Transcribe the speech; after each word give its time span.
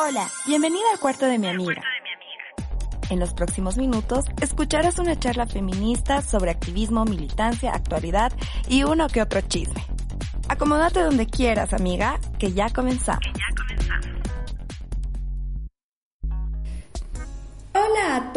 Hola, 0.00 0.30
bienvenida 0.46 0.84
al 0.92 1.00
cuarto 1.00 1.26
de 1.26 1.40
mi 1.40 1.48
amiga. 1.48 1.82
En 3.10 3.18
los 3.18 3.34
próximos 3.34 3.76
minutos 3.78 4.26
escucharás 4.40 5.00
una 5.00 5.18
charla 5.18 5.44
feminista 5.44 6.22
sobre 6.22 6.52
activismo, 6.52 7.04
militancia, 7.04 7.72
actualidad 7.72 8.32
y 8.68 8.84
uno 8.84 9.08
que 9.08 9.20
otro 9.20 9.40
chisme. 9.40 9.84
Acomódate 10.48 11.00
donde 11.00 11.26
quieras, 11.26 11.72
amiga, 11.72 12.20
que 12.38 12.52
ya 12.52 12.70
comenzamos. 12.70 13.24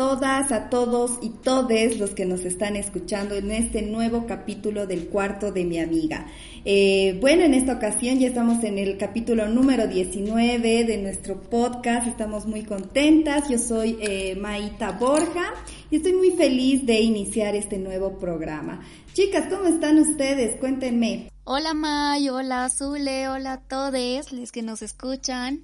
Todas, 0.02 0.52
a 0.52 0.68
todos 0.68 1.20
y 1.21 1.29
todes 1.29 1.99
los 1.99 2.09
que 2.09 2.25
nos 2.25 2.43
están 2.43 2.75
escuchando 2.75 3.36
en 3.36 3.52
este 3.52 3.84
nuevo 3.84 4.25
capítulo 4.25 4.88
del 4.88 5.09
cuarto 5.09 5.52
de 5.52 5.63
mi 5.63 5.77
amiga. 5.77 6.25
Eh, 6.66 7.20
bueno, 7.21 7.43
en 7.43 7.54
esta 7.54 7.73
ocasión 7.73 8.17
ya 8.17 8.29
estamos 8.29 8.63
en 8.63 8.79
el 8.79 8.98
capítulo 8.98 9.48
número 9.48 9.85
19 9.85 10.85
de 10.85 10.98
nuestro 10.98 11.39
podcast. 11.39 12.08
Estamos 12.08 12.48
muy 12.48 12.63
contentas. 12.63 13.48
Yo 13.48 13.59
soy 13.59 13.99
eh, 14.02 14.35
Maita 14.41 14.94
Borja 14.94 15.53
y 15.91 15.98
estoy 15.98 16.13
muy 16.13 16.31
feliz 16.31 16.83
de 16.83 16.99
iniciar 16.99 17.55
este 17.55 17.77
nuevo 17.77 18.17
programa. 18.17 18.81
Chicas, 19.13 19.49
¿cómo 19.52 19.67
están 19.67 19.99
ustedes? 19.99 20.55
Cuéntenme. 20.55 21.30
Hola 21.44 21.75
May, 21.75 22.30
hola 22.30 22.70
Zule, 22.70 23.27
hola 23.27 23.53
a 23.53 23.61
todos 23.61 24.31
los 24.31 24.52
que 24.52 24.61
nos 24.63 24.81
escuchan 24.81 25.63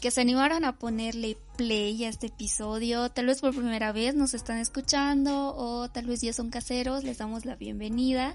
que 0.00 0.10
se 0.10 0.20
animaron 0.20 0.64
a 0.64 0.78
ponerle 0.78 1.38
play 1.56 2.04
a 2.04 2.08
este 2.08 2.28
episodio. 2.28 3.10
Tal 3.10 3.26
vez 3.26 3.40
por 3.40 3.54
primera 3.54 3.92
vez 3.92 4.14
nos 4.14 4.34
están 4.34 4.58
escuchando 4.58 5.54
o 5.56 5.88
tal 5.88 6.06
vez 6.06 6.20
ya 6.20 6.32
son 6.32 6.50
caseros, 6.50 7.04
les 7.04 7.18
damos 7.18 7.44
la 7.44 7.56
bienvenida. 7.56 8.34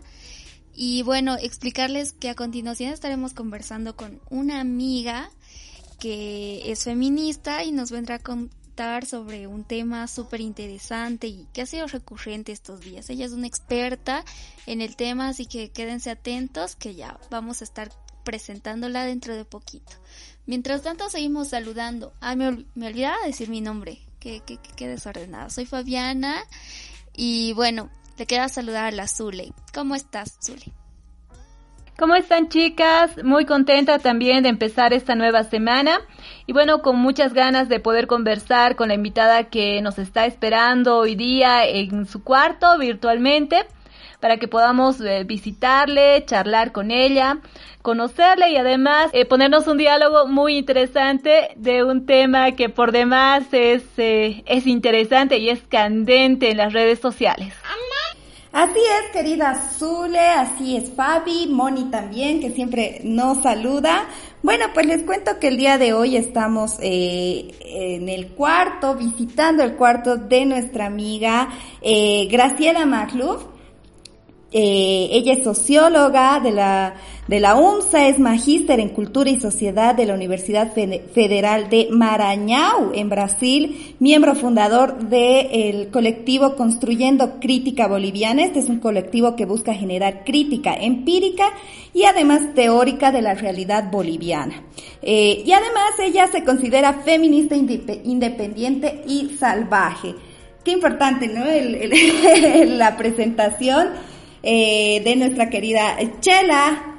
Y 0.74 1.04
bueno, 1.04 1.36
explicarles 1.36 2.14
que 2.14 2.30
a 2.30 2.36
continuación 2.36 2.94
estaremos 2.94 3.34
conversando 3.34 3.96
con 3.96 4.22
una 4.30 4.60
amiga 4.60 5.30
que 6.00 6.72
es 6.72 6.86
feminista 6.86 7.64
y 7.64 7.72
nos 7.72 7.92
vendrá 7.92 8.16
a 8.16 8.20
contar 8.20 9.06
sobre 9.06 9.46
un 9.48 9.64
tema 9.64 10.08
súper 10.08 10.42
interesante 10.42 11.28
y 11.28 11.46
que 11.54 11.62
ha 11.62 11.66
sido 11.66 11.86
recurrente 11.88 12.52
estos 12.52 12.80
días. 12.82 13.10
Ella 13.10 13.26
es 13.26 13.34
una 13.34 13.48
experta 13.48 14.26
en 14.66 14.82
el 14.82 14.96
tema, 14.96 15.28
así 15.28 15.46
que 15.46 15.70
quédense 15.70 16.10
atentos 16.10 16.76
que 16.76 16.96
ya 16.96 17.20
vamos 17.30 17.62
a 17.62 17.66
estar 17.66 17.92
presentándola 18.24 19.06
dentro 19.06 19.36
de 19.36 19.46
poquito. 19.46 19.94
Mientras 20.46 20.82
tanto 20.82 21.10
seguimos 21.10 21.50
saludando. 21.50 22.14
Ah, 22.20 22.36
me, 22.36 22.66
me 22.76 22.88
olvidaba 22.88 23.18
decir 23.26 23.50
mi 23.50 23.62
nombre. 23.62 24.00
Qué, 24.20 24.42
qué, 24.46 24.60
qué 24.76 24.88
desordenada. 24.88 25.50
Soy 25.50 25.66
Fabiana 25.66 26.44
y 27.14 27.54
bueno, 27.54 27.90
te 28.16 28.26
queda 28.26 28.50
saludar 28.50 28.86
a 28.86 28.92
la 28.92 29.08
Zule. 29.08 29.54
¿Cómo 29.74 29.96
estás, 29.96 30.38
Zule? 30.44 30.74
¿Cómo 31.98 32.16
están 32.16 32.50
chicas? 32.50 33.24
Muy 33.24 33.46
contenta 33.46 34.00
también 34.00 34.42
de 34.42 34.50
empezar 34.50 34.92
esta 34.92 35.14
nueva 35.14 35.44
semana 35.44 36.00
y 36.48 36.54
bueno, 36.54 36.82
con 36.82 36.98
muchas 36.98 37.34
ganas 37.34 37.70
de 37.70 37.80
poder 37.80 38.08
conversar 38.08 38.76
con 38.76 38.88
la 38.88 38.96
invitada 38.96 39.44
que 39.46 39.82
nos 39.82 40.00
está 40.00 40.26
esperando 40.26 40.98
hoy 40.98 41.16
día 41.16 41.64
en 41.66 42.08
su 42.08 42.24
cuarto 42.24 42.78
virtualmente 42.80 43.68
para 44.22 44.38
que 44.38 44.48
podamos 44.48 45.02
eh, 45.02 45.26
visitarle, 45.26 46.24
charlar 46.26 46.72
con 46.72 46.92
ella, 46.92 47.40
conocerle 47.82 48.52
y 48.52 48.56
además 48.56 49.10
eh, 49.12 49.26
ponernos 49.26 49.68
un 49.68 49.78
diálogo 49.78 50.28
muy 50.28 50.58
interesante 50.58 51.50
de 51.58 51.84
un 51.84 52.06
tema 52.06 52.52
que 52.52 52.70
por 52.70 52.92
demás 52.92 53.44
es, 53.52 53.84
eh, 53.98 54.44
es 54.46 54.68
interesante 54.68 55.40
y 55.40 55.50
es 55.50 55.62
candente 55.64 56.52
en 56.52 56.58
las 56.58 56.72
redes 56.72 57.00
sociales. 57.00 57.54
Así 58.54 58.80
es, 58.80 59.12
querida 59.14 59.56
Zule, 59.56 60.20
así 60.20 60.76
es 60.76 60.92
Fabi, 60.92 61.48
Moni 61.48 61.86
también, 61.86 62.42
que 62.42 62.52
siempre 62.52 63.00
nos 63.06 63.42
saluda. 63.42 64.04
Bueno, 64.44 64.66
pues 64.74 64.86
les 64.88 65.04
cuento 65.04 65.40
que 65.40 65.48
el 65.48 65.56
día 65.56 65.78
de 65.78 65.94
hoy 65.94 66.18
estamos 66.18 66.76
en 66.82 68.10
el 68.10 68.28
cuarto, 68.34 68.96
visitando 68.96 69.64
el 69.64 69.76
cuarto 69.76 70.18
de 70.18 70.46
nuestra 70.46 70.88
amiga 70.88 71.48
Graciela 71.82 72.86
Magluf. 72.86 73.51
Eh, 74.54 75.08
ella 75.12 75.34
es 75.34 75.46
socióloga 75.46 76.42
de 76.42 76.52
la, 76.52 76.96
de 77.28 77.40
la 77.40 77.56
UMSA, 77.56 78.10
es 78.10 78.20
magíster 78.20 78.82
en 78.82 78.90
Cultura 78.90 79.30
y 79.30 79.40
Sociedad 79.40 79.96
de 79.96 80.06
la 80.06 80.14
Universidad 80.14 80.74
Federal 80.74 81.70
de 81.70 81.88
Maranhão, 81.90 82.92
en 82.94 83.08
Brasil, 83.08 83.96
miembro 84.00 84.36
fundador 84.36 85.08
del 85.08 85.90
colectivo 85.90 86.58
Construyendo 86.58 87.40
Crítica 87.40 87.88
Boliviana. 87.88 88.44
Este 88.44 88.60
es 88.60 88.68
un 88.68 88.80
colectivo 88.80 89.38
que 89.38 89.46
busca 89.46 89.74
generar 89.74 90.26
crítica 90.26 90.74
empírica 90.74 91.46
y 91.94 92.04
además 92.04 92.54
teórica 92.54 93.14
de 93.14 93.22
la 93.22 93.36
realidad 93.36 93.90
boliviana. 93.90 94.64
Eh, 95.02 95.44
y 95.46 95.52
además 95.54 95.94
ella 95.98 96.28
se 96.28 96.44
considera 96.44 97.02
feminista 97.06 97.56
independiente 97.56 99.02
y 99.08 99.38
salvaje. 99.40 100.14
Qué 100.66 100.72
importante, 100.72 101.28
¿no? 101.28 101.46
la 102.66 102.98
presentación. 102.98 104.11
Eh, 104.44 105.02
de 105.04 105.16
nuestra 105.18 105.52
querida 105.52 105.98
Chela, 106.20 106.98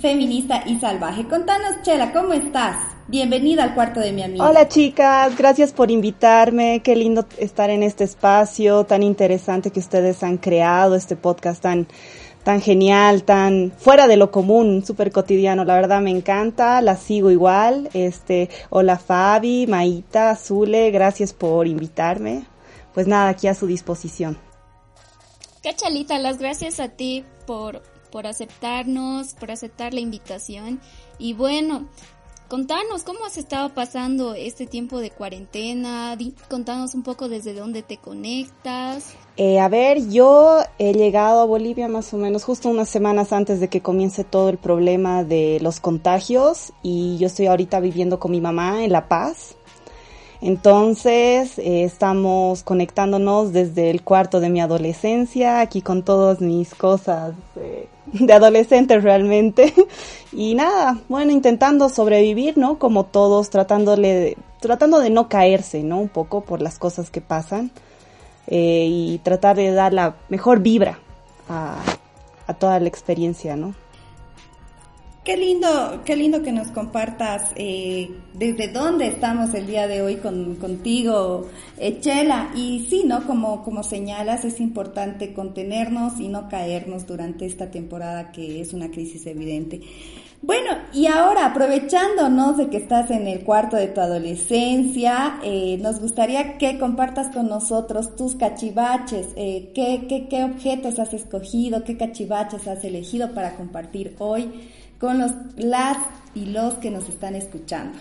feminista 0.00 0.62
y 0.64 0.78
salvaje. 0.78 1.28
Contanos, 1.28 1.82
Chela, 1.82 2.12
¿cómo 2.12 2.32
estás? 2.32 2.78
Bienvenida 3.08 3.62
al 3.62 3.74
cuarto 3.74 4.00
de 4.00 4.12
mi 4.12 4.22
amiga. 4.22 4.48
Hola 4.48 4.66
chicas, 4.66 5.36
gracias 5.36 5.74
por 5.74 5.90
invitarme. 5.90 6.80
Qué 6.82 6.96
lindo 6.96 7.26
estar 7.36 7.68
en 7.68 7.82
este 7.82 8.04
espacio 8.04 8.84
tan 8.84 9.02
interesante 9.02 9.70
que 9.70 9.80
ustedes 9.80 10.22
han 10.22 10.38
creado, 10.38 10.94
este 10.94 11.14
podcast 11.14 11.62
tan 11.62 11.88
tan 12.42 12.62
genial, 12.62 13.24
tan 13.24 13.72
fuera 13.76 14.06
de 14.06 14.16
lo 14.16 14.30
común, 14.30 14.82
súper 14.86 15.12
cotidiano. 15.12 15.64
La 15.64 15.74
verdad 15.74 16.00
me 16.00 16.10
encanta, 16.10 16.80
la 16.80 16.96
sigo 16.96 17.30
igual. 17.30 17.90
Este, 17.92 18.48
hola 18.70 18.98
Fabi, 18.98 19.66
Maita, 19.66 20.34
Zule, 20.36 20.90
gracias 20.90 21.34
por 21.34 21.66
invitarme. 21.66 22.44
Pues 22.94 23.06
nada, 23.06 23.28
aquí 23.28 23.46
a 23.46 23.54
su 23.54 23.66
disposición. 23.66 24.45
Cachalita, 25.66 26.20
las 26.20 26.38
gracias 26.38 26.78
a 26.78 26.90
ti 26.90 27.24
por, 27.44 27.82
por 28.12 28.28
aceptarnos, 28.28 29.34
por 29.34 29.50
aceptar 29.50 29.92
la 29.94 29.98
invitación. 29.98 30.80
Y 31.18 31.34
bueno, 31.34 31.88
contanos 32.46 33.02
cómo 33.02 33.24
has 33.24 33.36
estado 33.36 33.74
pasando 33.74 34.34
este 34.34 34.66
tiempo 34.66 35.00
de 35.00 35.10
cuarentena, 35.10 36.16
contanos 36.48 36.94
un 36.94 37.02
poco 37.02 37.28
desde 37.28 37.52
dónde 37.52 37.82
te 37.82 37.96
conectas. 37.96 39.14
Eh, 39.36 39.58
a 39.58 39.66
ver, 39.66 40.08
yo 40.08 40.60
he 40.78 40.92
llegado 40.92 41.40
a 41.40 41.46
Bolivia 41.46 41.88
más 41.88 42.14
o 42.14 42.16
menos 42.16 42.44
justo 42.44 42.68
unas 42.68 42.88
semanas 42.88 43.32
antes 43.32 43.58
de 43.58 43.66
que 43.66 43.80
comience 43.80 44.22
todo 44.22 44.50
el 44.50 44.58
problema 44.58 45.24
de 45.24 45.58
los 45.60 45.80
contagios 45.80 46.72
y 46.84 47.18
yo 47.18 47.26
estoy 47.26 47.46
ahorita 47.46 47.80
viviendo 47.80 48.20
con 48.20 48.30
mi 48.30 48.40
mamá 48.40 48.84
en 48.84 48.92
La 48.92 49.08
Paz. 49.08 49.56
Entonces, 50.40 51.58
eh, 51.58 51.84
estamos 51.84 52.62
conectándonos 52.62 53.52
desde 53.52 53.90
el 53.90 54.02
cuarto 54.02 54.40
de 54.40 54.50
mi 54.50 54.60
adolescencia, 54.60 55.60
aquí 55.60 55.80
con 55.80 56.02
todas 56.02 56.40
mis 56.40 56.74
cosas 56.74 57.34
eh, 57.56 57.88
de 58.12 58.32
adolescente 58.32 59.00
realmente. 59.00 59.72
y 60.32 60.54
nada, 60.54 60.98
bueno, 61.08 61.32
intentando 61.32 61.88
sobrevivir, 61.88 62.58
¿no? 62.58 62.78
Como 62.78 63.04
todos, 63.04 63.50
tratándole, 63.50 64.36
tratando 64.60 65.00
de 65.00 65.10
no 65.10 65.28
caerse, 65.28 65.82
¿no? 65.82 66.00
Un 66.00 66.08
poco 66.08 66.42
por 66.42 66.60
las 66.60 66.78
cosas 66.78 67.10
que 67.10 67.20
pasan. 67.20 67.70
Eh, 68.48 68.86
y 68.88 69.18
tratar 69.24 69.56
de 69.56 69.72
dar 69.72 69.92
la 69.92 70.14
mejor 70.28 70.60
vibra 70.60 71.00
a, 71.48 71.82
a 72.46 72.54
toda 72.54 72.78
la 72.78 72.86
experiencia, 72.86 73.56
¿no? 73.56 73.74
Qué 75.26 75.36
lindo, 75.36 76.02
qué 76.04 76.14
lindo 76.14 76.40
que 76.40 76.52
nos 76.52 76.68
compartas 76.68 77.50
eh, 77.56 78.08
desde 78.34 78.68
dónde 78.68 79.08
estamos 79.08 79.52
el 79.54 79.66
día 79.66 79.88
de 79.88 80.00
hoy 80.00 80.18
con, 80.18 80.54
contigo, 80.54 81.48
Chela. 81.98 82.52
Y 82.54 82.86
sí, 82.88 83.02
¿no? 83.04 83.26
Como, 83.26 83.64
como 83.64 83.82
señalas, 83.82 84.44
es 84.44 84.60
importante 84.60 85.34
contenernos 85.34 86.20
y 86.20 86.28
no 86.28 86.48
caernos 86.48 87.08
durante 87.08 87.44
esta 87.44 87.72
temporada 87.72 88.30
que 88.30 88.60
es 88.60 88.72
una 88.72 88.88
crisis 88.92 89.26
evidente. 89.26 89.80
Bueno, 90.42 90.70
y 90.92 91.06
ahora 91.06 91.46
aprovechándonos 91.46 92.56
de 92.56 92.68
que 92.68 92.76
estás 92.76 93.10
en 93.10 93.26
el 93.26 93.40
cuarto 93.42 93.76
de 93.76 93.88
tu 93.88 94.00
adolescencia, 94.00 95.40
eh, 95.42 95.76
nos 95.82 95.98
gustaría 95.98 96.56
que 96.56 96.78
compartas 96.78 97.34
con 97.34 97.48
nosotros 97.48 98.14
tus 98.14 98.36
cachivaches, 98.36 99.30
eh, 99.34 99.72
qué, 99.74 100.06
qué, 100.08 100.28
qué 100.28 100.44
objetos 100.44 101.00
has 101.00 101.12
escogido, 101.14 101.82
qué 101.82 101.96
cachivaches 101.96 102.68
has 102.68 102.84
elegido 102.84 103.34
para 103.34 103.56
compartir 103.56 104.14
hoy 104.20 104.52
con 104.98 105.18
los, 105.18 105.32
las 105.56 105.98
y 106.34 106.46
los 106.46 106.74
que 106.74 106.90
nos 106.90 107.08
están 107.08 107.34
escuchando. 107.34 107.98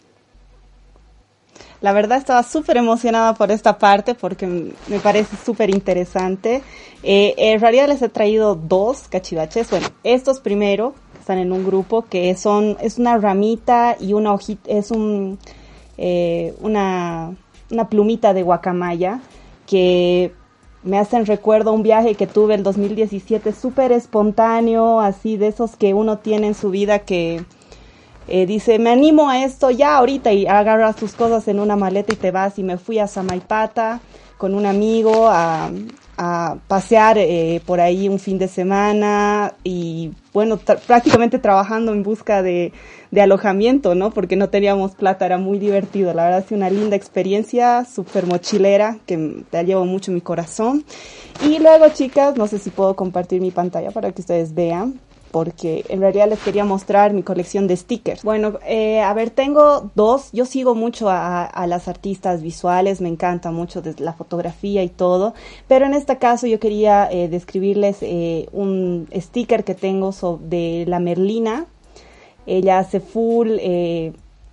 La 1.82 1.94
verdad 1.94 2.18
estaba 2.18 2.44
súper 2.44 2.78
emocionada 2.78 3.34
por 3.36 3.52
esta 3.52 3.78
parte 3.78 4.16
porque 4.16 4.48
me 4.88 5.00
parece 5.00 5.36
súper 5.46 5.70
interesante. 5.70 6.64
Eh, 7.04 7.36
en 7.38 7.60
realidad 7.60 7.88
les 7.88 8.02
he 8.02 8.10
traído 8.10 8.56
dos 8.56 9.08
cachivaches. 9.08 9.70
Bueno, 9.70 9.88
estos 10.04 10.40
primero 10.40 10.96
están 11.20 11.38
en 11.38 11.52
un 11.52 11.66
grupo 11.66 12.04
que 12.04 12.36
son 12.36 12.78
es 12.82 12.98
una 12.98 13.18
ramita 13.18 13.98
y 14.00 14.14
una 14.14 14.34
hojita, 14.34 14.70
es 14.70 14.92
un 14.92 15.38
eh, 15.98 16.56
una, 16.60 17.36
una 17.72 17.90
plumita 17.90 18.34
de 18.34 18.44
guacamaya 18.44 19.22
que 19.66 20.34
me 20.86 21.00
hacen 21.00 21.26
recuerdo 21.26 21.74
un 21.74 21.84
viaje 21.84 22.16
que 22.16 22.28
tuve 22.28 22.54
el 22.54 22.64
2017 22.64 23.52
súper 23.54 23.92
espontáneo, 23.92 25.02
así 25.02 25.36
de 25.36 25.48
esos 25.48 25.76
que 25.76 25.94
uno 25.94 26.20
tiene 26.20 26.48
en 26.48 26.54
su 26.54 26.70
vida 26.70 27.00
que 27.00 27.44
eh, 28.28 28.46
dice, 28.46 28.80
me 28.80 28.92
animo 28.92 29.30
a 29.30 29.44
esto 29.44 29.72
ya 29.72 29.98
ahorita 29.98 30.32
y 30.32 30.46
agarras 30.46 30.96
tus 30.96 31.14
cosas 31.14 31.48
en 31.48 31.60
una 31.60 31.76
maleta 31.76 32.14
y 32.14 32.16
te 32.16 32.32
vas 32.32 32.58
y 32.60 32.64
me 32.64 32.78
fui 32.78 33.00
a 33.00 33.08
Samaipata 33.08 34.00
con 34.38 34.54
un 34.54 34.66
amigo 34.66 35.28
a, 35.28 35.72
a 36.18 36.58
pasear 36.68 37.18
eh, 37.18 37.62
por 37.66 37.80
ahí 37.80 38.08
un 38.08 38.20
fin 38.20 38.38
de 38.38 38.48
semana 38.48 39.54
y 39.64 40.12
bueno, 40.34 40.58
prácticamente 40.58 41.40
trabajando 41.40 41.94
en 41.94 42.04
busca 42.04 42.42
de, 42.42 42.74
de, 43.12 43.22
alojamiento, 43.22 43.96
¿no? 43.96 44.12
Porque 44.12 44.36
no 44.36 44.50
teníamos 44.50 44.96
plata, 44.96 45.26
era 45.26 45.38
muy 45.38 45.60
divertido. 45.60 46.14
La 46.14 46.26
verdad, 46.26 46.44
es 46.46 46.52
una 46.52 46.70
linda 46.70 46.96
experiencia, 46.96 47.86
súper 47.86 48.26
mochilera, 48.26 48.98
que 49.06 49.44
te 49.50 49.64
llevo 49.64 49.86
mucho 49.86 50.12
mi 50.12 50.22
corazón. 50.22 50.84
Y 51.46 51.60
luego, 51.60 51.88
chicas, 51.94 52.36
no 52.36 52.48
sé 52.48 52.60
si 52.60 52.70
puedo 52.70 52.96
compartir 52.96 53.42
mi 53.42 53.52
pantalla 53.52 53.92
para 53.92 54.12
que 54.12 54.22
ustedes 54.22 54.54
vean 54.54 55.00
porque 55.36 55.84
en 55.90 56.00
realidad 56.00 56.30
les 56.30 56.40
quería 56.40 56.64
mostrar 56.64 57.12
mi 57.12 57.22
colección 57.22 57.68
de 57.68 57.76
stickers. 57.76 58.24
Bueno, 58.24 58.54
eh, 58.66 59.02
a 59.02 59.14
ver, 59.14 59.32
tengo 59.32 59.92
dos. 59.94 60.30
Yo 60.32 60.46
sigo 60.46 60.76
mucho 60.76 61.10
a, 61.10 61.66
las 61.68 61.90
artistas 61.90 62.42
visuales, 62.42 63.02
me 63.02 63.10
encanta 63.10 63.52
mucho 63.52 63.84
la 63.98 64.14
fotografía 64.14 64.82
y 64.82 64.88
todo, 64.88 65.34
pero 65.68 65.88
en 65.88 65.94
este 65.94 66.20
caso 66.20 66.48
yo 66.48 66.58
quería 66.62 67.10
eh, 67.12 67.28
describirles 67.28 67.98
eh, 68.00 68.48
un 68.54 69.10
sticker 69.14 69.66
que 69.66 69.76
tengo 69.76 70.14
de 70.40 70.86
la 70.88 71.00
Merlina. 71.00 71.66
Ella 72.46 72.80
hace 72.80 73.02
full 73.02 73.58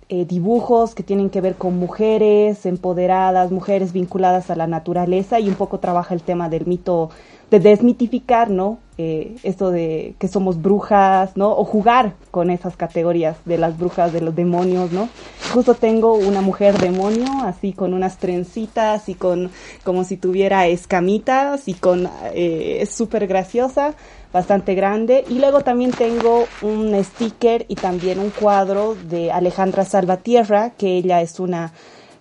dibujos 0.09 0.93
que 0.93 1.01
tienen 1.01 1.29
que 1.29 1.39
ver 1.39 1.55
con 1.55 1.79
mujeres 1.79 2.65
empoderadas, 2.65 3.51
mujeres 3.51 3.93
vinculadas 3.93 4.49
a 4.49 4.55
la 4.55 4.67
naturaleza 4.67 5.39
y 5.39 5.47
un 5.47 5.55
poco 5.55 5.79
trabaja 5.79 6.13
el 6.13 6.21
tema 6.21 6.49
del 6.49 6.65
mito 6.65 7.09
de 7.53 7.59
desmitificar, 7.59 8.49
¿no? 8.49 8.79
Eh, 8.97 9.35
esto 9.43 9.69
de 9.69 10.15
que 10.17 10.27
somos 10.27 10.59
brujas, 10.59 11.37
¿no? 11.37 11.51
O 11.51 11.65
jugar 11.65 12.15
con 12.31 12.49
esas 12.49 12.75
categorías 12.75 13.37
de 13.45 13.59
las 13.59 13.77
brujas, 13.77 14.11
de 14.11 14.21
los 14.21 14.35
demonios, 14.35 14.91
¿no? 14.91 15.07
Justo 15.53 15.75
tengo 15.75 16.15
una 16.15 16.41
mujer 16.41 16.75
demonio, 16.79 17.27
así 17.43 17.71
con 17.71 17.93
unas 17.93 18.17
trencitas 18.17 19.07
y 19.07 19.13
con, 19.13 19.51
como 19.83 20.03
si 20.03 20.17
tuviera 20.17 20.65
escamitas 20.65 21.67
y 21.67 21.75
con, 21.75 22.09
eh, 22.33 22.79
es 22.81 22.89
súper 22.89 23.27
graciosa, 23.27 23.93
bastante 24.33 24.73
grande. 24.73 25.23
Y 25.29 25.37
luego 25.37 25.61
también 25.61 25.91
tengo 25.91 26.45
un 26.63 27.03
sticker 27.03 27.67
y 27.67 27.75
también 27.75 28.17
un 28.17 28.31
cuadro 28.31 28.95
de 28.95 29.31
Alejandra 29.31 29.85
Salvatierra, 29.85 30.71
que 30.71 30.97
ella 30.97 31.21
es 31.21 31.39
una 31.39 31.71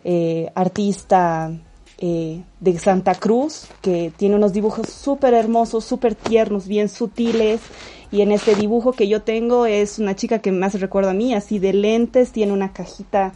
eh, 0.04 0.50
artista 0.54 1.52
eh, 2.04 2.42
de 2.58 2.78
Santa 2.80 3.14
Cruz, 3.14 3.68
que 3.80 4.12
tiene 4.16 4.34
unos 4.34 4.52
dibujos 4.52 4.88
súper 4.88 5.34
hermosos, 5.34 5.84
súper 5.84 6.16
tiernos, 6.16 6.66
bien 6.66 6.88
sutiles. 6.88 7.60
Y 8.10 8.22
en 8.22 8.32
este 8.32 8.56
dibujo 8.56 8.90
que 8.90 9.06
yo 9.06 9.22
tengo 9.22 9.66
es 9.66 10.00
una 10.00 10.16
chica 10.16 10.40
que 10.40 10.50
me 10.50 10.66
hace 10.66 10.78
recuerdo 10.78 11.10
a 11.10 11.14
mí, 11.14 11.32
así 11.32 11.60
de 11.60 11.72
lentes, 11.72 12.32
tiene 12.32 12.52
una 12.52 12.72
cajita, 12.72 13.34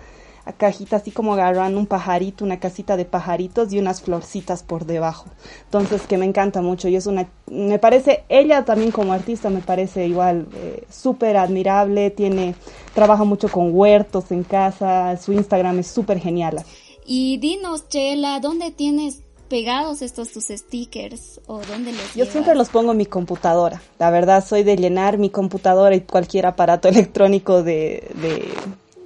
cajita 0.59 0.97
así 0.97 1.13
como 1.13 1.35
agarran 1.35 1.77
un 1.77 1.87
pajarito, 1.87 2.45
una 2.45 2.59
casita 2.59 2.97
de 2.97 3.05
pajaritos 3.05 3.73
y 3.73 3.79
unas 3.79 4.03
florcitas 4.03 4.65
por 4.65 4.85
debajo. 4.85 5.27
Entonces 5.67 6.03
que 6.03 6.19
me 6.19 6.27
encanta 6.27 6.61
mucho 6.61 6.89
y 6.89 6.97
es 6.97 7.07
una, 7.07 7.29
me 7.49 7.79
parece, 7.79 8.25
ella 8.29 8.65
también 8.65 8.91
como 8.91 9.13
artista 9.13 9.49
me 9.49 9.61
parece 9.61 10.09
igual 10.09 10.49
eh, 10.57 10.85
súper 10.91 11.37
admirable, 11.37 12.11
tiene, 12.11 12.57
trabaja 12.95 13.23
mucho 13.23 13.49
con 13.49 13.71
huertos 13.73 14.33
en 14.33 14.43
casa, 14.43 15.17
su 15.19 15.33
Instagram 15.33 15.79
es 15.79 15.87
súper 15.87 16.19
genial. 16.19 16.65
Y 17.07 17.39
dinos, 17.39 17.89
Chela, 17.89 18.41
¿dónde 18.41 18.73
tienes 18.73 19.23
pegados 19.49 20.03
estos 20.03 20.33
tus 20.33 20.47
stickers 20.47 21.41
o 21.47 21.61
dónde 21.61 21.93
los 21.93 22.15
Yo 22.15 22.27
siempre 22.27 22.55
los 22.55 22.69
pongo 22.69 22.93
en 22.93 22.99
mi 22.99 23.07
computadora. 23.07 23.81
La 23.99 24.11
verdad, 24.11 24.45
soy 24.45 24.65
de 24.65 24.77
llenar 24.77 25.19
mi 25.19 25.31
computadora 25.31 25.95
y 25.95 26.01
cualquier 26.01 26.47
aparato 26.47 26.89
electrónico 26.89 27.63
de, 27.63 28.11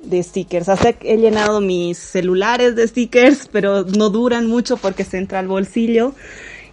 de, 0.02 0.22
stickers. 0.22 0.68
Hasta 0.68 0.94
he 1.02 1.16
llenado 1.18 1.60
mis 1.60 1.98
celulares 1.98 2.74
de 2.74 2.88
stickers, 2.88 3.48
pero 3.52 3.84
no 3.84 4.10
duran 4.10 4.46
mucho 4.46 4.76
porque 4.76 5.04
se 5.04 5.18
entra 5.18 5.38
al 5.38 5.48
bolsillo. 5.48 6.14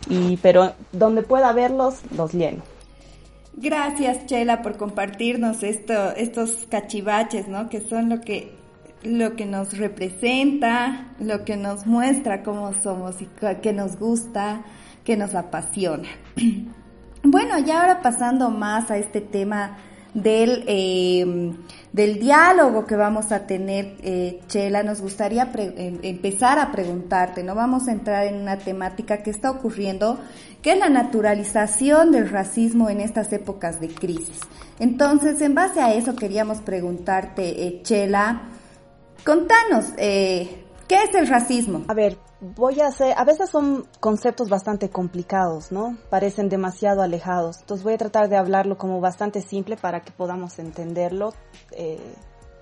Y, 0.09 0.38
pero 0.38 0.73
donde 0.94 1.21
pueda 1.23 1.51
verlos, 1.51 1.95
los 2.15 2.33
lleno. 2.33 2.63
Gracias, 3.59 4.25
Chela, 4.27 4.62
por 4.62 4.77
compartirnos 4.77 5.63
esto, 5.63 6.12
estos 6.15 6.68
cachivaches, 6.69 7.47
¿no? 7.47 7.69
Que 7.69 7.81
son 7.81 8.07
lo 8.07 8.21
que 8.21 8.56
lo 9.07 9.36
que 9.36 9.45
nos 9.45 9.77
representa, 9.77 11.07
lo 11.19 11.45
que 11.45 11.57
nos 11.57 11.86
muestra 11.86 12.44
cómo 12.44 12.74
somos 12.81 13.21
y 13.21 13.27
qué 13.62 13.74
nos 13.74 13.98
gusta, 13.98 14.63
qué 15.04 15.18
nos 15.18 15.36
apasiona. 15.36 16.09
Bueno, 17.24 17.59
ya 17.59 17.81
ahora 17.81 18.01
pasando 18.01 18.51
más 18.51 18.89
a 18.89 18.98
este 18.98 19.19
tema 19.19 19.75
del, 20.13 20.63
em, 20.68 21.57
del 21.92 22.19
diálogo 22.19 22.86
que 22.86 22.95
vamos 22.95 23.31
a 23.31 23.45
tener, 23.45 23.98
eh, 24.01 24.39
Chela, 24.48 24.81
nos 24.81 25.01
gustaría 25.01 25.50
em, 25.56 26.00
empezar 26.04 26.57
a 26.57 26.71
preguntarte, 26.71 27.44
¿no? 27.44 27.54
Vamos 27.54 27.88
a 27.88 27.92
entrar 27.92 28.27
en 28.27 28.36
una 28.36 28.57
temática 28.57 29.24
que 29.24 29.30
está 29.30 29.51
ocurriendo, 29.51 30.19
que 30.62 30.74
es 30.74 30.80
la 30.80 30.89
naturalización 30.89 32.12
del 32.12 32.30
racismo 32.30 32.89
en 32.89 33.01
estas 33.01 33.33
épocas 33.33 33.81
de 33.81 33.89
crisis. 33.89 34.39
Entonces, 34.80 35.42
en 35.42 35.54
base 35.54 35.81
a 35.81 35.94
eso 35.94 36.15
queríamos 36.15 36.62
preguntarte, 36.62 37.68
eh, 37.68 37.81
Chela, 37.83 38.44
Contanos, 39.27 39.88
eh, 39.97 40.63
¿qué 40.88 41.03
es 41.03 41.13
el 41.13 41.27
racismo? 41.27 41.83
A 41.89 41.94
ver, 41.94 42.18
voy 42.39 42.79
a 42.79 42.88
hacer, 42.88 43.13
a 43.18 43.25
veces 43.25 43.50
son 43.50 43.85
conceptos 44.00 44.47
bastante 44.47 44.89
complicados, 44.89 45.69
¿no? 45.69 45.97
Parecen 46.09 46.47
demasiado 46.47 47.01
alejados. 47.01 47.57
Entonces 47.59 47.83
voy 47.83 47.95
a 47.95 47.97
tratar 47.97 48.29
de 48.29 48.38
hablarlo 48.38 48.77
como 48.77 49.01
bastante 49.01 49.41
simple 49.41 49.75
para 49.75 50.00
que 50.00 50.13
podamos 50.13 50.59
entenderlo 50.59 51.33
eh, 51.71 52.00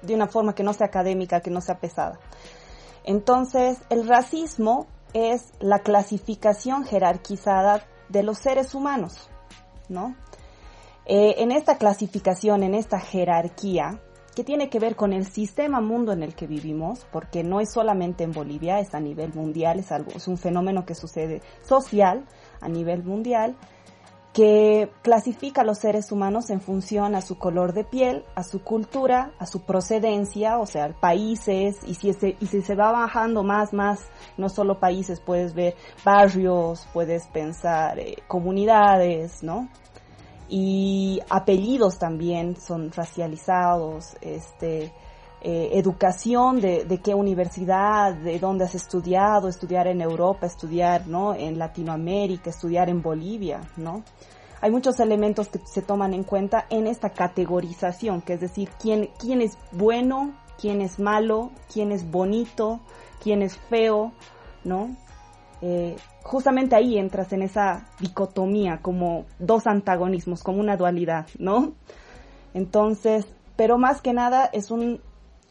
de 0.01 0.15
una 0.15 0.25
forma 0.25 0.55
que 0.55 0.63
no 0.63 0.73
sea 0.73 0.87
académica, 0.87 1.39
que 1.41 1.51
no 1.51 1.61
sea 1.61 1.77
pesada. 1.77 2.19
Entonces, 3.03 3.77
el 3.91 4.07
racismo 4.07 4.87
es 5.13 5.53
la 5.59 5.81
clasificación 5.83 6.83
jerarquizada 6.83 7.85
de 8.09 8.23
los 8.23 8.39
seres 8.39 8.73
humanos, 8.73 9.29
¿no? 9.87 10.15
Eh, 11.05 11.35
en 11.43 11.51
esta 11.51 11.77
clasificación, 11.77 12.63
en 12.63 12.73
esta 12.73 12.99
jerarquía, 12.99 14.01
que 14.35 14.43
tiene 14.43 14.69
que 14.69 14.79
ver 14.79 14.95
con 14.95 15.13
el 15.13 15.25
sistema 15.25 15.79
mundo 15.81 16.11
en 16.11 16.21
el 16.21 16.35
que 16.35 16.45
vivimos, 16.45 17.05
porque 17.11 17.43
no 17.43 17.61
es 17.61 17.71
solamente 17.71 18.23
en 18.23 18.33
Bolivia, 18.33 18.79
es 18.79 18.93
a 18.93 18.99
nivel 18.99 19.33
mundial, 19.33 19.79
es 19.79 19.91
algo, 19.91 20.11
es 20.11 20.27
un 20.27 20.37
fenómeno 20.37 20.85
que 20.85 20.93
sucede 20.93 21.41
social 21.63 22.25
a 22.59 22.67
nivel 22.67 23.03
mundial, 23.03 23.55
que 24.33 24.91
clasifica 25.01 25.61
a 25.61 25.63
los 25.63 25.77
seres 25.77 26.11
humanos 26.11 26.49
en 26.49 26.59
función 26.59 27.15
a 27.15 27.21
su 27.21 27.37
color 27.37 27.71
de 27.71 27.85
piel, 27.85 28.25
a 28.35 28.43
su 28.43 28.61
cultura, 28.61 29.31
a 29.39 29.45
su 29.45 29.61
procedencia, 29.61 30.59
o 30.59 30.65
sea, 30.65 30.89
países, 30.99 31.77
y 31.87 31.93
si, 31.93 32.11
se, 32.11 32.35
y 32.41 32.47
si 32.47 32.61
se 32.61 32.75
va 32.75 32.91
bajando 32.91 33.43
más, 33.43 33.71
más, 33.71 34.01
no 34.35 34.49
solo 34.49 34.77
países, 34.77 35.21
puedes 35.21 35.53
ver 35.53 35.75
barrios, 36.03 36.85
puedes 36.91 37.27
pensar 37.27 37.97
eh, 37.97 38.17
comunidades, 38.27 39.41
¿no? 39.41 39.69
Y 40.49 41.19
apellidos 41.29 41.97
también 41.97 42.55
son 42.55 42.91
racializados, 42.91 44.15
este, 44.21 44.93
eh, 45.41 45.69
educación 45.73 46.59
de, 46.59 46.85
de, 46.85 46.99
qué 46.99 47.13
universidad, 47.13 48.13
de 48.15 48.39
dónde 48.39 48.65
has 48.65 48.75
estudiado, 48.75 49.47
estudiar 49.47 49.87
en 49.87 50.01
Europa, 50.01 50.45
estudiar, 50.45 51.07
¿no? 51.07 51.33
En 51.35 51.57
Latinoamérica, 51.57 52.49
estudiar 52.49 52.89
en 52.89 53.01
Bolivia, 53.01 53.61
¿no? 53.77 54.03
Hay 54.61 54.71
muchos 54.71 54.99
elementos 54.99 55.49
que 55.49 55.59
se 55.65 55.81
toman 55.81 56.13
en 56.13 56.23
cuenta 56.23 56.65
en 56.69 56.87
esta 56.87 57.11
categorización, 57.11 58.21
que 58.21 58.33
es 58.33 58.39
decir, 58.39 58.69
quién, 58.79 59.11
quién 59.19 59.41
es 59.41 59.57
bueno, 59.71 60.33
quién 60.59 60.81
es 60.81 60.99
malo, 60.99 61.51
quién 61.71 61.91
es 61.91 62.09
bonito, 62.09 62.79
quién 63.21 63.41
es 63.41 63.57
feo, 63.57 64.11
¿no? 64.63 64.95
Eh, 65.61 65.95
justamente 66.23 66.75
ahí 66.75 66.97
entras 66.97 67.31
en 67.33 67.41
esa 67.41 67.87
dicotomía, 67.99 68.79
como 68.81 69.25
dos 69.39 69.67
antagonismos, 69.67 70.43
como 70.43 70.59
una 70.59 70.77
dualidad, 70.77 71.27
¿no? 71.39 71.73
Entonces, 72.53 73.25
pero 73.55 73.77
más 73.77 74.01
que 74.01 74.13
nada 74.13 74.49
es 74.51 74.71
un, 74.71 74.99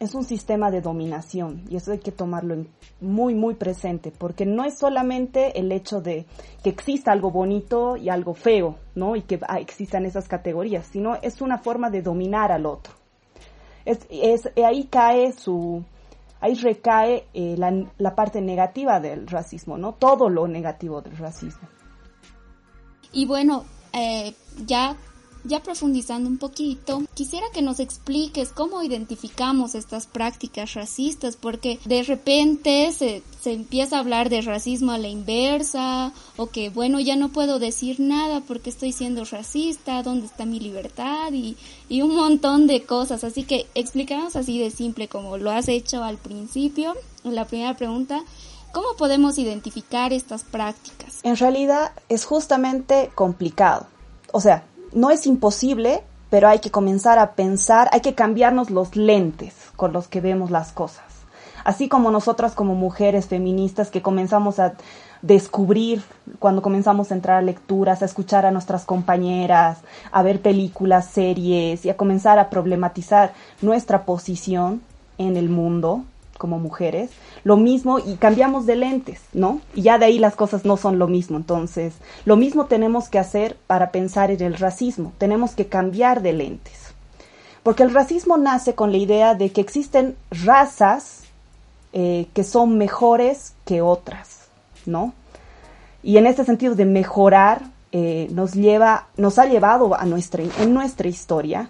es 0.01 0.15
un 0.15 0.25
sistema 0.25 0.71
de 0.71 0.81
dominación 0.81 1.65
y 1.69 1.77
eso 1.77 1.93
hay 1.93 1.99
que 1.99 2.13
tomarlo 2.13 2.67
muy, 3.01 3.35
muy 3.35 3.55
presente, 3.55 4.11
porque 4.11 4.47
no 4.47 4.65
es 4.65 4.79
solamente 4.79 5.59
el 5.59 5.73
hecho 5.73 6.01
de 6.01 6.27
que 6.63 6.71
exista 6.71 7.13
algo 7.13 7.31
bonito 7.31 7.97
y 7.97 8.09
algo 8.09 8.35
feo, 8.35 8.77
¿no? 8.95 9.17
Y 9.17 9.23
que 9.23 9.41
ah, 9.49 9.61
existan 9.61 10.05
esas 10.05 10.29
categorías, 10.29 10.87
sino 10.87 11.17
es 11.23 11.41
una 11.41 11.59
forma 11.59 11.91
de 11.91 12.03
dominar 12.03 12.53
al 12.53 12.67
otro. 12.67 12.93
Es, 13.85 14.07
es, 14.11 14.51
ahí 14.65 14.85
cae 14.85 15.33
su, 15.33 15.85
ahí 16.45 16.55
recae 16.57 17.27
eh, 17.33 17.57
la, 17.57 18.15
parte 18.15 18.43
negativa 18.43 19.01
del 19.01 19.27
racismo, 19.27 19.79
¿no? 19.79 19.95
Todo 19.95 20.29
lo 20.29 20.47
negativo 20.47 21.01
del 21.01 21.17
racismo. 21.17 21.67
Y 23.13 23.25
bueno, 23.25 23.65
eh, 23.95 24.35
ya 24.67 24.95
Ya 25.45 25.63
profundizando 25.63 26.29
un 26.29 26.39
poquito, 26.39 27.03
quisiera 27.15 27.47
que 27.53 27.61
nos 27.61 27.79
expliques 27.79 28.49
cómo 28.49 28.83
identificamos 28.83 29.75
estas 29.75 30.07
prácticas 30.07 30.73
racistas, 30.75 31.37
porque 31.37 31.79
de 31.85 32.03
repente 32.03 32.91
se, 32.93 33.23
se 33.43 33.53
empieza 33.53 33.97
a 33.97 34.01
hablar 34.01 34.31
de 34.31 34.41
racismo 34.41 34.93
a 34.93 34.99
la 34.99 35.09
inversa, 35.09 36.13
o 36.39 36.47
que 36.47 36.71
bueno, 36.71 36.99
ya 36.99 37.17
no 37.17 37.29
puedo 37.29 37.59
decir 37.59 38.01
nada 38.01 38.41
porque 38.41 38.71
estoy 38.71 38.93
siendo 38.93 39.25
racista, 39.25 40.03
¿dónde 40.03 40.27
está 40.27 40.47
mi 40.47 40.61
libertad? 40.61 41.33
Y, 41.33 41.57
y 41.91 42.01
un 42.01 42.17
montón 42.17 42.67
de 42.67 42.85
cosas. 42.85 43.23
Así 43.23 43.45
que 43.45 43.67
explicanos 43.75 44.37
así 44.37 44.59
de 44.59 44.71
simple 44.71 45.09
como 45.09 45.37
lo 45.37 45.51
has 45.51 45.69
hecho 45.69 46.03
al 46.03 46.17
principio, 46.17 46.95
la 47.23 47.45
primera 47.45 47.77
pregunta. 47.77 48.23
¿Cómo 48.73 48.97
podemos 48.97 49.39
identificar 49.39 50.13
estas 50.13 50.43
prácticas? 50.43 51.21
En 51.23 51.37
realidad 51.37 51.93
es 52.09 52.25
justamente 52.25 53.11
complicado. 53.15 53.87
O 54.33 54.41
sea, 54.41 54.65
no 54.95 55.11
es 55.11 55.27
imposible, 55.27 56.03
pero 56.31 56.49
hay 56.49 56.61
que 56.61 56.71
comenzar 56.71 57.19
a 57.19 57.33
pensar, 57.33 57.89
hay 57.93 58.01
que 58.01 58.15
cambiarnos 58.15 58.71
los 58.71 58.97
lentes 58.97 59.55
con 59.77 59.93
los 59.93 60.09
que 60.09 60.21
vemos 60.21 60.51
las 60.51 60.73
cosas. 60.73 61.05
Así 61.65 61.89
como 61.89 62.11
nosotras 62.11 62.53
como 62.55 62.75
mujeres 62.75 63.27
feministas 63.27 63.91
que 63.91 64.03
comenzamos 64.03 64.59
a 64.59 64.75
descubrir 65.23 66.03
cuando 66.39 66.61
comenzamos 66.61 67.11
a 67.11 67.15
entrar 67.15 67.39
a 67.39 67.43
lecturas, 67.43 68.03
a 68.03 68.05
escuchar 68.05 68.45
a 68.45 68.51
nuestras 68.51 68.85
compañeras, 68.85 69.79
a 70.13 70.23
ver 70.23 70.43
películas, 70.43 71.07
series 71.07 71.85
y 71.87 71.91
a 71.91 71.97
comenzar 71.97 72.39
a 72.39 72.51
problematizar 72.51 73.33
nuestra 73.63 74.05
posición 74.05 74.83
en 75.17 75.37
el 75.39 75.49
mundo, 75.49 76.05
como 76.38 76.59
mujeres, 76.59 77.11
lo 77.45 77.57
mismo 77.57 77.99
y 77.99 78.17
cambiamos 78.17 78.67
de 78.67 78.76
lentes, 78.76 79.21
¿no? 79.33 79.61
Y 79.75 79.83
ya 79.83 79.99
de 79.99 80.07
ahí 80.07 80.19
las 80.19 80.37
cosas 80.37 80.64
no 80.64 80.76
son 80.76 80.99
lo 80.99 81.07
mismo. 81.07 81.37
Entonces, 81.37 81.95
lo 82.25 82.37
mismo 82.37 82.67
tenemos 82.67 83.09
que 83.09 83.19
hacer 83.19 83.57
para 83.67 83.91
pensar 83.91 84.31
en 84.31 84.43
el 84.43 84.55
racismo. 84.55 85.12
Tenemos 85.19 85.53
que 85.53 85.67
cambiar 85.67 86.23
de 86.23 86.33
lentes. 86.33 86.95
Porque 87.62 87.83
el 87.83 87.95
racismo 87.95 88.37
nace 88.37 88.75
con 88.75 88.93
la 88.93 88.99
idea 88.99 89.35
de 89.35 89.50
que 89.50 89.61
existen 89.61 90.17
razas 90.31 91.23
eh, 91.93 92.26
que 92.35 92.45
son 92.45 92.76
mejores 92.76 93.55
que 93.64 93.81
otras, 93.81 94.49
¿no? 94.85 95.14
Y 96.03 96.19
en 96.19 96.26
este 96.26 96.45
sentido 96.45 96.75
de 96.75 96.85
mejorar, 96.85 97.62
eh, 97.93 98.29
nos, 98.33 98.53
lleva, 98.53 99.07
nos 99.17 99.38
ha 99.38 99.47
llevado 99.47 99.95
a 99.95 100.05
nuestra, 100.05 100.43
en 100.43 100.75
nuestra 100.75 101.09
historia 101.09 101.69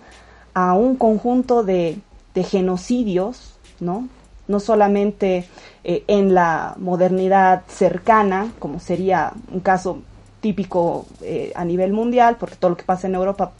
a 0.54 0.72
un 0.72 0.96
conjunto 0.96 1.62
de, 1.62 1.98
de 2.34 2.42
genocidios, 2.42 3.54
¿no? 3.80 4.08
No 4.48 4.60
solamente 4.60 5.46
eh, 5.84 6.04
en 6.06 6.34
la 6.34 6.74
modernidad 6.78 7.62
cercana, 7.68 8.52
como 8.58 8.80
sería 8.80 9.32
un 9.52 9.60
caso 9.60 10.02
típico 10.40 11.06
eh, 11.22 11.52
a 11.54 11.64
nivel 11.64 11.92
mundial, 11.92 12.36
porque 12.38 12.56
todo 12.56 12.70
lo 12.70 12.76
que 12.76 12.84
pasa 12.84 13.06
en 13.06 13.14
Europa 13.14 13.52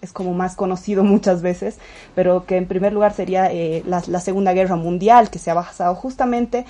es 0.00 0.12
como 0.12 0.32
más 0.32 0.56
conocido 0.56 1.04
muchas 1.04 1.42
veces, 1.42 1.78
pero 2.14 2.44
que 2.46 2.56
en 2.56 2.66
primer 2.66 2.92
lugar 2.92 3.12
sería 3.12 3.52
eh, 3.52 3.82
la, 3.86 4.20
Segunda 4.20 4.52
Guerra 4.52 4.76
Mundial, 4.76 5.30
que 5.30 5.38
se 5.38 5.50
ha 5.50 5.54
basado 5.54 5.94
justamente 5.94 6.64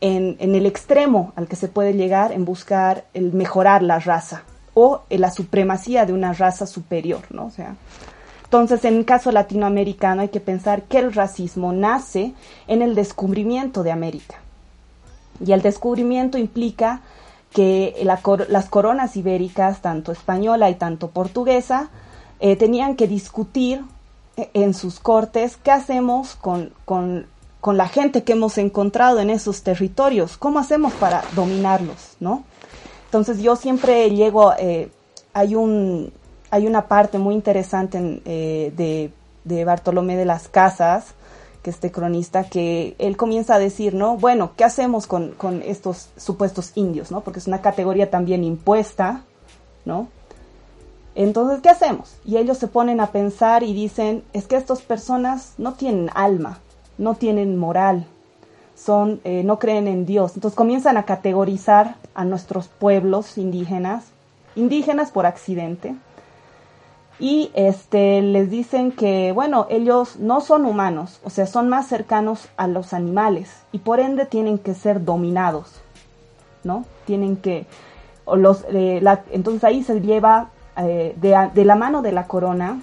en, 0.00 0.36
en, 0.40 0.54
el 0.56 0.66
extremo 0.66 1.32
al 1.36 1.46
que 1.46 1.54
se 1.54 1.68
puede 1.68 1.94
llegar 1.94 2.32
en 2.32 2.44
buscar 2.44 3.04
el 3.14 3.32
mejorar 3.32 3.82
la 3.82 4.00
raza 4.00 4.42
o 4.74 5.02
la 5.10 5.30
supremacía 5.30 6.06
de 6.06 6.12
una 6.12 6.32
raza 6.32 6.66
superior, 6.66 7.20
¿no? 7.30 7.46
O 7.46 7.50
sea, 7.50 7.76
entonces, 8.52 8.84
en 8.84 8.98
el 8.98 9.06
caso 9.06 9.32
latinoamericano 9.32 10.20
hay 10.20 10.28
que 10.28 10.38
pensar 10.38 10.82
que 10.82 10.98
el 10.98 11.14
racismo 11.14 11.72
nace 11.72 12.34
en 12.66 12.82
el 12.82 12.94
descubrimiento 12.94 13.82
de 13.82 13.92
América. 13.92 14.40
Y 15.42 15.52
el 15.52 15.62
descubrimiento 15.62 16.36
implica 16.36 17.00
que 17.54 17.96
las 18.04 18.68
coronas 18.68 19.16
ibéricas, 19.16 19.80
tanto 19.80 20.12
española 20.12 20.68
y 20.68 20.74
tanto 20.74 21.08
portuguesa, 21.08 21.88
eh, 22.40 22.56
tenían 22.56 22.94
que 22.94 23.08
discutir 23.08 23.86
eh, 24.36 24.50
en 24.52 24.74
sus 24.74 25.00
cortes 25.00 25.56
qué 25.56 25.70
hacemos 25.70 26.34
con, 26.34 26.74
la 27.64 27.88
gente 27.88 28.22
que 28.22 28.34
hemos 28.34 28.58
encontrado 28.58 29.20
en 29.20 29.30
esos 29.30 29.62
territorios, 29.62 30.36
cómo 30.36 30.58
hacemos 30.58 30.92
para 30.92 31.24
dominarlos, 31.34 32.16
¿no? 32.20 32.44
Entonces 33.06 33.40
yo 33.40 33.56
siempre 33.56 34.10
llego, 34.10 34.52
eh, 34.58 34.90
hay 35.32 35.54
un, 35.54 36.12
hay 36.52 36.66
una 36.66 36.86
parte 36.86 37.18
muy 37.18 37.34
interesante 37.34 38.20
eh, 38.26 39.10
de, 39.44 39.64
Bartolomé 39.64 40.18
de 40.18 40.26
las 40.26 40.48
Casas, 40.48 41.14
que 41.62 41.70
este 41.70 41.90
cronista, 41.90 42.44
que 42.44 42.94
él 42.98 43.16
comienza 43.16 43.54
a 43.54 43.58
decir, 43.58 43.94
¿no? 43.94 44.18
Bueno, 44.18 44.52
¿qué 44.54 44.64
hacemos 44.64 45.06
con, 45.06 45.30
con 45.30 45.62
estos 45.62 46.10
supuestos 46.18 46.72
indios, 46.74 47.10
¿no? 47.10 47.22
Porque 47.22 47.38
es 47.38 47.46
una 47.46 47.62
categoría 47.62 48.10
también 48.10 48.44
impuesta, 48.44 49.22
¿no? 49.86 50.08
Entonces, 51.14 51.60
¿qué 51.62 51.70
hacemos? 51.70 52.16
Y 52.26 52.36
ellos 52.36 52.58
se 52.58 52.68
ponen 52.68 53.00
a 53.00 53.12
pensar 53.12 53.62
y 53.62 53.72
dicen, 53.72 54.22
es 54.34 54.46
que 54.46 54.56
estas 54.56 54.82
personas 54.82 55.54
no 55.56 55.72
tienen 55.72 56.10
alma, 56.12 56.58
no 56.98 57.14
tienen 57.14 57.56
moral, 57.56 58.04
son, 58.76 59.22
eh, 59.24 59.42
no 59.42 59.58
creen 59.58 59.88
en 59.88 60.04
Dios. 60.04 60.32
Entonces 60.34 60.54
comienzan 60.54 60.98
a 60.98 61.06
categorizar 61.06 61.96
a 62.12 62.26
nuestros 62.26 62.68
pueblos 62.68 63.38
indígenas, 63.38 64.04
indígenas 64.54 65.10
por 65.10 65.24
accidente, 65.24 65.94
y 67.18 67.50
este 67.54 68.22
les 68.22 68.50
dicen 68.50 68.92
que 68.92 69.32
bueno 69.32 69.66
ellos 69.70 70.16
no 70.16 70.40
son 70.40 70.64
humanos 70.64 71.20
o 71.24 71.30
sea 71.30 71.46
son 71.46 71.68
más 71.68 71.86
cercanos 71.86 72.48
a 72.56 72.66
los 72.66 72.92
animales 72.92 73.50
y 73.70 73.78
por 73.78 74.00
ende 74.00 74.26
tienen 74.26 74.58
que 74.58 74.74
ser 74.74 75.04
dominados 75.04 75.82
no 76.64 76.84
tienen 77.04 77.36
que 77.36 77.66
los 78.34 78.64
eh, 78.70 79.02
entonces 79.30 79.64
ahí 79.64 79.82
se 79.82 80.00
lleva 80.00 80.50
eh, 80.78 81.14
de, 81.20 81.50
de, 81.54 81.64
la 81.64 81.76
mano 81.76 82.02
de 82.02 82.12
la 82.12 82.26
corona 82.26 82.80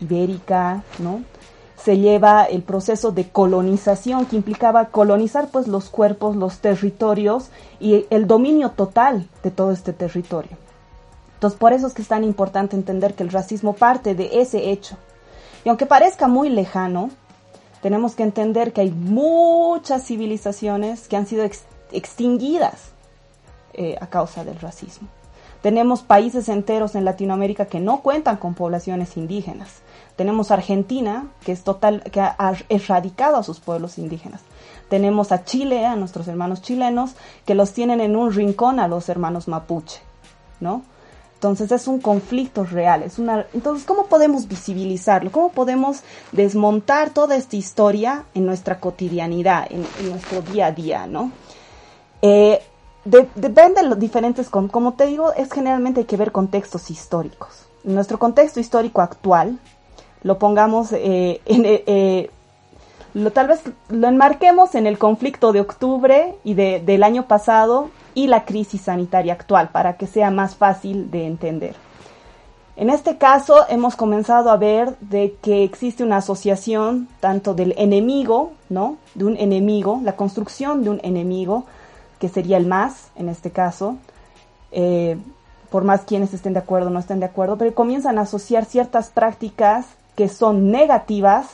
ibérica 0.00 0.82
no 0.98 1.20
se 1.76 1.98
lleva 1.98 2.44
el 2.44 2.62
proceso 2.62 3.12
de 3.12 3.28
colonización 3.28 4.24
que 4.26 4.36
implicaba 4.36 4.86
colonizar 4.86 5.48
pues 5.50 5.68
los 5.68 5.90
cuerpos 5.90 6.34
los 6.34 6.58
territorios 6.58 7.50
y 7.78 8.06
el 8.10 8.26
dominio 8.26 8.70
total 8.70 9.28
de 9.42 9.50
todo 9.50 9.70
este 9.70 9.92
territorio 9.92 10.56
entonces, 11.36 11.58
por 11.58 11.74
eso 11.74 11.86
es 11.86 11.92
que 11.92 12.00
es 12.00 12.08
tan 12.08 12.24
importante 12.24 12.76
entender 12.76 13.14
que 13.14 13.22
el 13.22 13.30
racismo 13.30 13.74
parte 13.74 14.14
de 14.14 14.40
ese 14.40 14.70
hecho. 14.70 14.96
Y 15.64 15.68
aunque 15.68 15.84
parezca 15.84 16.28
muy 16.28 16.48
lejano, 16.48 17.10
tenemos 17.82 18.14
que 18.14 18.22
entender 18.22 18.72
que 18.72 18.80
hay 18.80 18.90
muchas 18.90 20.06
civilizaciones 20.06 21.08
que 21.08 21.16
han 21.16 21.26
sido 21.26 21.46
extinguidas 21.92 22.92
eh, 23.74 23.96
a 24.00 24.06
causa 24.06 24.44
del 24.44 24.58
racismo. 24.58 25.08
Tenemos 25.60 26.02
países 26.02 26.48
enteros 26.48 26.94
en 26.94 27.04
Latinoamérica 27.04 27.66
que 27.66 27.80
no 27.80 28.00
cuentan 28.00 28.38
con 28.38 28.54
poblaciones 28.54 29.18
indígenas. 29.18 29.82
Tenemos 30.16 30.50
Argentina, 30.50 31.26
que 31.44 31.52
es 31.52 31.64
total, 31.64 32.02
que 32.04 32.20
ha 32.20 32.54
erradicado 32.70 33.36
a 33.36 33.42
sus 33.42 33.60
pueblos 33.60 33.98
indígenas. 33.98 34.40
Tenemos 34.88 35.32
a 35.32 35.44
Chile, 35.44 35.84
a 35.84 35.96
nuestros 35.96 36.28
hermanos 36.28 36.62
chilenos, 36.62 37.14
que 37.44 37.54
los 37.54 37.72
tienen 37.72 38.00
en 38.00 38.16
un 38.16 38.32
rincón 38.32 38.80
a 38.80 38.88
los 38.88 39.10
hermanos 39.10 39.48
mapuche, 39.48 40.00
¿no? 40.60 40.82
Entonces 41.36 41.70
es 41.70 41.86
un 41.86 42.00
conflicto 42.00 42.64
real, 42.64 43.02
es 43.02 43.18
una... 43.18 43.46
Entonces, 43.52 43.84
¿cómo 43.84 44.06
podemos 44.06 44.48
visibilizarlo? 44.48 45.30
¿Cómo 45.30 45.50
podemos 45.50 46.00
desmontar 46.32 47.10
toda 47.10 47.36
esta 47.36 47.56
historia 47.56 48.24
en 48.34 48.46
nuestra 48.46 48.80
cotidianidad, 48.80 49.66
en, 49.70 49.84
nuestro 50.08 50.40
día 50.40 50.68
a 50.68 50.72
día, 50.72 51.06
no? 51.06 51.30
Eh, 52.22 52.62
depende 53.04 53.82
de 53.82 53.88
los 53.88 53.98
diferentes, 53.98 54.48
como 54.48 54.94
te 54.94 55.04
digo, 55.04 55.34
es 55.34 55.52
generalmente 55.52 56.00
hay 56.00 56.06
que 56.06 56.16
ver 56.16 56.32
contextos 56.32 56.90
históricos. 56.90 57.66
Nuestro 57.84 58.18
contexto 58.18 58.58
histórico 58.58 59.02
actual, 59.02 59.58
lo 60.22 60.38
pongamos 60.38 60.90
eh, 60.92 61.42
en, 61.44 61.62
eh, 61.66 62.30
lo, 63.12 63.30
tal 63.30 63.48
vez 63.48 63.60
lo 63.90 64.08
enmarquemos 64.08 64.74
en 64.74 64.86
el 64.86 64.96
conflicto 64.96 65.52
de 65.52 65.60
octubre 65.60 66.34
y 66.44 66.54
de, 66.54 66.82
del 66.84 67.02
año 67.02 67.28
pasado 67.28 67.90
y 68.16 68.28
la 68.28 68.46
crisis 68.46 68.80
sanitaria 68.80 69.34
actual 69.34 69.68
para 69.68 69.98
que 69.98 70.06
sea 70.06 70.30
más 70.30 70.56
fácil 70.56 71.10
de 71.10 71.26
entender. 71.26 71.76
En 72.74 72.88
este 72.88 73.18
caso 73.18 73.66
hemos 73.68 73.94
comenzado 73.94 74.50
a 74.50 74.56
ver 74.56 74.96
de 75.00 75.36
que 75.42 75.64
existe 75.64 76.02
una 76.02 76.16
asociación 76.16 77.08
tanto 77.20 77.52
del 77.52 77.74
enemigo, 77.76 78.52
¿no? 78.70 78.96
De 79.14 79.26
un 79.26 79.36
enemigo, 79.36 80.00
la 80.02 80.16
construcción 80.16 80.82
de 80.82 80.90
un 80.90 81.00
enemigo, 81.02 81.66
que 82.18 82.30
sería 82.30 82.56
el 82.56 82.66
más 82.66 83.10
en 83.16 83.28
este 83.28 83.50
caso, 83.50 83.96
eh, 84.72 85.18
por 85.70 85.84
más 85.84 86.00
quienes 86.02 86.32
estén 86.32 86.54
de 86.54 86.60
acuerdo 86.60 86.88
o 86.88 86.90
no 86.90 87.00
estén 87.00 87.20
de 87.20 87.26
acuerdo, 87.26 87.58
pero 87.58 87.74
comienzan 87.74 88.18
a 88.18 88.22
asociar 88.22 88.64
ciertas 88.64 89.10
prácticas 89.10 89.84
que 90.14 90.30
son 90.30 90.70
negativas 90.70 91.48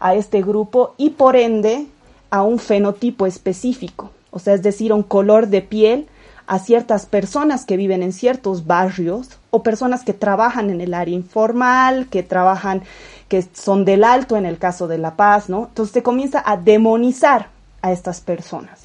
a 0.00 0.14
este 0.14 0.40
grupo 0.40 0.94
y 0.96 1.10
por 1.10 1.36
ende 1.36 1.86
a 2.30 2.42
un 2.42 2.58
fenotipo 2.58 3.26
específico 3.26 4.10
o 4.36 4.38
sea, 4.38 4.52
es 4.52 4.62
decir, 4.62 4.92
un 4.92 5.02
color 5.02 5.48
de 5.48 5.62
piel 5.62 6.08
a 6.46 6.58
ciertas 6.58 7.06
personas 7.06 7.64
que 7.64 7.78
viven 7.78 8.02
en 8.02 8.12
ciertos 8.12 8.66
barrios 8.66 9.30
o 9.48 9.62
personas 9.62 10.04
que 10.04 10.12
trabajan 10.12 10.68
en 10.68 10.82
el 10.82 10.92
área 10.92 11.14
informal, 11.14 12.08
que 12.10 12.22
trabajan, 12.22 12.82
que 13.28 13.42
son 13.54 13.86
del 13.86 14.04
alto 14.04 14.36
en 14.36 14.44
el 14.44 14.58
caso 14.58 14.88
de 14.88 14.98
La 14.98 15.16
Paz, 15.16 15.48
¿no? 15.48 15.68
Entonces 15.68 15.94
se 15.94 16.02
comienza 16.02 16.42
a 16.44 16.58
demonizar 16.58 17.48
a 17.80 17.92
estas 17.92 18.20
personas. 18.20 18.82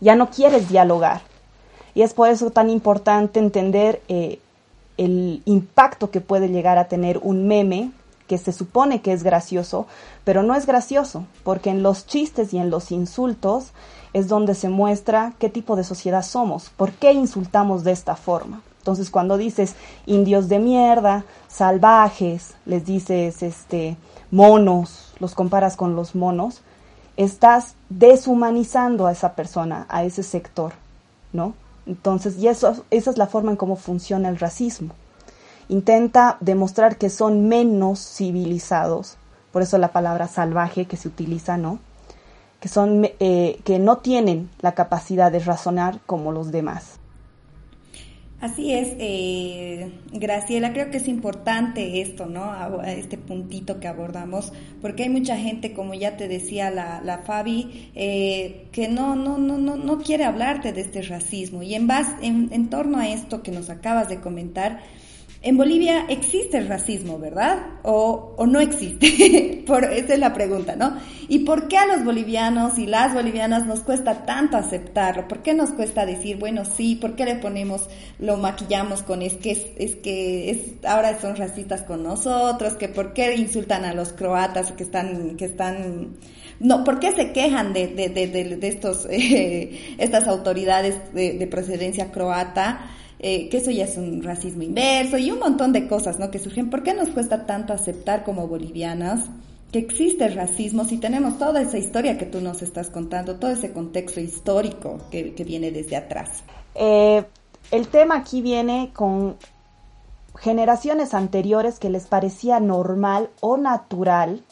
Ya 0.00 0.16
no 0.16 0.28
quieres 0.28 0.68
dialogar. 0.68 1.22
Y 1.94 2.02
es 2.02 2.12
por 2.12 2.28
eso 2.28 2.50
tan 2.50 2.68
importante 2.68 3.38
entender 3.38 4.02
eh, 4.08 4.38
el 4.98 5.40
impacto 5.46 6.10
que 6.10 6.20
puede 6.20 6.50
llegar 6.50 6.76
a 6.76 6.88
tener 6.88 7.20
un 7.22 7.48
meme 7.48 7.90
que 8.26 8.36
se 8.36 8.52
supone 8.52 9.00
que 9.00 9.14
es 9.14 9.22
gracioso, 9.22 9.86
pero 10.24 10.42
no 10.42 10.54
es 10.54 10.66
gracioso, 10.66 11.24
porque 11.42 11.70
en 11.70 11.82
los 11.82 12.06
chistes 12.06 12.52
y 12.52 12.58
en 12.58 12.68
los 12.68 12.92
insultos 12.92 13.72
es 14.12 14.28
donde 14.28 14.54
se 14.54 14.68
muestra 14.68 15.32
qué 15.38 15.48
tipo 15.48 15.76
de 15.76 15.84
sociedad 15.84 16.22
somos, 16.22 16.70
por 16.70 16.92
qué 16.92 17.12
insultamos 17.12 17.84
de 17.84 17.92
esta 17.92 18.16
forma. 18.16 18.62
Entonces, 18.78 19.10
cuando 19.10 19.36
dices 19.36 19.76
indios 20.06 20.48
de 20.48 20.58
mierda, 20.58 21.24
salvajes, 21.48 22.54
les 22.66 22.84
dices 22.84 23.42
este 23.42 23.96
monos, 24.32 25.14
los 25.20 25.34
comparas 25.34 25.76
con 25.76 25.94
los 25.94 26.14
monos, 26.16 26.62
estás 27.16 27.74
deshumanizando 27.88 29.06
a 29.06 29.12
esa 29.12 29.34
persona, 29.34 29.86
a 29.88 30.02
ese 30.02 30.22
sector, 30.22 30.72
¿no? 31.32 31.54
Entonces, 31.86 32.38
y 32.38 32.48
eso, 32.48 32.84
esa 32.90 33.10
es 33.10 33.18
la 33.18 33.26
forma 33.26 33.52
en 33.52 33.56
cómo 33.56 33.76
funciona 33.76 34.28
el 34.28 34.38
racismo. 34.38 34.94
Intenta 35.68 36.36
demostrar 36.40 36.96
que 36.96 37.10
son 37.10 37.48
menos 37.48 38.00
civilizados, 38.00 39.16
por 39.52 39.62
eso 39.62 39.78
la 39.78 39.92
palabra 39.92 40.26
salvaje 40.26 40.86
que 40.86 40.96
se 40.96 41.08
utiliza, 41.08 41.56
¿no? 41.56 41.78
Que, 42.62 42.68
son, 42.68 43.06
eh, 43.18 43.58
que 43.64 43.78
no 43.78 43.98
tienen 43.98 44.48
la 44.60 44.72
capacidad 44.72 45.30
de 45.30 45.40
razonar 45.40 45.98
como 46.06 46.32
los 46.32 46.52
demás. 46.52 47.00
Así 48.40 48.72
es, 48.72 48.94
eh, 48.98 49.92
Graciela, 50.12 50.72
creo 50.72 50.90
que 50.90 50.96
es 50.96 51.06
importante 51.06 52.00
esto, 52.00 52.26
¿no? 52.26 52.82
Este 52.82 53.16
puntito 53.16 53.78
que 53.78 53.86
abordamos, 53.86 54.52
porque 54.80 55.04
hay 55.04 55.08
mucha 55.08 55.36
gente, 55.36 55.72
como 55.72 55.94
ya 55.94 56.16
te 56.16 56.26
decía 56.26 56.70
la, 56.70 57.00
la 57.02 57.18
Fabi, 57.18 57.90
eh, 57.94 58.66
que 58.72 58.88
no, 58.88 59.14
no, 59.14 59.38
no, 59.38 59.58
no, 59.58 59.76
no 59.76 59.98
quiere 59.98 60.24
hablarte 60.24 60.72
de 60.72 60.80
este 60.80 61.02
racismo. 61.02 61.62
Y 61.62 61.74
en, 61.74 61.86
base, 61.86 62.14
en, 62.22 62.48
en 62.52 62.68
torno 62.68 62.98
a 62.98 63.08
esto 63.08 63.44
que 63.44 63.52
nos 63.52 63.70
acabas 63.70 64.08
de 64.08 64.20
comentar, 64.20 64.80
en 65.44 65.56
Bolivia 65.56 66.06
existe 66.08 66.56
el 66.56 66.68
racismo, 66.68 67.18
¿verdad? 67.18 67.80
¿O, 67.82 68.34
o 68.36 68.46
no 68.46 68.60
existe? 68.60 69.64
por, 69.66 69.84
esa 69.84 70.14
es 70.14 70.18
la 70.20 70.32
pregunta, 70.32 70.76
¿no? 70.76 70.96
¿Y 71.28 71.40
por 71.40 71.66
qué 71.66 71.78
a 71.78 71.86
los 71.86 72.04
bolivianos 72.04 72.78
y 72.78 72.86
las 72.86 73.12
bolivianas 73.12 73.66
nos 73.66 73.80
cuesta 73.80 74.24
tanto 74.24 74.56
aceptarlo? 74.56 75.26
¿Por 75.26 75.42
qué 75.42 75.52
nos 75.52 75.70
cuesta 75.70 76.06
decir, 76.06 76.36
bueno, 76.38 76.64
sí, 76.64 76.94
¿por 76.94 77.16
qué 77.16 77.24
le 77.24 77.36
ponemos, 77.36 77.88
lo 78.20 78.36
maquillamos 78.36 79.02
con 79.02 79.22
es 79.22 79.34
que 79.34 79.50
es, 79.50 79.66
es 79.78 79.96
que 79.96 80.50
es, 80.50 80.58
ahora 80.84 81.20
son 81.20 81.34
racistas 81.34 81.82
con 81.82 82.04
nosotros, 82.04 82.74
que 82.74 82.88
por 82.88 83.12
qué 83.12 83.34
insultan 83.34 83.84
a 83.84 83.94
los 83.94 84.12
croatas 84.12 84.72
que 84.72 84.84
están, 84.84 85.36
que 85.36 85.46
están, 85.46 86.18
no, 86.60 86.84
¿por 86.84 87.00
qué 87.00 87.12
se 87.12 87.32
quejan 87.32 87.72
de, 87.72 87.88
de, 87.88 88.08
de, 88.08 88.28
de 88.28 88.68
estos, 88.68 89.06
eh, 89.10 89.96
estas 89.98 90.28
autoridades 90.28 91.12
de, 91.12 91.46
procedencia 91.50 92.12
croata? 92.12 92.90
Eh, 93.24 93.48
que 93.48 93.58
eso 93.58 93.70
ya 93.70 93.84
es 93.84 93.96
un 93.96 94.20
racismo 94.24 94.64
inverso 94.64 95.16
y 95.16 95.30
un 95.30 95.38
montón 95.38 95.72
de 95.72 95.86
cosas 95.86 96.18
¿no? 96.18 96.32
que 96.32 96.40
surgen. 96.40 96.70
¿Por 96.70 96.82
qué 96.82 96.92
nos 96.92 97.08
cuesta 97.10 97.46
tanto 97.46 97.72
aceptar 97.72 98.24
como 98.24 98.48
bolivianas 98.48 99.26
que 99.70 99.78
existe 99.78 100.26
racismo 100.26 100.84
si 100.84 100.98
tenemos 100.98 101.38
toda 101.38 101.62
esa 101.62 101.78
historia 101.78 102.18
que 102.18 102.26
tú 102.26 102.40
nos 102.40 102.62
estás 102.62 102.90
contando, 102.90 103.36
todo 103.36 103.52
ese 103.52 103.72
contexto 103.72 104.18
histórico 104.18 104.98
que, 105.12 105.32
viene 105.46 105.70
desde 105.70 105.96
atrás? 105.96 106.42
Eh, 106.74 107.24
el 107.70 107.86
tema 107.86 108.16
aquí 108.16 108.42
viene 108.42 108.90
con 108.92 109.36
generaciones 110.36 111.14
anteriores 111.14 111.78
que 111.78 111.90
les 111.90 112.08
parecía 112.08 112.58
normal 112.58 113.30
o 113.40 113.56
natural 113.56 114.42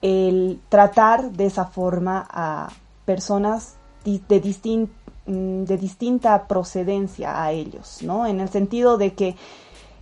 el 0.00 0.58
tratar 0.70 1.32
de 1.32 1.44
esa 1.44 1.66
forma 1.66 2.26
a 2.30 2.70
personas 3.04 3.74
de 4.04 4.40
distinto 4.40 4.97
Mm, 4.97 4.97
de 5.28 5.76
distinta 5.76 6.48
procedencia 6.48 7.42
a 7.42 7.52
ellos, 7.52 7.98
¿no? 8.02 8.26
En 8.26 8.40
el 8.40 8.48
sentido 8.48 8.96
de 8.96 9.12
que 9.12 9.36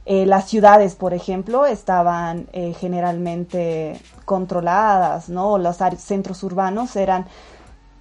eh, 0.05 0.25
las 0.25 0.49
ciudades, 0.49 0.95
por 0.95 1.15
ejemplo, 1.15 1.67
estaban 1.67 2.47
eh, 2.53 2.75
generalmente 2.79 4.01
controladas, 4.25 5.29
¿no? 5.29 5.59
Los 5.59 5.79
centros 5.99 6.45
urbanos 6.45 6.95
eran 6.95 7.27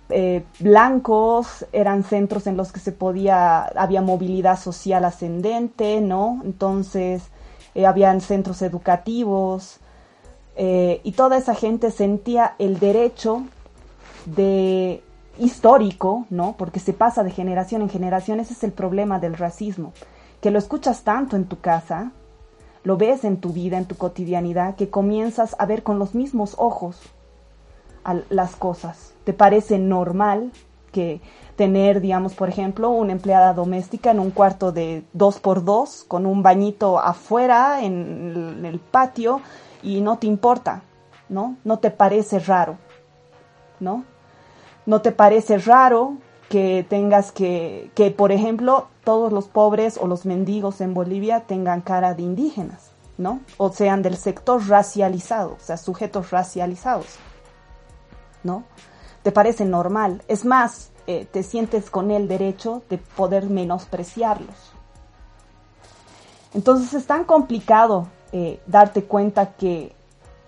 eh, 0.10 0.44
blancos, 0.60 1.66
eran 1.74 2.04
centros 2.04 2.46
en 2.46 2.58
los 2.58 2.72
que 2.72 2.80
se 2.80 2.92
podía, 2.92 3.64
había 3.64 4.04
movilidad 4.04 4.60
social 4.60 5.04
ascendente, 5.04 6.00
¿no? 6.00 6.42
Entonces, 6.46 7.24
habían 7.86 8.22
centros 8.22 8.62
educativos 8.62 9.80
y 10.58 11.12
toda 11.12 11.36
esa 11.36 11.54
gente 11.54 11.92
sentía 11.92 12.56
el 12.58 12.80
derecho 12.80 13.44
de 14.26 15.04
histórico, 15.38 16.26
¿no? 16.30 16.56
Porque 16.58 16.80
se 16.80 16.94
pasa 16.94 17.24
de 17.24 17.32
generación 17.32 17.82
en 17.82 17.90
generación, 17.90 18.40
ese 18.40 18.54
es 18.54 18.64
el 18.64 18.72
problema 18.72 19.20
del 19.20 19.36
racismo, 19.36 19.94
que 20.42 20.52
lo 20.52 20.60
escuchas 20.60 21.04
tanto 21.04 21.36
en 21.36 21.46
tu 21.46 21.60
casa, 21.60 22.12
lo 22.84 22.98
ves 22.98 23.24
en 23.24 23.38
tu 23.38 23.52
vida, 23.52 23.78
en 23.78 23.86
tu 23.86 23.96
cotidianidad, 23.96 24.76
que 24.76 24.90
comienzas 24.90 25.56
a 25.60 25.66
ver 25.66 25.84
con 25.84 26.00
los 26.00 26.14
mismos 26.16 26.56
ojos 26.58 27.02
las 28.30 28.56
cosas. 28.56 29.14
Te 29.24 29.34
parece 29.34 29.80
normal 29.80 30.52
que 30.92 31.20
tener, 31.56 32.00
digamos, 32.00 32.36
por 32.36 32.48
ejemplo, 32.48 32.90
una 32.90 33.12
empleada 33.12 33.54
doméstica 33.54 34.12
en 34.12 34.20
un 34.20 34.32
cuarto 34.32 34.72
de 34.72 35.04
dos 35.14 35.40
por 35.40 35.66
dos, 35.66 36.06
con 36.08 36.26
un 36.26 36.44
bañito 36.44 37.00
afuera 37.00 37.84
en 37.84 38.64
el 38.64 38.80
patio, 38.80 39.42
y 39.82 40.02
no 40.02 40.18
te 40.18 40.28
importa, 40.28 40.84
¿no? 41.28 41.58
No 41.64 41.80
te 41.80 41.92
parece 41.92 42.40
raro, 42.40 42.78
¿no? 43.80 44.04
¿No 44.86 45.02
te 45.02 45.12
parece 45.12 45.58
raro 45.58 46.18
que 46.50 46.86
tengas 46.88 47.32
que, 47.32 47.92
que, 47.96 48.12
por 48.12 48.32
ejemplo, 48.32 48.88
todos 49.04 49.32
los 49.32 49.48
pobres 49.48 49.98
o 50.00 50.08
los 50.08 50.26
mendigos 50.26 50.82
en 50.82 50.94
Bolivia 50.94 51.42
tengan 51.42 51.82
cara 51.82 52.14
de 52.14 52.24
indígenas, 52.24 52.92
¿no? 53.18 53.40
O 53.58 53.72
sean 53.72 54.02
del 54.02 54.18
sector 54.18 54.68
racializado, 54.68 55.54
o 55.54 55.60
sea, 55.60 55.78
sujetos 55.78 56.32
racializados, 56.32 57.08
¿no? 58.44 58.64
¿Te 59.24 59.32
parece 59.32 59.66
normal? 59.66 60.22
Es 60.28 60.46
más, 60.46 60.92
eh, 61.08 61.26
te 61.32 61.44
sientes 61.44 61.90
con 61.90 62.12
el 62.12 62.28
derecho 62.28 62.84
de 62.90 62.98
poder 62.98 63.46
menospreciarlos. 63.46 64.74
Entonces 66.54 66.94
es 66.94 67.06
tan 67.06 67.26
complicado 67.26 68.08
eh, 68.32 68.60
darte 68.66 69.04
cuenta 69.04 69.54
que 69.54 69.96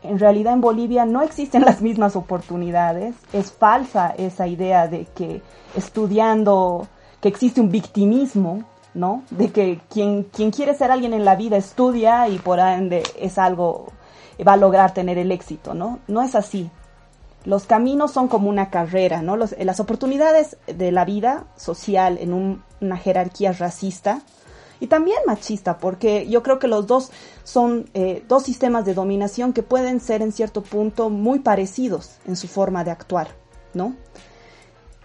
en 0.03 0.19
realidad 0.19 0.53
en 0.53 0.61
Bolivia 0.61 1.05
no 1.05 1.21
existen 1.21 1.61
las 1.65 1.81
mismas 1.81 2.15
oportunidades. 2.15 3.15
Es 3.33 3.51
falsa 3.51 4.13
esa 4.17 4.47
idea 4.47 4.87
de 4.87 5.05
que 5.05 5.41
estudiando, 5.75 6.87
que 7.21 7.29
existe 7.29 7.61
un 7.61 7.69
victimismo, 7.69 8.63
¿no? 8.93 9.23
De 9.29 9.51
que 9.51 9.79
quien, 9.89 10.23
quien 10.23 10.51
quiere 10.51 10.73
ser 10.73 10.91
alguien 10.91 11.13
en 11.13 11.25
la 11.25 11.35
vida 11.35 11.57
estudia 11.57 12.27
y 12.27 12.39
por 12.39 12.59
ende 12.59 13.03
es 13.19 13.37
algo, 13.37 13.87
va 14.45 14.53
a 14.53 14.57
lograr 14.57 14.93
tener 14.93 15.17
el 15.17 15.31
éxito, 15.31 15.73
¿no? 15.73 15.99
No 16.07 16.21
es 16.21 16.35
así. 16.35 16.69
Los 17.45 17.65
caminos 17.65 18.11
son 18.11 18.27
como 18.27 18.49
una 18.49 18.69
carrera, 18.69 19.21
¿no? 19.21 19.37
las 19.37 19.79
oportunidades 19.79 20.57
de 20.67 20.91
la 20.91 21.05
vida 21.05 21.45
social 21.55 22.17
en 22.19 22.61
una 22.81 22.97
jerarquía 22.97 23.53
racista 23.53 24.21
y 24.79 24.87
también 24.87 25.17
machista, 25.25 25.77
porque 25.77 26.27
yo 26.27 26.43
creo 26.43 26.59
que 26.59 26.67
los 26.67 26.87
dos 26.87 27.11
son 27.43 27.89
eh, 27.93 28.23
dos 28.27 28.43
sistemas 28.43 28.85
de 28.85 28.93
dominación 28.93 29.53
que 29.53 29.63
pueden 29.63 29.99
ser 29.99 30.21
en 30.21 30.31
cierto 30.31 30.61
punto 30.61 31.09
muy 31.09 31.39
parecidos 31.39 32.17
en 32.27 32.35
su 32.35 32.47
forma 32.47 32.83
de 32.83 32.91
actuar, 32.91 33.29
¿no? 33.73 33.95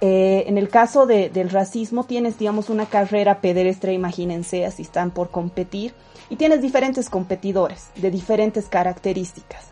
Eh, 0.01 0.45
en 0.49 0.59
el 0.59 0.69
caso 0.69 1.07
del 1.07 1.49
racismo 1.51 2.03
tienes, 2.03 2.37
digamos, 2.37 2.71
una 2.71 2.87
carrera 2.87 3.41
pedestre, 3.41 3.93
imagínense, 3.93 4.67
así 4.67 4.83
están 4.83 5.13
por 5.13 5.31
competir, 5.31 5.95
y 6.29 6.35
tienes 6.35 6.61
diferentes 6.61 7.09
competidores 7.09 7.91
de 7.95 8.11
diferentes 8.11 8.69
características. 8.69 9.67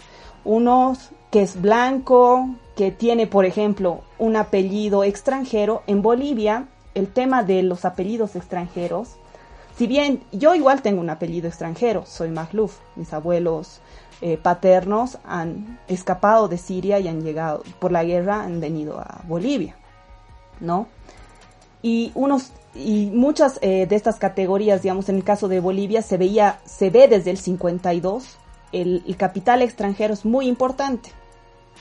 Unos 0.45 1.11
que 1.33 1.43
es 1.43 1.61
blanco, 1.61 2.49
que 2.77 2.91
tiene, 2.91 3.27
por 3.27 3.45
ejemplo, 3.45 4.03
un 4.19 4.37
apellido 4.37 5.05
extranjero. 5.05 5.83
En 5.87 6.01
Bolivia, 6.01 6.69
el 6.95 7.09
tema 7.09 7.43
de 7.43 7.63
los 7.63 7.85
apellidos 7.85 8.37
extranjeros 8.37 9.17
si 9.81 9.87
bien 9.87 10.23
yo 10.31 10.55
igual 10.55 10.83
tengo 10.83 11.01
un 11.01 11.09
apellido 11.09 11.49
extranjero, 11.49 12.05
soy 12.05 12.29
Magluf, 12.29 12.77
mis 12.97 13.15
abuelos 13.15 13.81
eh, 14.21 14.37
paternos 14.37 15.17
han 15.25 15.81
escapado 15.89 16.49
de 16.49 16.59
Siria 16.59 16.99
y 16.99 17.09
han 17.09 17.23
llegado 17.23 17.63
por 17.79 17.91
la 17.91 18.05
guerra, 18.05 18.43
han 18.43 18.61
venido 18.61 18.99
a 19.01 19.23
Bolivia, 19.27 19.77
¿no? 20.61 20.87
Y 21.81 22.13
unos 22.15 22.53
y 22.75 23.07
muchas 23.07 23.59
eh, 23.63 23.87
de 23.87 23.97
estas 23.97 24.19
categorías, 24.19 24.83
digamos, 24.83 25.09
en 25.09 25.17
el 25.17 25.25
caso 25.25 25.49
de 25.49 25.61
Bolivia 25.61 26.03
se 26.03 26.19
veía, 26.19 26.61
se 26.67 26.91
ve 26.91 27.09
desde 27.09 27.31
el 27.31 27.39
52, 27.39 28.37
el 28.73 29.17
capital 29.17 29.63
extranjero 29.63 30.13
es 30.13 30.27
muy 30.27 30.47
importante 30.47 31.11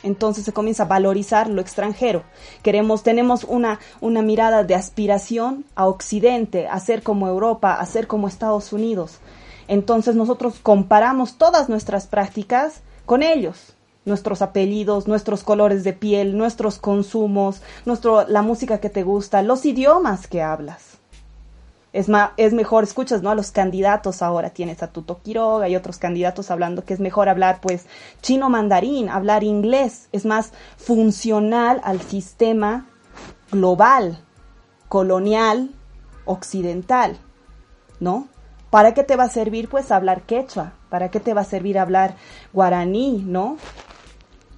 entonces 0.04 0.46
se 0.46 0.54
comienza 0.54 0.84
a 0.84 0.88
valorizar 0.88 1.50
lo 1.50 1.62
extranjero. 1.62 2.24
Queremos, 2.64 3.04
tenemos 3.04 3.44
una, 3.44 3.80
una 4.02 4.22
mirada 4.22 4.64
de 4.64 4.76
aspiración 4.76 5.66
a 5.76 5.88
Occidente, 5.88 6.68
a 6.68 6.80
ser 6.80 7.04
como 7.04 7.28
Europa, 7.28 7.74
a 7.74 7.86
ser 7.86 8.08
como 8.08 8.28
Estados 8.28 8.74
Unidos. 8.74 9.20
Entonces 9.68 10.16
nosotros 10.16 10.60
comparamos 10.62 11.38
todas 11.38 11.70
nuestras 11.70 12.08
prácticas 12.08 12.82
con 13.06 13.22
ellos, 13.24 13.74
nuestros 14.06 14.42
apellidos, 14.42 15.08
nuestros 15.08 15.44
colores 15.44 15.84
de 15.84 15.94
piel, 15.94 16.38
nuestros 16.38 16.80
consumos, 16.80 17.62
nuestro, 17.86 18.28
la 18.28 18.42
música 18.42 18.80
que 18.80 18.90
te 18.90 19.04
gusta, 19.04 19.42
los 19.44 19.66
idiomas 19.66 20.28
que 20.28 20.42
hablas. 20.42 20.88
Es, 21.91 22.08
es 22.38 22.54
mejor, 22.54 22.84
escuchas, 22.84 23.23
¿no? 23.23 23.32
A 23.32 23.36
los 23.36 23.52
candidatos 23.52 24.21
ahora, 24.21 24.52
tienes 24.52 24.84
a 24.84 24.91
Tuto 24.91 25.21
Quiroga 25.21 25.67
y 25.69 25.75
otros 25.75 25.97
candidatos 25.97 26.52
hablando 26.52 26.86
que 26.86 26.93
es 26.93 26.99
mejor 26.99 27.30
hablar, 27.30 27.60
pues, 27.62 27.88
chino 28.21 28.49
mandarín, 28.49 29.10
hablar 29.10 29.43
inglés, 29.43 30.08
es 30.12 30.25
más 30.25 30.52
funcional 30.78 31.82
al 31.84 32.02
sistema 32.02 32.88
global, 33.52 34.19
colonial, 34.88 35.71
occidental, 36.25 37.17
¿no? 37.99 38.28
¿Para 38.69 38.93
qué 38.93 39.04
te 39.04 39.15
va 39.15 39.23
a 39.23 39.30
servir, 39.30 39.67
pues, 39.67 39.91
hablar 39.91 40.21
quechua? 40.21 40.73
¿Para 40.89 41.10
qué 41.10 41.19
te 41.19 41.34
va 41.34 41.41
a 41.41 41.45
servir 41.45 41.80
hablar 41.80 42.15
guaraní, 42.54 43.23
¿no? 43.25 43.58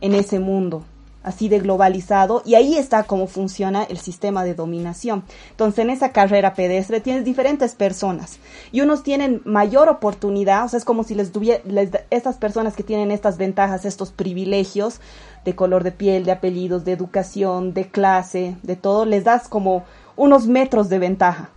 En 0.02 0.16
ese 0.16 0.40
mundo 0.40 0.84
así 1.24 1.50
de 1.50 1.60
globalizado 1.60 2.42
y 2.46 2.56
ahí 2.56 2.78
está 2.78 3.04
cómo 3.04 3.28
funciona 3.28 3.84
el 3.84 3.98
sistema 3.98 4.44
de 4.44 4.56
dominación. 4.56 5.24
Entonces 5.52 5.80
en 5.80 5.90
esa 5.90 6.12
carrera 6.12 6.54
pedestre 6.54 7.00
tienes 7.00 7.24
diferentes 7.26 7.76
personas 7.76 8.40
y 8.72 8.82
unos 8.82 9.04
tienen 9.04 9.42
mayor 9.46 9.90
oportunidad, 9.90 10.66
o 10.66 10.70
sea, 10.70 10.78
es 10.78 10.86
como 10.86 11.04
si 11.04 11.16
les 11.16 11.32
tuviera, 11.32 11.62
estas 12.10 12.38
personas 12.38 12.76
que 12.76 12.84
tienen 12.84 13.12
estas 13.12 13.38
ventajas, 13.38 13.86
estos 13.86 14.12
privilegios 14.12 15.00
de 15.46 15.56
color 15.56 15.84
de 15.84 15.92
piel, 15.92 16.26
de 16.26 16.32
apellidos, 16.32 16.86
de 16.86 16.92
educación, 16.92 17.74
de 17.74 17.90
clase, 17.90 18.58
de 18.64 18.76
todo, 18.76 19.06
les 19.06 19.24
das 19.24 19.48
como 19.48 19.84
unos 20.16 20.48
metros 20.48 20.90
de 20.90 21.00
ventaja. 21.00 21.50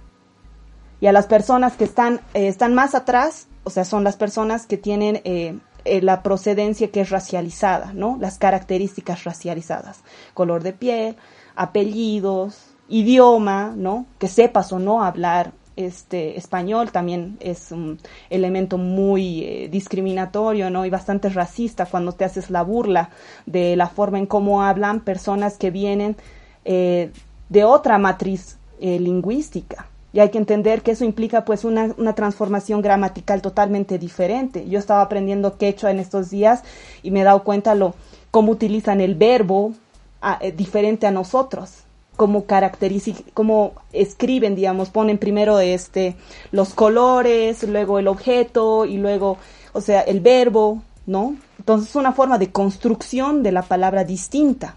Y 1.01 1.07
a 1.07 1.13
las 1.13 1.27
personas 1.27 1.77
que 1.77 1.85
están, 1.85 2.21
eh, 2.33 2.49
están 2.49 2.75
más 2.75 2.95
atrás, 2.95 3.49
o 3.65 3.71
sea, 3.71 3.85
son 3.85 4.05
las 4.05 4.17
personas 4.17 4.67
que 4.67 4.79
tienen 4.79 5.21
eh, 5.25 5.59
eh, 5.85 6.01
la 6.01 6.23
procedencia 6.23 6.91
que 6.91 7.03
es 7.03 7.11
racializada, 7.11 7.93
¿no? 7.93 8.17
Las 8.21 8.39
características 8.39 9.25
racializadas, 9.25 10.03
color 10.33 10.63
de 10.63 10.73
piel, 10.73 11.17
apellidos, 11.57 12.75
idioma, 12.89 13.75
¿no? 13.77 14.07
Que 14.19 14.29
sepas 14.29 14.73
o 14.73 14.79
no 14.79 15.05
hablar 15.05 15.53
este 15.77 16.39
español 16.39 16.93
también 16.93 17.37
es 17.41 17.73
un 17.73 17.99
elemento 18.31 18.79
muy 18.79 19.43
eh, 19.43 19.69
discriminatorio, 19.69 20.71
¿no? 20.71 20.87
Y 20.87 20.91
bastante 20.91 21.29
racista 21.29 21.85
cuando 21.87 22.13
te 22.13 22.25
haces 22.25 22.49
la 22.51 22.63
burla 22.63 23.11
de 23.45 23.77
la 23.77 23.89
forma 23.89 24.19
en 24.19 24.27
cómo 24.27 24.63
hablan 24.63 25.01
personas 25.01 25.59
que 25.59 25.71
vienen 25.71 26.17
eh, 26.65 27.11
de 27.49 27.65
otra 27.65 27.99
matriz 27.99 28.59
lingüística, 28.81 29.87
y 30.15 30.21
hay 30.21 30.31
que 30.31 30.39
entender 30.39 30.83
que 30.83 30.93
eso 30.93 31.05
implica 31.05 31.45
pues 31.45 31.65
una, 31.65 31.93
transformación 32.15 32.81
gramatical 32.83 33.43
totalmente 33.43 33.99
diferente. 33.99 34.67
Yo 34.69 34.79
estaba 34.79 35.03
aprendiendo 35.03 35.59
quechua 35.59 35.91
en 35.91 35.99
estos 35.99 36.31
días 36.31 36.63
y 37.03 37.11
me 37.11 37.23
he 37.23 37.25
dado 37.25 37.43
cuenta 37.43 37.75
lo 37.75 37.95
cómo 38.31 38.53
utilizan 38.53 39.01
el 39.01 39.17
verbo 39.17 39.75
eh, 40.41 40.53
diferente 40.53 41.09
a 41.09 41.11
nosotros 41.11 41.85
característica, 42.47 43.23
como 43.35 43.73
escriben, 43.93 44.55
digamos, 44.55 44.91
ponen 44.91 45.19
primero 45.19 45.59
este 45.59 46.15
los 46.53 46.73
colores, 46.73 47.65
luego 47.65 47.99
el 47.99 48.07
objeto 48.07 48.85
y 48.85 48.99
luego, 48.99 49.37
o 49.73 49.81
sea, 49.81 50.01
el 50.03 50.21
verbo, 50.21 50.81
¿no? 51.07 51.35
Entonces 51.59 51.91
es 51.91 51.97
una 51.97 52.13
forma 52.13 52.39
de 52.39 52.53
construcción 52.53 53.43
de 53.43 53.51
la 53.51 53.63
palabra 53.63 54.05
distinta. 54.05 54.77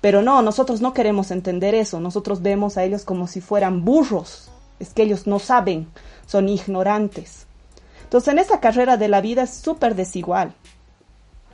Pero 0.00 0.22
no, 0.22 0.42
nosotros 0.42 0.80
no 0.80 0.92
queremos 0.92 1.30
entender 1.30 1.76
eso, 1.76 2.00
nosotros 2.00 2.42
vemos 2.42 2.76
a 2.76 2.82
ellos 2.82 3.04
como 3.04 3.28
si 3.28 3.40
fueran 3.40 3.84
burros, 3.84 4.51
es 4.82 4.92
que 4.92 5.02
ellos 5.02 5.26
no 5.26 5.38
saben, 5.38 5.88
son 6.26 6.48
ignorantes. 6.48 7.46
Entonces 8.02 8.32
en 8.32 8.38
esa 8.38 8.60
carrera 8.60 8.96
de 8.96 9.08
la 9.08 9.20
vida 9.20 9.44
es 9.44 9.54
súper 9.54 9.94
desigual. 9.94 10.54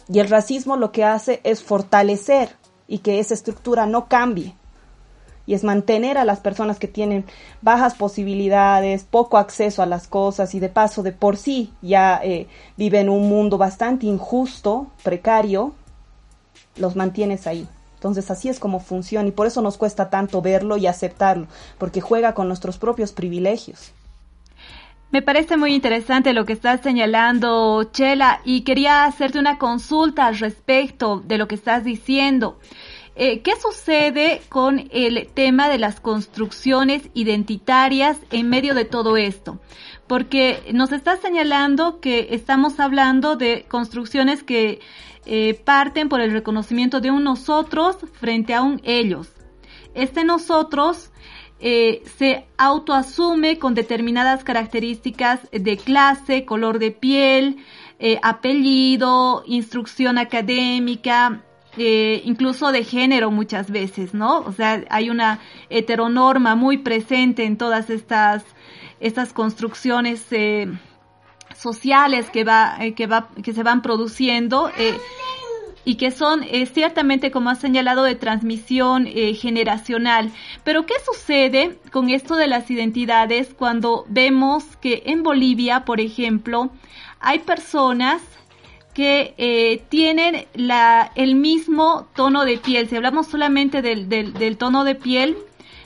Y 0.09 0.21
el 0.21 0.29
racismo 0.29 0.77
lo 0.77 0.91
que 0.91 1.05
hace 1.05 1.41
es 1.45 1.63
fortalecer 1.63 2.57
y 2.87 2.99
que 2.99 3.21
esa 3.21 3.35
estructura 3.35 3.87
no 3.87 4.09
cambie. 4.09 4.55
Y 5.47 5.55
es 5.55 5.63
mantener 5.63 6.19
a 6.19 6.25
las 6.25 6.41
personas 6.41 6.79
que 6.79 6.89
tienen 6.89 7.27
bajas 7.63 7.95
posibilidades, 7.95 9.05
poco 9.05 9.39
acceso 9.39 9.83
a 9.83 9.87
las 9.87 10.09
cosas 10.09 10.55
y 10.55 10.61
de 10.61 10.69
paso 10.69 11.03
de 11.03 11.13
por 11.13 11.37
sí 11.37 11.73
ya 11.81 12.21
eh, 12.23 12.49
viven 12.77 13.09
un 13.09 13.29
mundo 13.29 13.57
bastante 13.57 14.07
injusto, 14.07 14.89
precario, 15.03 15.75
los 16.77 16.97
mantienes 16.97 17.47
ahí. 17.47 17.69
Entonces 17.99 18.31
así 18.31 18.49
es 18.49 18.61
como 18.61 18.79
funciona 18.79 19.29
y 19.29 19.33
por 19.33 19.49
eso 19.49 19.61
nos 19.61 19.77
cuesta 19.77 20.09
tanto 20.09 20.41
verlo 20.41 20.77
y 20.77 20.87
aceptarlo, 20.87 21.49
porque 21.79 22.01
juega 22.01 22.33
con 22.33 22.47
nuestros 22.47 22.79
propios 22.79 23.11
privilegios. 23.11 23.93
Me 25.11 25.21
parece 25.21 25.57
muy 25.57 25.75
interesante 25.75 26.33
lo 26.33 26.45
que 26.45 26.53
estás 26.53 26.81
señalando, 26.83 27.83
Chela, 27.93 28.41
y 28.45 28.61
quería 28.61 29.05
hacerte 29.05 29.39
una 29.39 29.59
consulta 29.59 30.27
al 30.27 30.39
respecto 30.39 31.23
de 31.25 31.39
lo 31.39 31.49
que 31.49 31.55
estás 31.55 31.83
diciendo. 31.83 32.59
Eh, 33.17 33.41
¿Qué 33.41 33.53
sucede 33.61 34.43
con 34.49 34.89
el 34.93 35.27
tema 35.35 35.69
de 35.69 35.79
las 35.79 35.99
construcciones 35.99 37.03
identitarias 37.15 38.17
en 38.31 38.49
medio 38.49 38.75
de 38.75 38.85
todo 38.85 39.17
esto? 39.17 39.59
Porque 40.07 40.63
nos 40.73 40.93
estás 40.93 41.21
señalando 41.21 41.99
que 41.99 42.29
estamos 42.31 42.79
hablando 42.79 43.35
de 43.35 43.65
construcciones 43.67 44.45
que 44.45 44.79
eh, 45.31 45.61
parten 45.63 46.09
por 46.09 46.23
el 46.23 46.33
reconocimiento 46.33 47.03
de 47.03 47.11
un 47.11 47.23
nosotros 47.23 47.99
frente 48.15 48.55
a 48.55 48.63
un 48.63 48.81
ellos. 48.83 49.29
Este 49.95 50.25
nosotros 50.25 51.11
eh, 51.61 52.03
se 52.17 52.47
autoasume 52.57 53.59
con 53.59 53.75
determinadas 53.75 54.43
características 54.43 55.41
de 55.53 55.77
clase, 55.77 56.47
color 56.47 56.79
de 56.79 56.93
piel, 56.93 57.59
eh, 57.99 58.19
apellido, 58.23 59.43
instrucción 59.47 60.17
académica, 60.17 61.43
incluso 61.77 62.73
de 62.73 62.83
género 62.83 63.31
muchas 63.31 63.71
veces, 63.71 64.13
¿no? 64.13 64.41
O 64.41 64.53
sea, 64.53 64.83
hay 64.91 65.11
una 65.11 65.39
heteronorma 65.69 66.57
muy 66.57 66.79
presente 66.79 67.45
en 67.45 67.57
todas 67.57 67.89
estas, 67.91 68.45
estas 68.99 69.33
construcciones 69.33 70.27
sociales 71.59 72.31
que 72.31 72.45
va, 72.45 72.77
eh, 72.81 72.95
que 72.95 73.07
va, 73.07 73.29
que 73.43 73.53
se 73.53 73.63
van 73.63 73.83
produciendo 73.83 74.71
eh, 74.79 74.97
y 75.85 75.97
que 75.97 76.11
son 76.11 76.45
eh, 76.45 76.67
ciertamente, 76.67 77.31
como 77.31 77.51
ha 77.51 77.55
señalado, 77.55 78.05
de 78.05 78.15
transmisión 78.15 79.07
generacional. 79.07 80.31
Pero 80.63 80.85
¿qué 80.87 80.95
sucede 81.05 81.79
con 81.91 82.11
esto 82.11 82.37
de 82.37 82.47
las 82.47 82.71
identidades 82.71 83.55
cuando 83.55 84.05
vemos 84.09 84.65
que 84.83 85.03
en 85.07 85.23
Bolivia, 85.23 85.85
por 85.85 86.01
ejemplo, 86.01 86.71
hay 87.21 87.39
personas 87.39 88.21
que 88.93 89.81
tienen 89.89 90.47
la, 90.55 91.11
el 91.15 91.37
mismo 91.37 92.07
tono 92.15 92.45
de 92.45 92.59
piel? 92.59 92.89
Si 92.89 92.97
hablamos 92.97 93.29
solamente 93.29 93.81
del, 93.81 94.11
del, 94.11 94.35
del 94.35 94.59
tono 94.59 94.85
de 94.85 94.95
piel, 94.95 95.39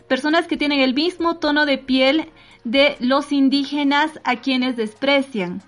personas 0.09 0.49
que 0.49 0.57
tienen 0.57 0.81
el 0.81 0.95
mismo 0.95 1.37
tono 1.37 1.65
de 1.65 1.79
piel 1.79 2.29
de 2.65 2.97
los 3.01 3.33
indígenas 3.33 4.21
a 4.25 4.37
quienes 4.37 4.77
desprecian. 4.77 5.63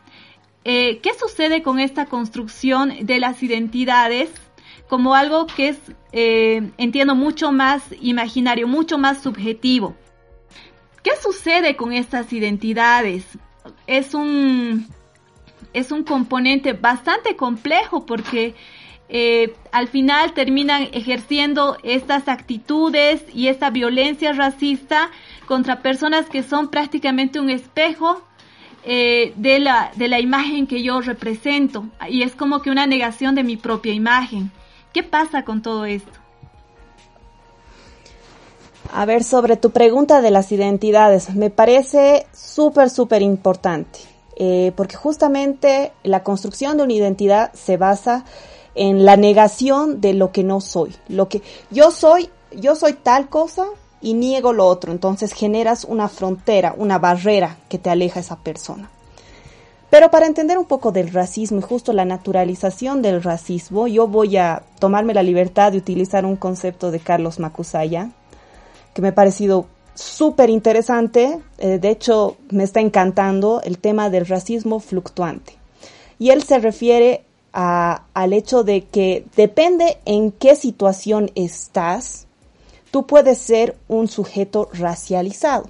Eh, 0.64 1.00
¿Qué 1.02 1.10
sucede 1.14 1.62
con 1.62 1.78
esta 1.78 2.06
construcción 2.06 2.92
de 3.02 3.18
las 3.18 3.42
identidades 3.42 4.30
como 4.88 5.14
algo 5.14 5.46
que 5.46 5.68
es, 5.68 5.78
eh, 6.12 6.70
entiendo, 6.78 7.14
mucho 7.14 7.52
más 7.52 7.82
imaginario, 8.00 8.66
mucho 8.66 8.96
más 8.96 9.22
subjetivo? 9.22 9.94
¿Qué 11.02 11.10
sucede 11.22 11.76
con 11.76 11.92
estas 11.92 12.32
identidades? 12.32 13.26
Es 13.86 14.14
un, 14.14 14.86
es 15.74 15.90
un 15.92 16.02
componente 16.02 16.72
bastante 16.72 17.36
complejo 17.36 18.06
porque 18.06 18.54
eh, 19.08 19.54
al 19.70 19.88
final 19.88 20.32
terminan 20.32 20.88
ejerciendo 20.92 21.76
estas 21.82 22.28
actitudes 22.28 23.22
y 23.34 23.48
esta 23.48 23.70
violencia 23.70 24.32
racista 24.32 25.10
contra 25.46 25.82
personas 25.82 26.26
que 26.26 26.42
son 26.42 26.68
prácticamente 26.68 27.38
un 27.38 27.50
espejo 27.50 28.22
eh, 28.84 29.32
de, 29.36 29.60
la, 29.60 29.92
de 29.96 30.08
la 30.08 30.20
imagen 30.20 30.66
que 30.66 30.82
yo 30.82 31.00
represento. 31.00 31.86
Y 32.08 32.22
es 32.22 32.34
como 32.34 32.62
que 32.62 32.70
una 32.70 32.86
negación 32.86 33.34
de 33.34 33.44
mi 33.44 33.56
propia 33.56 33.92
imagen. 33.92 34.50
¿Qué 34.92 35.02
pasa 35.02 35.44
con 35.44 35.62
todo 35.62 35.84
esto? 35.84 36.12
A 38.92 39.06
ver, 39.06 39.24
sobre 39.24 39.56
tu 39.56 39.70
pregunta 39.70 40.20
de 40.20 40.30
las 40.30 40.52
identidades, 40.52 41.34
me 41.34 41.50
parece 41.50 42.26
súper, 42.32 42.90
súper 42.90 43.22
importante, 43.22 44.00
eh, 44.36 44.72
porque 44.76 44.94
justamente 44.94 45.92
la 46.04 46.22
construcción 46.22 46.76
de 46.76 46.84
una 46.84 46.92
identidad 46.92 47.52
se 47.54 47.76
basa 47.76 48.24
la 48.74 49.16
negación 49.16 50.00
de 50.00 50.14
lo 50.14 50.32
que 50.32 50.44
no 50.44 50.60
soy. 50.60 50.94
Lo 51.08 51.28
que 51.28 51.42
yo 51.70 51.90
soy, 51.90 52.30
yo 52.56 52.74
soy 52.74 52.94
tal 52.94 53.28
cosa 53.28 53.66
y 54.00 54.14
niego 54.14 54.52
lo 54.52 54.66
otro. 54.66 54.92
Entonces 54.92 55.32
generas 55.32 55.84
una 55.84 56.08
frontera, 56.08 56.74
una 56.76 56.98
barrera 56.98 57.58
que 57.68 57.78
te 57.78 57.90
aleja 57.90 58.20
a 58.20 58.22
esa 58.22 58.36
persona. 58.36 58.90
Pero 59.90 60.10
para 60.10 60.26
entender 60.26 60.58
un 60.58 60.64
poco 60.64 60.90
del 60.90 61.12
racismo 61.12 61.60
y 61.60 61.62
justo 61.62 61.92
la 61.92 62.04
naturalización 62.04 63.00
del 63.00 63.22
racismo, 63.22 63.86
yo 63.86 64.08
voy 64.08 64.36
a 64.36 64.64
tomarme 64.80 65.14
la 65.14 65.22
libertad 65.22 65.70
de 65.70 65.78
utilizar 65.78 66.26
un 66.26 66.34
concepto 66.34 66.90
de 66.90 66.98
Carlos 66.98 67.38
Macusaya, 67.38 68.10
que 68.92 69.02
me 69.02 69.08
ha 69.08 69.14
parecido 69.14 69.66
súper 69.94 70.50
interesante. 70.50 71.38
Eh, 71.58 71.78
de 71.78 71.90
hecho, 71.90 72.36
me 72.50 72.64
está 72.64 72.80
encantando 72.80 73.60
el 73.62 73.78
tema 73.78 74.10
del 74.10 74.26
racismo 74.26 74.80
fluctuante. 74.80 75.56
Y 76.18 76.30
él 76.30 76.42
se 76.42 76.58
refiere 76.58 77.24
al 77.56 78.32
hecho 78.32 78.64
de 78.64 78.84
que 78.84 79.26
depende 79.36 79.98
en 80.06 80.32
qué 80.32 80.56
situación 80.56 81.30
estás, 81.36 82.26
tú 82.90 83.06
puedes 83.06 83.38
ser 83.38 83.76
un 83.86 84.08
sujeto 84.08 84.68
racializado. 84.72 85.68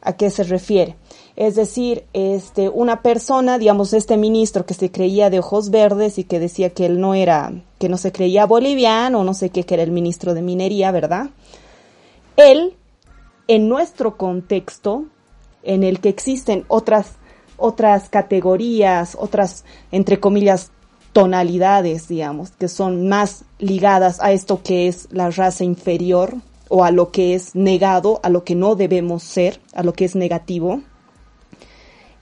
¿A 0.00 0.14
qué 0.14 0.30
se 0.30 0.42
refiere? 0.42 0.96
Es 1.36 1.54
decir, 1.54 2.04
este, 2.14 2.68
una 2.68 3.00
persona, 3.00 3.58
digamos, 3.58 3.92
este 3.92 4.16
ministro 4.16 4.66
que 4.66 4.74
se 4.74 4.90
creía 4.90 5.30
de 5.30 5.38
ojos 5.38 5.70
verdes 5.70 6.18
y 6.18 6.24
que 6.24 6.40
decía 6.40 6.70
que 6.70 6.86
él 6.86 7.00
no 7.00 7.14
era, 7.14 7.52
que 7.78 7.88
no 7.88 7.96
se 7.96 8.10
creía 8.10 8.44
boliviano, 8.44 9.22
no 9.22 9.34
sé 9.34 9.50
qué, 9.50 9.62
que 9.62 9.74
era 9.74 9.84
el 9.84 9.92
ministro 9.92 10.34
de 10.34 10.42
minería, 10.42 10.90
¿verdad? 10.90 11.30
Él, 12.36 12.74
en 13.46 13.68
nuestro 13.68 14.16
contexto, 14.16 15.04
en 15.62 15.84
el 15.84 16.00
que 16.00 16.08
existen 16.08 16.64
otras, 16.66 17.12
otras 17.56 18.08
categorías, 18.08 19.16
otras, 19.20 19.64
entre 19.92 20.18
comillas, 20.18 20.72
tonalidades, 21.20 22.08
digamos, 22.08 22.50
que 22.52 22.68
son 22.68 23.08
más 23.08 23.44
ligadas 23.58 24.20
a 24.20 24.32
esto 24.32 24.62
que 24.62 24.88
es 24.88 25.08
la 25.10 25.30
raza 25.30 25.64
inferior 25.64 26.34
o 26.68 26.84
a 26.84 26.90
lo 26.90 27.10
que 27.10 27.34
es 27.34 27.54
negado, 27.54 28.20
a 28.22 28.28
lo 28.28 28.44
que 28.44 28.54
no 28.54 28.74
debemos 28.74 29.22
ser, 29.22 29.60
a 29.74 29.82
lo 29.82 29.92
que 29.92 30.04
es 30.04 30.14
negativo 30.14 30.82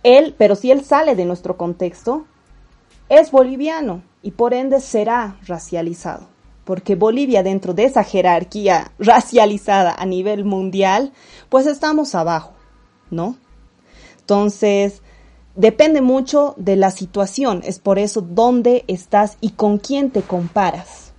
él, 0.07 0.37
pero 0.39 0.55
si 0.55 0.71
él 0.71 0.85
sale 0.85 1.17
de 1.17 1.25
nuestro 1.25 1.57
contexto, 1.57 2.27
es 3.09 3.33
boliviano 3.33 4.03
y 4.23 4.31
por 4.31 4.55
ende 4.55 4.81
será 4.81 5.37
racializado. 5.47 6.29
Porque 6.65 6.95
Bolivia 6.95 7.43
dentro 7.43 7.75
de 7.75 7.87
esa 7.87 8.05
jerarquía 8.05 8.93
racializada 9.01 9.97
a 9.99 10.07
nivel 10.07 10.45
mundial, 10.45 11.13
pues 11.49 11.67
estamos 11.67 12.15
abajo, 12.15 12.53
¿no? 13.11 13.37
Entonces, 14.21 15.03
depende 15.57 16.01
mucho 16.01 16.55
de 16.57 16.77
la 16.77 16.91
situación, 16.91 17.63
es 17.65 17.79
por 17.79 17.99
eso 17.99 18.21
dónde 18.21 18.85
estás 18.87 19.39
y 19.41 19.51
con 19.51 19.79
quién 19.79 20.11
te 20.11 20.23
comparas. 20.23 21.13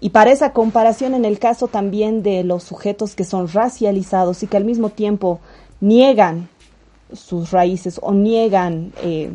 Y 0.00 0.10
para 0.10 0.30
esa 0.30 0.52
comparación 0.52 1.14
en 1.14 1.24
el 1.24 1.38
caso 1.38 1.66
también 1.66 2.22
de 2.22 2.44
los 2.44 2.62
sujetos 2.62 3.16
que 3.16 3.24
son 3.24 3.48
racializados 3.48 4.42
y 4.42 4.46
que 4.46 4.56
al 4.56 4.64
mismo 4.64 4.90
tiempo 4.90 5.40
niegan 5.80 6.48
sus 7.12 7.50
raíces 7.50 7.98
o 8.02 8.12
niegan 8.12 8.92
eh, 9.02 9.32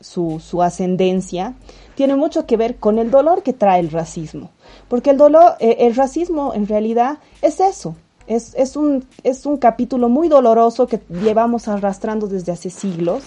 su, 0.00 0.40
su, 0.40 0.62
ascendencia, 0.62 1.54
tiene 1.94 2.14
mucho 2.14 2.46
que 2.46 2.56
ver 2.56 2.76
con 2.76 2.98
el 2.98 3.10
dolor 3.10 3.42
que 3.42 3.54
trae 3.54 3.80
el 3.80 3.90
racismo. 3.90 4.50
Porque 4.88 5.10
el 5.10 5.16
dolor, 5.16 5.54
eh, 5.58 5.76
el 5.80 5.96
racismo 5.96 6.52
en 6.54 6.68
realidad 6.68 7.18
es 7.42 7.58
eso. 7.60 7.96
Es, 8.26 8.54
es, 8.54 8.76
un, 8.76 9.04
es 9.22 9.44
un 9.44 9.58
capítulo 9.58 10.08
muy 10.08 10.28
doloroso 10.28 10.86
que 10.86 11.00
llevamos 11.08 11.68
arrastrando 11.68 12.26
desde 12.26 12.52
hace 12.52 12.70
siglos 12.70 13.22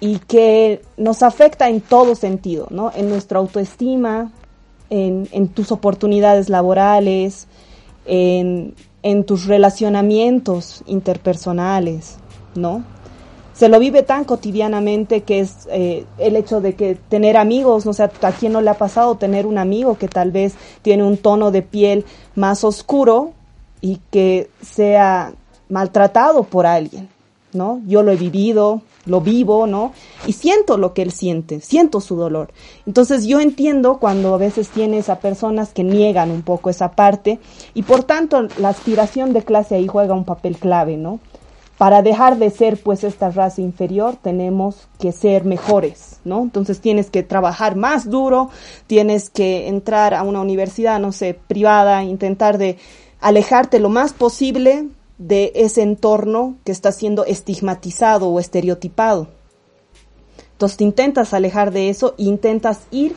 y 0.00 0.18
que 0.18 0.82
nos 0.96 1.22
afecta 1.22 1.68
en 1.68 1.80
todo 1.80 2.14
sentido, 2.14 2.66
¿no? 2.70 2.90
En 2.94 3.08
nuestra 3.08 3.38
autoestima, 3.38 4.32
en, 4.90 5.28
en 5.32 5.48
tus 5.48 5.70
oportunidades 5.72 6.48
laborales, 6.48 7.46
en, 8.06 8.74
en 9.02 9.24
tus 9.24 9.46
relacionamientos 9.46 10.82
interpersonales, 10.86 12.16
¿no? 12.54 12.84
Se 13.54 13.68
lo 13.68 13.80
vive 13.80 14.04
tan 14.04 14.24
cotidianamente 14.24 15.22
que 15.22 15.40
es 15.40 15.66
eh, 15.70 16.04
el 16.18 16.36
hecho 16.36 16.60
de 16.60 16.74
que 16.74 16.94
tener 16.94 17.36
amigos, 17.36 17.86
no 17.86 17.92
sé, 17.92 18.04
a 18.04 18.08
quién 18.08 18.52
no 18.52 18.60
le 18.60 18.70
ha 18.70 18.74
pasado 18.74 19.16
tener 19.16 19.46
un 19.46 19.58
amigo 19.58 19.98
que 19.98 20.06
tal 20.06 20.30
vez 20.30 20.54
tiene 20.82 21.02
un 21.02 21.16
tono 21.16 21.50
de 21.50 21.62
piel 21.62 22.04
más 22.36 22.62
oscuro 22.62 23.32
y 23.80 24.00
que 24.10 24.50
sea 24.62 25.32
maltratado 25.68 26.44
por 26.44 26.66
alguien, 26.66 27.08
¿no? 27.52 27.80
Yo 27.86 28.02
lo 28.02 28.12
he 28.12 28.16
vivido, 28.16 28.82
lo 29.06 29.20
vivo, 29.20 29.66
¿no? 29.66 29.92
Y 30.26 30.32
siento 30.32 30.78
lo 30.78 30.94
que 30.94 31.02
él 31.02 31.12
siente, 31.12 31.60
siento 31.60 32.00
su 32.00 32.16
dolor. 32.16 32.50
Entonces 32.86 33.24
yo 33.24 33.40
entiendo 33.40 33.98
cuando 33.98 34.34
a 34.34 34.38
veces 34.38 34.68
tienes 34.68 35.08
a 35.08 35.20
personas 35.20 35.72
que 35.72 35.84
niegan 35.84 36.30
un 36.30 36.42
poco 36.42 36.70
esa 36.70 36.92
parte 36.92 37.38
y 37.74 37.82
por 37.82 38.04
tanto 38.04 38.48
la 38.58 38.68
aspiración 38.68 39.32
de 39.32 39.42
clase 39.42 39.74
ahí 39.74 39.86
juega 39.86 40.14
un 40.14 40.24
papel 40.24 40.56
clave, 40.56 40.96
¿no? 40.96 41.20
para 41.78 42.02
dejar 42.02 42.38
de 42.38 42.50
ser 42.50 42.76
pues 42.76 43.04
esta 43.04 43.30
raza 43.30 43.62
inferior 43.62 44.16
tenemos 44.20 44.88
que 44.98 45.12
ser 45.12 45.44
mejores, 45.44 46.18
¿no? 46.24 46.42
Entonces 46.42 46.80
tienes 46.80 47.08
que 47.08 47.22
trabajar 47.22 47.76
más 47.76 48.10
duro, 48.10 48.50
tienes 48.88 49.30
que 49.30 49.68
entrar 49.68 50.12
a 50.12 50.24
una 50.24 50.40
universidad, 50.40 50.98
no 50.98 51.12
sé, 51.12 51.34
privada, 51.34 52.02
intentar 52.02 52.58
de 52.58 52.78
alejarte 53.20 53.78
lo 53.78 53.88
más 53.88 54.12
posible 54.12 54.88
de 55.18 55.52
ese 55.54 55.82
entorno 55.82 56.56
que 56.64 56.72
está 56.72 56.92
siendo 56.92 57.24
estigmatizado 57.24 58.28
o 58.28 58.38
estereotipado. 58.38 59.28
Entonces 60.52 60.78
te 60.78 60.84
intentas 60.84 61.34
alejar 61.34 61.72
de 61.72 61.88
eso 61.88 62.14
e 62.18 62.24
intentas 62.24 62.80
ir 62.90 63.14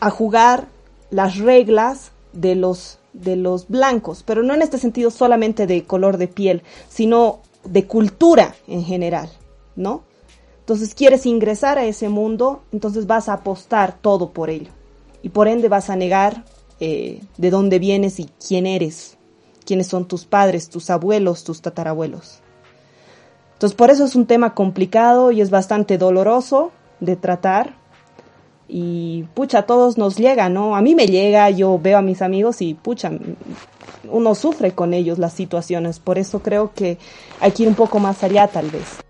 a 0.00 0.10
jugar 0.10 0.68
las 1.10 1.38
reglas 1.38 2.12
de 2.32 2.54
los 2.54 2.98
de 3.12 3.34
los 3.34 3.68
blancos, 3.68 4.22
pero 4.24 4.44
no 4.44 4.54
en 4.54 4.62
este 4.62 4.78
sentido 4.78 5.10
solamente 5.10 5.66
de 5.66 5.84
color 5.84 6.16
de 6.16 6.28
piel, 6.28 6.62
sino 6.88 7.40
de 7.64 7.86
cultura 7.86 8.54
en 8.68 8.84
general, 8.84 9.28
¿no? 9.74 10.04
Entonces 10.60 10.94
quieres 10.94 11.26
ingresar 11.26 11.78
a 11.78 11.84
ese 11.84 12.08
mundo, 12.08 12.62
entonces 12.70 13.08
vas 13.08 13.28
a 13.28 13.34
apostar 13.34 13.98
todo 14.00 14.30
por 14.30 14.50
ello. 14.50 14.70
Y 15.22 15.30
por 15.30 15.48
ende 15.48 15.68
vas 15.68 15.90
a 15.90 15.96
negar 15.96 16.44
eh, 16.78 17.20
de 17.36 17.50
dónde 17.50 17.80
vienes 17.80 18.20
y 18.20 18.30
quién 18.46 18.66
eres, 18.66 19.18
quiénes 19.64 19.86
son 19.86 20.06
tus 20.06 20.24
padres, 20.24 20.68
tus 20.70 20.90
abuelos, 20.90 21.44
tus 21.44 21.62
tatarabuelos. 21.62 22.40
Entonces 23.54 23.76
por 23.76 23.90
eso 23.90 24.04
es 24.04 24.16
un 24.16 24.26
tema 24.26 24.54
complicado 24.54 25.32
y 25.32 25.40
es 25.40 25.50
bastante 25.50 25.98
doloroso 25.98 26.72
de 27.00 27.16
tratar. 27.16 27.74
Y 28.68 29.24
pucha, 29.34 29.58
a 29.58 29.66
todos 29.66 29.98
nos 29.98 30.16
llega, 30.16 30.48
¿no? 30.48 30.76
A 30.76 30.80
mí 30.80 30.94
me 30.94 31.06
llega, 31.06 31.50
yo 31.50 31.78
veo 31.78 31.98
a 31.98 32.02
mis 32.02 32.22
amigos 32.22 32.62
y 32.62 32.74
pucha, 32.74 33.10
uno 34.08 34.34
sufre 34.34 34.72
con 34.72 34.94
ellos 34.94 35.18
las 35.18 35.32
situaciones. 35.32 35.98
Por 35.98 36.18
eso 36.18 36.40
creo 36.40 36.72
que 36.72 36.98
hay 37.40 37.50
que 37.52 37.64
ir 37.64 37.68
un 37.68 37.74
poco 37.74 37.98
más 37.98 38.22
allá 38.22 38.46
tal 38.46 38.70
vez. 38.70 39.00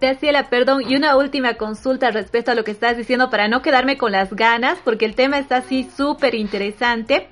Graciela, 0.00 0.50
perdón, 0.50 0.82
y 0.86 0.96
una 0.96 1.16
última 1.16 1.54
consulta 1.54 2.10
respecto 2.10 2.50
a 2.50 2.54
lo 2.54 2.62
que 2.62 2.72
estás 2.72 2.96
diciendo 2.98 3.30
para 3.30 3.48
no 3.48 3.62
quedarme 3.62 3.96
con 3.96 4.12
las 4.12 4.34
ganas, 4.34 4.78
porque 4.84 5.06
el 5.06 5.14
tema 5.14 5.38
está 5.38 5.58
así 5.58 5.88
súper 5.96 6.34
interesante. 6.34 7.28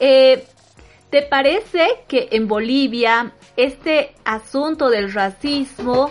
Eh, 0.00 0.44
¿Te 1.10 1.22
parece 1.22 1.86
que 2.06 2.28
en 2.32 2.48
Bolivia 2.48 3.32
este 3.56 4.14
asunto 4.24 4.90
del 4.90 5.12
racismo 5.12 6.10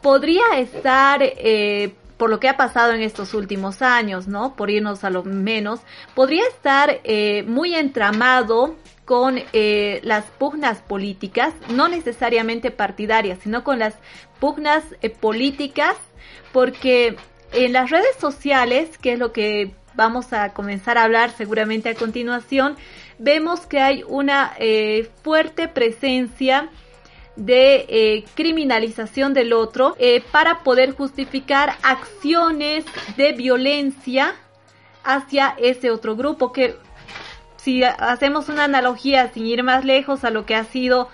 podría 0.00 0.58
estar 0.58 1.20
eh, 1.22 1.92
por 2.16 2.30
lo 2.30 2.40
que 2.40 2.48
ha 2.48 2.56
pasado 2.56 2.92
en 2.92 3.02
estos 3.02 3.34
últimos 3.34 3.82
años, 3.82 4.26
¿no? 4.26 4.56
Por 4.56 4.70
irnos 4.70 5.04
a 5.04 5.10
lo 5.10 5.22
menos, 5.22 5.80
podría 6.14 6.46
estar 6.48 7.00
eh, 7.04 7.42
muy 7.46 7.74
entramado 7.74 8.76
con 9.04 9.38
eh, 9.52 10.00
las 10.02 10.24
pugnas 10.24 10.78
políticas, 10.78 11.54
no 11.68 11.88
necesariamente 11.88 12.70
partidarias, 12.70 13.38
sino 13.42 13.62
con 13.62 13.78
las 13.78 13.94
pugnas 14.40 14.84
eh, 15.02 15.10
políticas, 15.10 15.96
porque 16.52 17.16
en 17.52 17.72
las 17.72 17.90
redes 17.90 18.16
sociales, 18.18 18.98
que 18.98 19.12
es 19.12 19.18
lo 19.18 19.32
que 19.32 19.74
vamos 19.96 20.32
a 20.32 20.52
comenzar 20.52 20.98
a 20.98 21.04
hablar 21.04 21.30
seguramente 21.30 21.88
a 21.88 21.94
continuación, 21.94 22.76
vemos 23.18 23.66
que 23.66 23.80
hay 23.80 24.04
una 24.06 24.52
fuerte 25.22 25.68
presencia 25.68 26.70
de 27.36 27.84
eh, 27.88 28.24
criminalización 28.34 29.34
del 29.34 29.52
otro 29.52 29.94
eh, 29.98 30.22
para 30.32 30.62
poder 30.62 30.92
justificar 30.92 31.76
acciones 31.82 32.84
de 33.16 33.32
violencia 33.32 34.34
hacia 35.04 35.54
ese 35.58 35.90
otro 35.90 36.16
grupo 36.16 36.52
que 36.52 36.76
si 37.56 37.84
hacemos 37.84 38.48
una 38.48 38.64
analogía 38.64 39.30
sin 39.32 39.46
ir 39.46 39.62
más 39.62 39.84
lejos 39.84 40.24
a 40.24 40.30
lo 40.30 40.46
que 40.46 40.54
ha 40.54 40.64
sido 40.64 41.08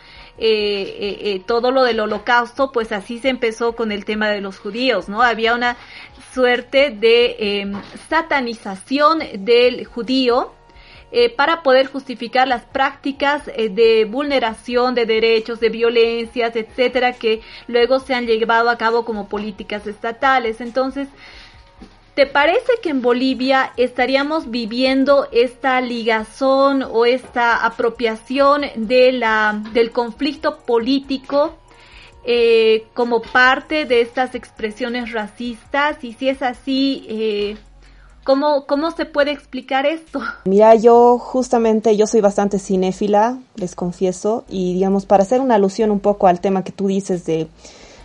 eh, 0.44 1.42
todo 1.46 1.70
lo 1.70 1.84
del 1.84 2.00
holocausto, 2.00 2.72
pues 2.72 2.92
así 2.92 3.18
se 3.18 3.28
empezó 3.28 3.74
con 3.76 3.92
el 3.92 4.04
tema 4.04 4.28
de 4.28 4.40
los 4.40 4.58
judíos, 4.58 5.08
¿no? 5.08 5.22
Había 5.22 5.54
una 5.54 5.76
suerte 6.32 6.90
de 6.90 7.36
em, 7.38 7.72
satanización 8.08 9.20
del 9.38 9.84
judío 9.84 10.52
eh, 11.14 11.28
para 11.28 11.62
poder 11.62 11.88
justificar 11.88 12.48
las 12.48 12.64
prácticas 12.64 13.42
eh, 13.48 13.68
de 13.68 14.06
vulneración 14.06 14.94
de 14.94 15.04
derechos, 15.04 15.60
de 15.60 15.68
violencias, 15.68 16.56
etcétera, 16.56 17.12
que 17.12 17.42
luego 17.68 18.00
se 18.00 18.14
han 18.14 18.26
llevado 18.26 18.70
a 18.70 18.78
cabo 18.78 19.04
como 19.04 19.28
políticas 19.28 19.86
estatales. 19.86 20.62
Entonces, 20.62 21.08
¿te 22.14 22.26
parece 22.26 22.72
que 22.82 22.90
en 22.90 23.02
Bolivia 23.02 23.72
estaríamos 23.76 24.50
viviendo 24.50 25.28
esta 25.32 25.80
ligazón 25.80 26.82
o 26.82 27.06
esta 27.06 27.64
apropiación 27.64 28.62
de 28.76 29.12
la, 29.12 29.62
del 29.72 29.90
conflicto 29.90 30.58
político 30.58 31.54
eh, 32.24 32.86
como 32.94 33.22
parte 33.22 33.84
de 33.84 34.00
estas 34.00 34.34
expresiones 34.34 35.12
racistas? 35.12 36.02
Y 36.04 36.12
si 36.12 36.28
es 36.28 36.42
así, 36.42 37.56
¿Cómo, 38.24 38.66
¿Cómo 38.66 38.92
se 38.92 39.04
puede 39.04 39.32
explicar 39.32 39.84
esto? 39.84 40.20
Mira, 40.44 40.74
yo 40.76 41.18
justamente, 41.18 41.96
yo 41.96 42.06
soy 42.06 42.20
bastante 42.20 42.58
cinéfila, 42.58 43.38
les 43.56 43.74
confieso, 43.74 44.44
y 44.48 44.74
digamos, 44.74 45.06
para 45.06 45.24
hacer 45.24 45.40
una 45.40 45.56
alusión 45.56 45.90
un 45.90 46.00
poco 46.00 46.28
al 46.28 46.40
tema 46.40 46.62
que 46.62 46.72
tú 46.72 46.86
dices 46.86 47.24
de 47.24 47.48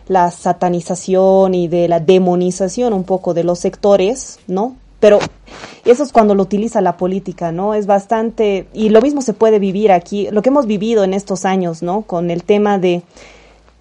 la 0.07 0.31
satanización 0.31 1.53
y 1.53 1.67
de 1.67 1.87
la 1.87 1.99
demonización 1.99 2.93
un 2.93 3.03
poco 3.03 3.33
de 3.33 3.43
los 3.43 3.59
sectores, 3.59 4.39
¿no? 4.47 4.75
pero 4.99 5.19
eso 5.85 6.03
es 6.03 6.11
cuando 6.11 6.35
lo 6.35 6.43
utiliza 6.43 6.81
la 6.81 6.97
política, 6.97 7.51
¿no? 7.51 7.73
Es 7.73 7.85
bastante, 7.85 8.67
y 8.73 8.89
lo 8.89 9.01
mismo 9.01 9.21
se 9.21 9.33
puede 9.33 9.59
vivir 9.59 9.91
aquí, 9.91 10.27
lo 10.31 10.41
que 10.41 10.49
hemos 10.49 10.65
vivido 10.65 11.03
en 11.03 11.13
estos 11.13 11.45
años, 11.45 11.83
¿no? 11.83 12.01
Con 12.01 12.31
el 12.31 12.43
tema 12.43 12.77
de 12.77 13.03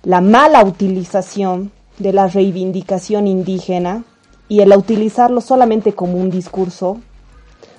la 0.02 0.20
mala 0.20 0.62
utilización 0.64 1.72
de 1.98 2.12
la 2.12 2.28
reivindicación 2.28 3.26
indígena 3.26 4.04
y 4.48 4.60
el 4.60 4.76
utilizarlo 4.76 5.40
solamente 5.40 5.94
como 5.94 6.18
un 6.18 6.30
discurso 6.30 6.98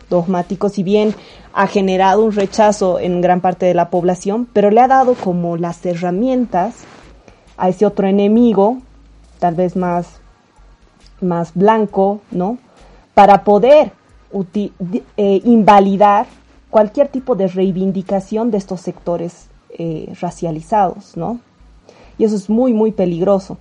dogmático, 0.09 0.69
si 0.69 0.83
bien 0.83 1.13
ha 1.53 1.67
generado 1.67 2.23
un 2.23 2.31
rechazo 2.31 2.99
en 2.99 3.21
gran 3.21 3.41
parte 3.41 3.65
de 3.65 3.73
la 3.73 3.89
población, 3.89 4.47
pero 4.51 4.71
le 4.71 4.81
ha 4.81 4.87
dado 4.87 5.13
como 5.13 5.57
las 5.57 5.85
herramientas 5.85 6.73
a 7.57 7.69
ese 7.69 7.85
otro 7.85 8.07
enemigo, 8.07 8.77
tal 9.39 9.55
vez 9.55 9.75
más, 9.75 10.19
más 11.21 11.53
blanco, 11.53 12.21
¿no? 12.31 12.57
Para 13.13 13.43
poder 13.43 13.91
eh, 15.17 15.41
invalidar 15.43 16.27
cualquier 16.69 17.07
tipo 17.07 17.35
de 17.35 17.47
reivindicación 17.47 18.51
de 18.51 18.57
estos 18.57 18.81
sectores 18.81 19.47
eh, 19.77 20.13
racializados, 20.21 21.17
¿no? 21.17 21.39
Y 22.17 22.23
eso 22.23 22.35
es 22.35 22.49
muy, 22.49 22.73
muy 22.73 22.91
peligroso 22.91 23.57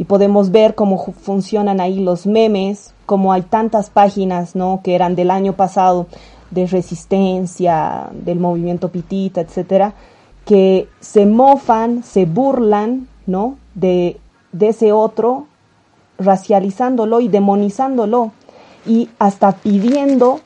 y 0.00 0.04
podemos 0.04 0.50
ver 0.50 0.74
cómo 0.74 1.12
funcionan 1.12 1.78
ahí 1.78 2.00
los 2.00 2.26
memes, 2.26 2.94
como 3.04 3.34
hay 3.34 3.42
tantas 3.42 3.90
páginas, 3.90 4.56
¿no? 4.56 4.80
Que 4.82 4.94
eran 4.94 5.14
del 5.14 5.30
año 5.30 5.52
pasado 5.52 6.06
de 6.50 6.66
resistencia, 6.66 8.08
del 8.12 8.40
movimiento 8.40 8.88
pitita, 8.88 9.42
etcétera, 9.42 9.92
que 10.46 10.88
se 11.00 11.26
mofan, 11.26 12.02
se 12.02 12.24
burlan, 12.24 13.08
¿no? 13.26 13.56
De, 13.74 14.18
ese 14.58 14.92
otro, 14.92 15.46
racializándolo 16.18 17.20
y 17.20 17.28
demonizándolo 17.28 18.32
y 18.86 19.08
hasta 19.18 19.52
pidiendo 19.52 20.40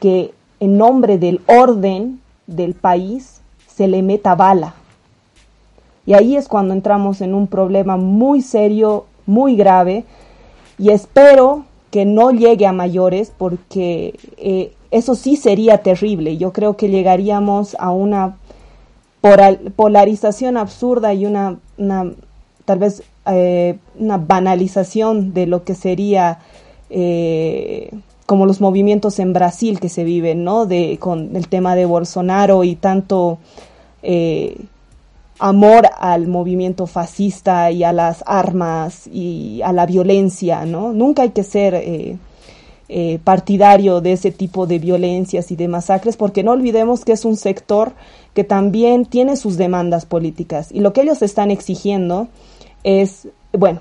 que 0.00 0.32
en 0.60 0.78
nombre 0.78 1.18
del 1.18 1.40
orden 1.46 2.20
del 2.46 2.74
país 2.74 3.40
se 3.66 3.88
le 3.88 4.02
meta 4.02 4.34
bala, 4.34 4.74
y 6.04 6.14
ahí 6.14 6.36
es 6.36 6.48
cuando 6.48 6.74
entramos 6.74 7.20
en 7.20 7.34
un 7.34 7.46
problema 7.46 7.96
muy 7.96 8.42
serio, 8.42 9.06
muy 9.26 9.54
grave, 9.56 10.04
y 10.78 10.90
espero 10.90 11.64
que 11.90 12.04
no 12.04 12.30
llegue 12.30 12.66
a 12.66 12.72
mayores 12.72 13.32
porque 13.36 14.18
eh, 14.38 14.72
eso 14.90 15.14
sí 15.14 15.36
sería 15.36 15.78
terrible. 15.78 16.36
Yo 16.38 16.52
creo 16.52 16.76
que 16.76 16.88
llegaríamos 16.88 17.76
a 17.78 17.90
una 17.90 18.36
polarización 19.76 20.56
absurda 20.56 21.14
y 21.14 21.26
una, 21.26 21.58
tal 22.64 22.78
vez 22.78 23.02
eh, 23.26 23.78
una 23.98 24.18
banalización 24.18 25.32
de 25.32 25.46
lo 25.46 25.64
que 25.64 25.74
sería 25.74 26.40
eh, 26.90 27.90
como 28.26 28.46
los 28.46 28.60
movimientos 28.60 29.18
en 29.18 29.32
Brasil 29.32 29.80
que 29.80 29.88
se 29.88 30.04
viven, 30.04 30.44
¿no? 30.44 30.66
De, 30.66 30.98
con 30.98 31.36
el 31.36 31.48
tema 31.48 31.74
de 31.76 31.86
Bolsonaro 31.86 32.64
y 32.64 32.74
tanto 32.74 33.38
amor 35.38 35.88
al 35.98 36.26
movimiento 36.26 36.86
fascista 36.88 37.70
y 37.70 37.84
a 37.84 37.92
las 37.92 38.24
armas 38.26 39.06
y 39.06 39.60
a 39.62 39.72
la 39.72 39.86
violencia, 39.86 40.64
¿no? 40.66 40.92
Nunca 40.92 41.22
hay 41.22 41.30
que 41.30 41.44
ser 41.44 42.18
eh, 42.94 43.18
partidario 43.24 44.02
de 44.02 44.12
ese 44.12 44.30
tipo 44.30 44.66
de 44.66 44.78
violencias 44.78 45.50
y 45.50 45.56
de 45.56 45.66
masacres, 45.66 46.18
porque 46.18 46.42
no 46.42 46.52
olvidemos 46.52 47.06
que 47.06 47.12
es 47.12 47.24
un 47.24 47.38
sector 47.38 47.92
que 48.34 48.44
también 48.44 49.06
tiene 49.06 49.36
sus 49.36 49.56
demandas 49.56 50.04
políticas 50.04 50.70
y 50.70 50.80
lo 50.80 50.92
que 50.92 51.00
ellos 51.00 51.22
están 51.22 51.50
exigiendo 51.50 52.28
es, 52.84 53.28
bueno, 53.52 53.80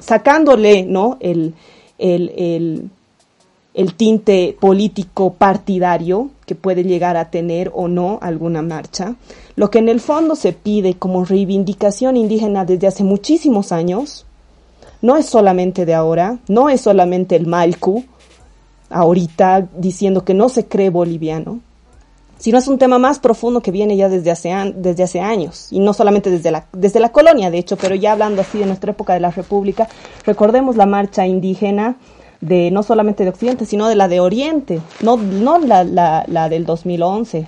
sacándole, 0.00 0.82
¿no? 0.82 1.16
El, 1.20 1.54
el, 1.98 2.32
el, 2.36 2.90
el 3.74 3.94
tinte 3.94 4.56
político 4.58 5.34
partidario 5.34 6.30
que 6.44 6.56
puede 6.56 6.82
llegar 6.82 7.16
a 7.16 7.30
tener 7.30 7.70
o 7.72 7.86
no 7.86 8.18
alguna 8.20 8.62
marcha, 8.62 9.14
lo 9.54 9.70
que 9.70 9.78
en 9.78 9.88
el 9.88 10.00
fondo 10.00 10.34
se 10.34 10.52
pide 10.52 10.94
como 10.94 11.24
reivindicación 11.24 12.16
indígena 12.16 12.64
desde 12.64 12.88
hace 12.88 13.04
muchísimos 13.04 13.70
años, 13.70 14.26
no 15.02 15.16
es 15.16 15.26
solamente 15.26 15.84
de 15.84 15.94
ahora, 15.94 16.38
no 16.48 16.68
es 16.68 16.80
solamente 16.80 17.36
el 17.36 17.46
Malcu, 17.46 18.04
ahorita 18.88 19.68
diciendo 19.76 20.24
que 20.24 20.34
no 20.34 20.48
se 20.48 20.66
cree 20.66 20.90
boliviano, 20.90 21.60
sino 22.38 22.58
es 22.58 22.66
un 22.66 22.78
tema 22.78 22.98
más 22.98 23.18
profundo 23.18 23.60
que 23.60 23.70
viene 23.70 23.96
ya 23.96 24.08
desde 24.08 24.30
hace, 24.30 24.52
desde 24.74 25.02
hace 25.02 25.20
años, 25.20 25.68
y 25.70 25.80
no 25.80 25.92
solamente 25.92 26.30
desde 26.30 26.50
la, 26.50 26.66
desde 26.72 27.00
la 27.00 27.10
colonia, 27.10 27.50
de 27.50 27.58
hecho, 27.58 27.76
pero 27.76 27.94
ya 27.94 28.12
hablando 28.12 28.40
así 28.40 28.58
de 28.58 28.66
nuestra 28.66 28.92
época 28.92 29.14
de 29.14 29.20
la 29.20 29.30
República, 29.30 29.88
recordemos 30.24 30.76
la 30.76 30.86
marcha 30.86 31.26
indígena 31.26 31.96
de 32.40 32.70
no 32.70 32.82
solamente 32.82 33.22
de 33.22 33.30
Occidente, 33.30 33.66
sino 33.66 33.88
de 33.88 33.94
la 33.94 34.08
de 34.08 34.20
Oriente, 34.20 34.80
no, 35.02 35.16
no 35.16 35.58
la, 35.58 35.84
la, 35.84 36.24
la 36.26 36.48
del 36.48 36.66
2011, 36.66 37.46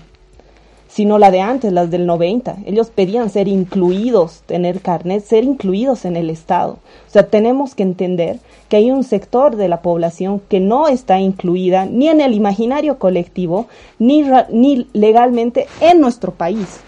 sino 0.94 1.18
la 1.18 1.32
de 1.32 1.40
antes, 1.40 1.72
las 1.72 1.90
del 1.90 2.06
90. 2.06 2.58
Ellos 2.66 2.90
pedían 2.90 3.28
ser 3.28 3.48
incluidos, 3.48 4.42
tener 4.46 4.80
carnet, 4.80 5.24
ser 5.24 5.42
incluidos 5.42 6.04
en 6.04 6.14
el 6.14 6.30
Estado. 6.30 6.78
O 7.08 7.10
sea, 7.10 7.28
tenemos 7.28 7.74
que 7.74 7.82
entender 7.82 8.38
que 8.68 8.76
hay 8.76 8.92
un 8.92 9.02
sector 9.02 9.56
de 9.56 9.66
la 9.66 9.82
población 9.82 10.40
que 10.48 10.60
no 10.60 10.86
está 10.86 11.18
incluida 11.18 11.84
ni 11.84 12.06
en 12.06 12.20
el 12.20 12.32
imaginario 12.32 13.00
colectivo, 13.00 13.66
ni, 13.98 14.24
ni 14.50 14.86
legalmente 14.92 15.66
en 15.80 16.00
nuestro 16.00 16.30
país. 16.30 16.78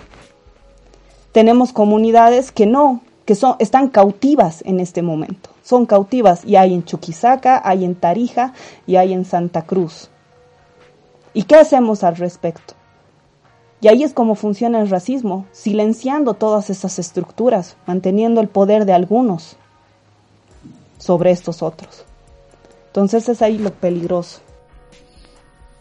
Tenemos 1.33 1.73
comunidades 1.73 2.53
que 2.53 2.67
no, 2.67 3.01
que 3.25 3.35
son, 3.35 3.57
están 3.59 3.89
cautivas 3.89 4.63
en 4.67 4.79
este 4.79 5.03
momento. 5.03 5.51
Son 5.65 5.85
cautivas 5.85 6.45
y 6.45 6.55
hay 6.55 6.75
en 6.75 6.85
Chuquisaca, 6.85 7.61
hay 7.65 7.85
en 7.85 7.97
Tarija 7.97 8.53
y 8.87 8.95
hay 8.95 9.13
en 9.13 9.25
Santa 9.25 9.63
Cruz. 9.63 10.11
¿Y 11.35 11.43
qué 11.43 11.57
hacemos 11.57 12.05
al 12.05 12.15
respecto? 12.15 12.75
Y 13.81 13.89
ahí 13.89 14.03
es 14.03 14.13
como 14.13 14.35
funciona 14.35 14.81
el 14.81 14.89
racismo, 14.89 15.47
silenciando 15.53 16.35
todas 16.35 16.71
esas 16.71 16.99
estructuras, 16.99 17.77
manteniendo 17.87 18.41
el 18.41 18.49
poder 18.49 18.87
de 18.87 18.95
algunos 18.95 19.57
sobre 20.99 21.31
estos 21.31 21.63
otros. 21.63 22.05
Entonces 22.89 23.29
es 23.29 23.43
ahí 23.43 23.59
lo 23.59 23.71
peligroso. 23.73 24.41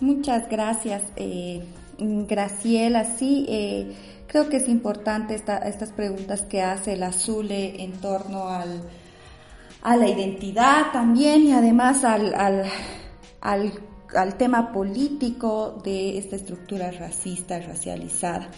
Muchas 0.01 0.49
gracias, 0.49 1.01
eh, 1.15 1.63
Graciela. 1.97 3.05
Sí, 3.05 3.45
eh, 3.47 3.95
creo 4.27 4.49
que 4.49 4.57
es 4.57 4.67
importante 4.67 5.35
estas 5.35 5.91
preguntas 5.93 6.41
que 6.41 6.61
hace 6.61 6.97
la 6.97 7.07
Azule 7.07 7.81
en 7.81 7.93
torno 7.93 8.49
al, 8.49 8.81
a 9.81 9.95
la 9.95 10.09
identidad 10.09 10.91
también 10.91 11.43
y 11.43 11.53
además 11.53 12.03
al, 12.03 12.35
al, 12.35 12.65
al 13.39 13.71
al 14.13 14.35
tema 14.35 14.71
político 14.71 15.81
de 15.83 16.17
esta 16.17 16.35
estructura 16.35 16.91
racista, 16.91 17.59
racializada. 17.59 18.49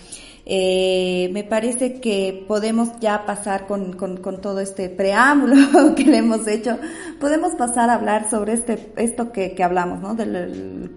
Eh, 0.50 1.30
me 1.34 1.44
parece 1.44 2.00
que 2.00 2.46
podemos 2.48 3.02
ya 3.02 3.26
pasar 3.26 3.68
con, 3.68 3.94
con, 3.98 4.40
todo 4.40 4.62
este 4.62 4.88
preámbulo 4.90 5.94
que 5.96 6.06
le 6.06 6.20
hemos 6.20 6.48
hecho, 6.48 6.80
podemos 7.20 7.54
pasar 7.56 7.90
a 7.90 7.96
hablar 7.96 8.30
sobre 8.30 8.54
este, 8.54 8.94
esto 8.96 9.34
que, 9.34 9.54
que 9.56 9.64
hablamos, 9.64 10.00
¿no? 10.00 10.16
De 10.16 10.26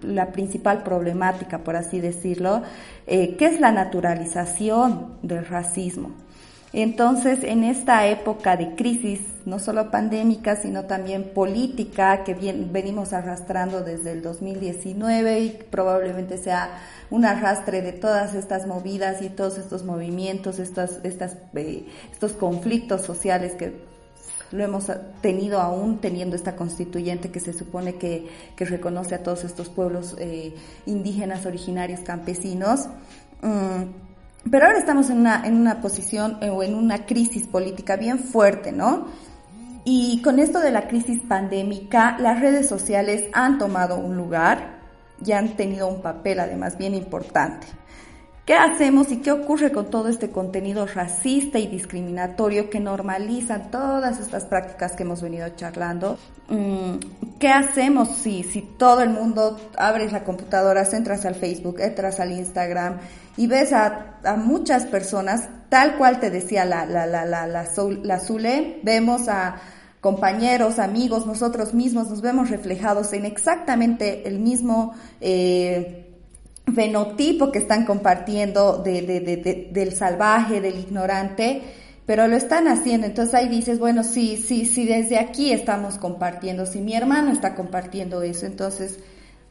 la, 0.03 0.31
principal 0.31 0.83
problemática, 0.83 1.65
por 1.65 1.75
así 1.75 1.99
decirlo, 1.99 2.61
eh, 3.07 3.35
que 3.35 3.47
es 3.47 3.59
la 3.59 3.73
naturalización 3.73 5.17
del 5.21 5.45
racismo. 5.45 6.11
Entonces, 6.73 7.43
en 7.43 7.65
esta 7.65 8.07
época 8.07 8.55
de 8.55 8.75
crisis, 8.75 9.19
no 9.45 9.59
solo 9.59 9.91
pandémica, 9.91 10.55
sino 10.55 10.85
también 10.85 11.31
política, 11.33 12.23
que 12.23 12.33
venimos 12.33 13.11
arrastrando 13.11 13.81
desde 13.81 14.13
el 14.13 14.21
2019 14.21 15.39
y 15.41 15.49
probablemente 15.69 16.37
sea 16.37 16.69
un 17.09 17.25
arrastre 17.25 17.81
de 17.81 17.91
todas 17.91 18.35
estas 18.35 18.67
movidas 18.67 19.21
y 19.21 19.29
todos 19.29 19.57
estos 19.57 19.83
movimientos, 19.83 20.59
estos, 20.59 20.99
estas, 21.03 21.35
eh, 21.55 21.85
estos 22.09 22.31
conflictos 22.31 23.01
sociales 23.01 23.53
que 23.55 23.73
lo 24.53 24.63
hemos 24.63 24.85
tenido 25.21 25.59
aún 25.59 25.99
teniendo 25.99 26.35
esta 26.35 26.55
constituyente 26.55 27.31
que 27.31 27.39
se 27.41 27.51
supone 27.51 27.95
que, 27.95 28.29
reconoce 28.57 29.15
a 29.15 29.23
todos 29.23 29.43
estos 29.43 29.67
pueblos 29.67 30.15
eh, 30.19 30.53
indígenas, 30.85 31.45
originarios, 31.45 32.01
campesinos. 32.01 32.87
Mm, 33.41 34.10
pero 34.49 34.65
ahora 34.65 34.79
estamos 34.79 35.09
en 35.09 35.19
una, 35.19 35.45
en 35.45 35.55
una 35.55 35.81
posición 35.81 36.37
eh, 36.41 36.49
o 36.49 36.63
en 36.63 36.75
una 36.75 37.05
crisis 37.05 37.47
política 37.47 37.95
bien 37.95 38.19
fuerte, 38.19 38.71
¿no? 38.71 39.07
Y 39.83 40.21
con 40.21 40.39
esto 40.39 40.59
de 40.59 40.71
la 40.71 40.87
crisis 40.87 41.21
pandémica, 41.21 42.17
las 42.19 42.39
redes 42.39 42.67
sociales 42.67 43.25
han 43.33 43.57
tomado 43.57 43.97
un 43.97 44.15
lugar 44.15 44.79
y 45.25 45.31
han 45.31 45.55
tenido 45.55 45.87
un 45.87 46.01
papel 46.01 46.39
además 46.39 46.77
bien 46.77 46.93
importante. 46.95 47.67
¿Qué 48.45 48.55
hacemos 48.55 49.11
y 49.11 49.17
qué 49.17 49.31
ocurre 49.31 49.71
con 49.71 49.91
todo 49.91 50.07
este 50.07 50.31
contenido 50.31 50.87
racista 50.87 51.59
y 51.59 51.67
discriminatorio 51.67 52.71
que 52.71 52.79
normalizan 52.79 53.69
todas 53.69 54.19
estas 54.19 54.45
prácticas 54.45 54.93
que 54.93 55.03
hemos 55.03 55.21
venido 55.21 55.47
charlando? 55.49 56.17
Mm, 56.49 56.95
¿Qué 57.39 57.49
hacemos 57.49 58.09
si, 58.17 58.41
si 58.41 58.61
todo 58.61 59.01
el 59.01 59.11
mundo 59.11 59.59
abres 59.77 60.11
la 60.11 60.23
computadora, 60.23 60.83
entras 60.91 61.23
al 61.25 61.35
Facebook, 61.35 61.79
entras 61.79 62.19
al 62.19 62.31
Instagram 62.31 62.97
y 63.37 63.45
ves 63.45 63.73
a, 63.73 64.17
a 64.23 64.35
muchas 64.35 64.85
personas, 64.85 65.47
tal 65.69 65.97
cual 65.97 66.19
te 66.19 66.31
decía 66.31 66.65
la, 66.65 66.87
la, 66.87 67.05
la, 67.05 67.25
la, 67.25 67.45
la, 67.45 68.19
Zule, 68.19 68.79
vemos 68.83 69.29
a 69.29 69.61
compañeros, 70.01 70.79
amigos, 70.79 71.27
nosotros 71.27 71.75
mismos 71.75 72.09
nos 72.09 72.21
vemos 72.21 72.49
reflejados 72.49 73.13
en 73.13 73.25
exactamente 73.25 74.27
el 74.27 74.39
mismo 74.39 74.93
eh, 75.21 76.10
fenotipo 76.73 77.51
que 77.51 77.59
están 77.59 77.85
compartiendo 77.85 78.77
del 78.77 79.93
salvaje, 79.93 80.61
del 80.61 80.79
ignorante, 80.79 81.61
pero 82.05 82.27
lo 82.27 82.35
están 82.35 82.67
haciendo. 82.67 83.07
Entonces 83.07 83.33
ahí 83.35 83.49
dices, 83.49 83.79
bueno, 83.79 84.03
sí, 84.03 84.37
sí, 84.37 84.65
sí, 84.65 84.85
desde 84.85 85.17
aquí 85.17 85.51
estamos 85.51 85.97
compartiendo, 85.97 86.65
si 86.65 86.79
mi 86.79 86.93
hermano 86.93 87.31
está 87.31 87.55
compartiendo 87.55 88.21
eso, 88.21 88.45
entonces 88.45 88.99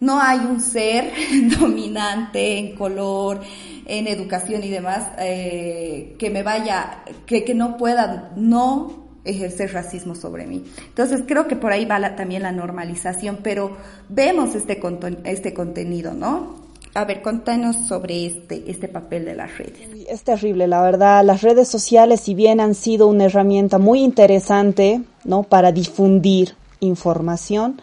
no 0.01 0.21
hay 0.21 0.39
un 0.39 0.61
ser 0.61 1.13
dominante 1.61 2.59
en 2.59 2.75
color, 2.75 3.41
en 3.87 4.07
educación 4.07 4.65
y 4.65 4.71
demás, 4.71 5.09
eh, 5.19 6.17
que 6.19 6.31
me 6.31 6.43
vaya, 6.43 7.03
que, 7.27 7.45
que 7.45 7.55
no 7.55 7.77
pueda 7.77 8.33
no 8.37 9.09
ejercer 9.25 9.75
racismo 9.75 10.15
sobre 10.15 10.47
mí. 10.47 10.65
Entonces 10.89 11.23
creo 11.27 11.47
que 11.47 11.57
por 11.57 11.73
ahí 11.73 11.85
va 11.85 12.17
también 12.17 12.43
la 12.43 12.53
normalización, 12.53 13.41
pero 13.43 13.77
vemos 14.09 14.55
este, 14.55 14.81
este 15.25 15.53
contenido, 15.53 16.15
¿no? 16.15 16.70
A 16.95 17.05
ver, 17.05 17.22
contanos 17.22 17.76
sobre 17.86 18.26
este, 18.26 18.64
este 18.68 18.88
papel 18.88 19.24
de 19.24 19.36
las 19.36 19.57
redes. 19.57 19.88
Es 20.09 20.22
terrible, 20.22 20.66
la 20.66 20.82
verdad. 20.82 21.24
Las 21.24 21.43
redes 21.43 21.68
sociales, 21.68 22.20
si 22.20 22.34
bien 22.34 22.59
han 22.59 22.74
sido 22.74 23.07
una 23.07 23.26
herramienta 23.26 23.78
muy 23.78 24.01
interesante, 24.03 25.01
¿no? 25.24 25.45
Para 25.45 25.70
difundir 25.70 26.57
información, 26.80 27.80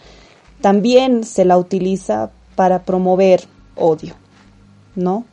también 0.60 1.24
se 1.24 1.46
la 1.46 1.58
utiliza 1.58 2.32
para 2.56 2.84
promover 2.84 3.46
odio, 3.76 4.16
¿no? 4.96 5.24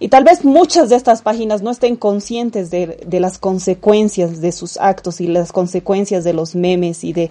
Y 0.00 0.08
tal 0.08 0.24
vez 0.24 0.44
muchas 0.44 0.88
de 0.88 0.96
estas 0.96 1.22
páginas 1.22 1.62
no 1.62 1.70
estén 1.70 1.94
conscientes 1.94 2.70
de, 2.70 3.04
de, 3.06 3.20
las 3.20 3.38
consecuencias 3.38 4.40
de 4.40 4.50
sus 4.50 4.78
actos 4.78 5.20
y 5.20 5.28
las 5.28 5.52
consecuencias 5.52 6.24
de 6.24 6.32
los 6.32 6.54
memes 6.56 7.04
y 7.04 7.12
de... 7.12 7.30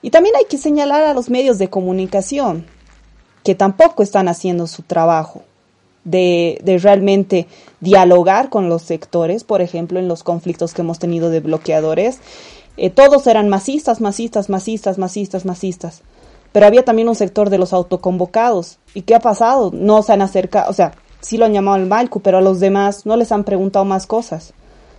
Y 0.00 0.10
también 0.10 0.34
hay 0.34 0.46
que 0.46 0.56
señalar 0.56 1.04
a 1.04 1.12
los 1.12 1.28
medios 1.28 1.58
de 1.58 1.68
comunicación 1.68 2.64
que 3.46 3.54
tampoco 3.54 4.02
están 4.02 4.26
haciendo 4.26 4.66
su 4.66 4.82
trabajo 4.82 5.42
de, 6.02 6.58
de 6.64 6.78
realmente 6.78 7.46
dialogar 7.78 8.50
con 8.50 8.68
los 8.68 8.82
sectores, 8.82 9.44
por 9.44 9.62
ejemplo, 9.62 10.00
en 10.00 10.08
los 10.08 10.24
conflictos 10.24 10.74
que 10.74 10.82
hemos 10.82 10.98
tenido 10.98 11.30
de 11.30 11.38
bloqueadores. 11.38 12.18
Eh, 12.76 12.90
todos 12.90 13.24
eran 13.28 13.48
masistas, 13.48 14.00
masistas, 14.00 14.50
masistas, 14.50 14.98
masistas, 14.98 15.44
masistas. 15.44 16.02
Pero 16.50 16.66
había 16.66 16.84
también 16.84 17.08
un 17.08 17.14
sector 17.14 17.48
de 17.48 17.58
los 17.58 17.72
autoconvocados. 17.72 18.78
¿Y 18.94 19.02
qué 19.02 19.14
ha 19.14 19.20
pasado? 19.20 19.70
No 19.72 20.02
se 20.02 20.12
han 20.12 20.22
acercado, 20.22 20.68
o 20.68 20.72
sea, 20.72 20.94
sí 21.20 21.36
lo 21.36 21.44
han 21.44 21.52
llamado 21.52 21.76
el 21.76 21.86
Malcu, 21.86 22.18
pero 22.18 22.38
a 22.38 22.42
los 22.42 22.58
demás 22.58 23.06
no 23.06 23.16
les 23.16 23.30
han 23.30 23.44
preguntado 23.44 23.84
más 23.84 24.08
cosas. 24.08 24.54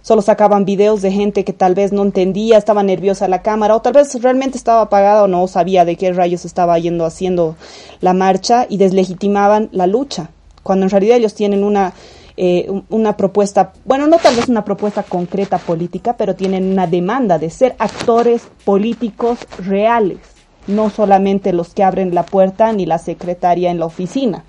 Solo 0.07 0.21
sacaban 0.21 0.63
videos 0.63 1.01
de 1.01 1.11
gente 1.11 1.43
que 1.43 1.51
tal 1.51 1.75
vez 1.75 1.91
no 1.91 2.01
entendía, 2.01 2.57
estaba 2.57 2.81
nerviosa 2.81 3.27
la 3.27 3.41
cámara, 3.41 3.75
o 3.75 3.81
tal 3.81 3.91
vez 3.91 4.21
realmente 4.21 4.57
estaba 4.57 4.83
apagada 4.83 5.21
o 5.23 5.27
no 5.27 5.45
sabía 5.49 5.83
de 5.83 5.97
qué 5.97 6.13
rayos 6.13 6.45
estaba 6.45 6.79
yendo 6.79 7.03
haciendo 7.03 7.57
la 7.99 8.13
marcha 8.13 8.67
y 8.69 8.77
deslegitimaban 8.77 9.67
la 9.73 9.85
lucha, 9.85 10.29
cuando 10.63 10.85
en 10.85 10.91
realidad 10.91 11.17
ellos 11.17 11.33
tienen 11.33 11.65
una, 11.65 11.91
eh, 12.37 12.71
una 12.87 13.17
propuesta, 13.17 13.73
bueno, 13.83 14.07
no 14.07 14.15
tal 14.15 14.37
vez 14.37 14.47
una 14.47 14.63
propuesta 14.63 15.03
concreta 15.03 15.57
política, 15.57 16.15
pero 16.15 16.37
tienen 16.37 16.71
una 16.71 16.87
demanda 16.87 17.37
de 17.37 17.49
ser 17.49 17.75
actores 17.77 18.43
políticos 18.63 19.39
reales, 19.57 20.19
no 20.67 20.89
solamente 20.89 21.51
los 21.51 21.73
que 21.73 21.83
abren 21.83 22.15
la 22.15 22.23
puerta 22.23 22.71
ni 22.71 22.85
la 22.85 22.97
secretaria 22.97 23.71
en 23.71 23.79
la 23.79 23.87
oficina 23.87 24.45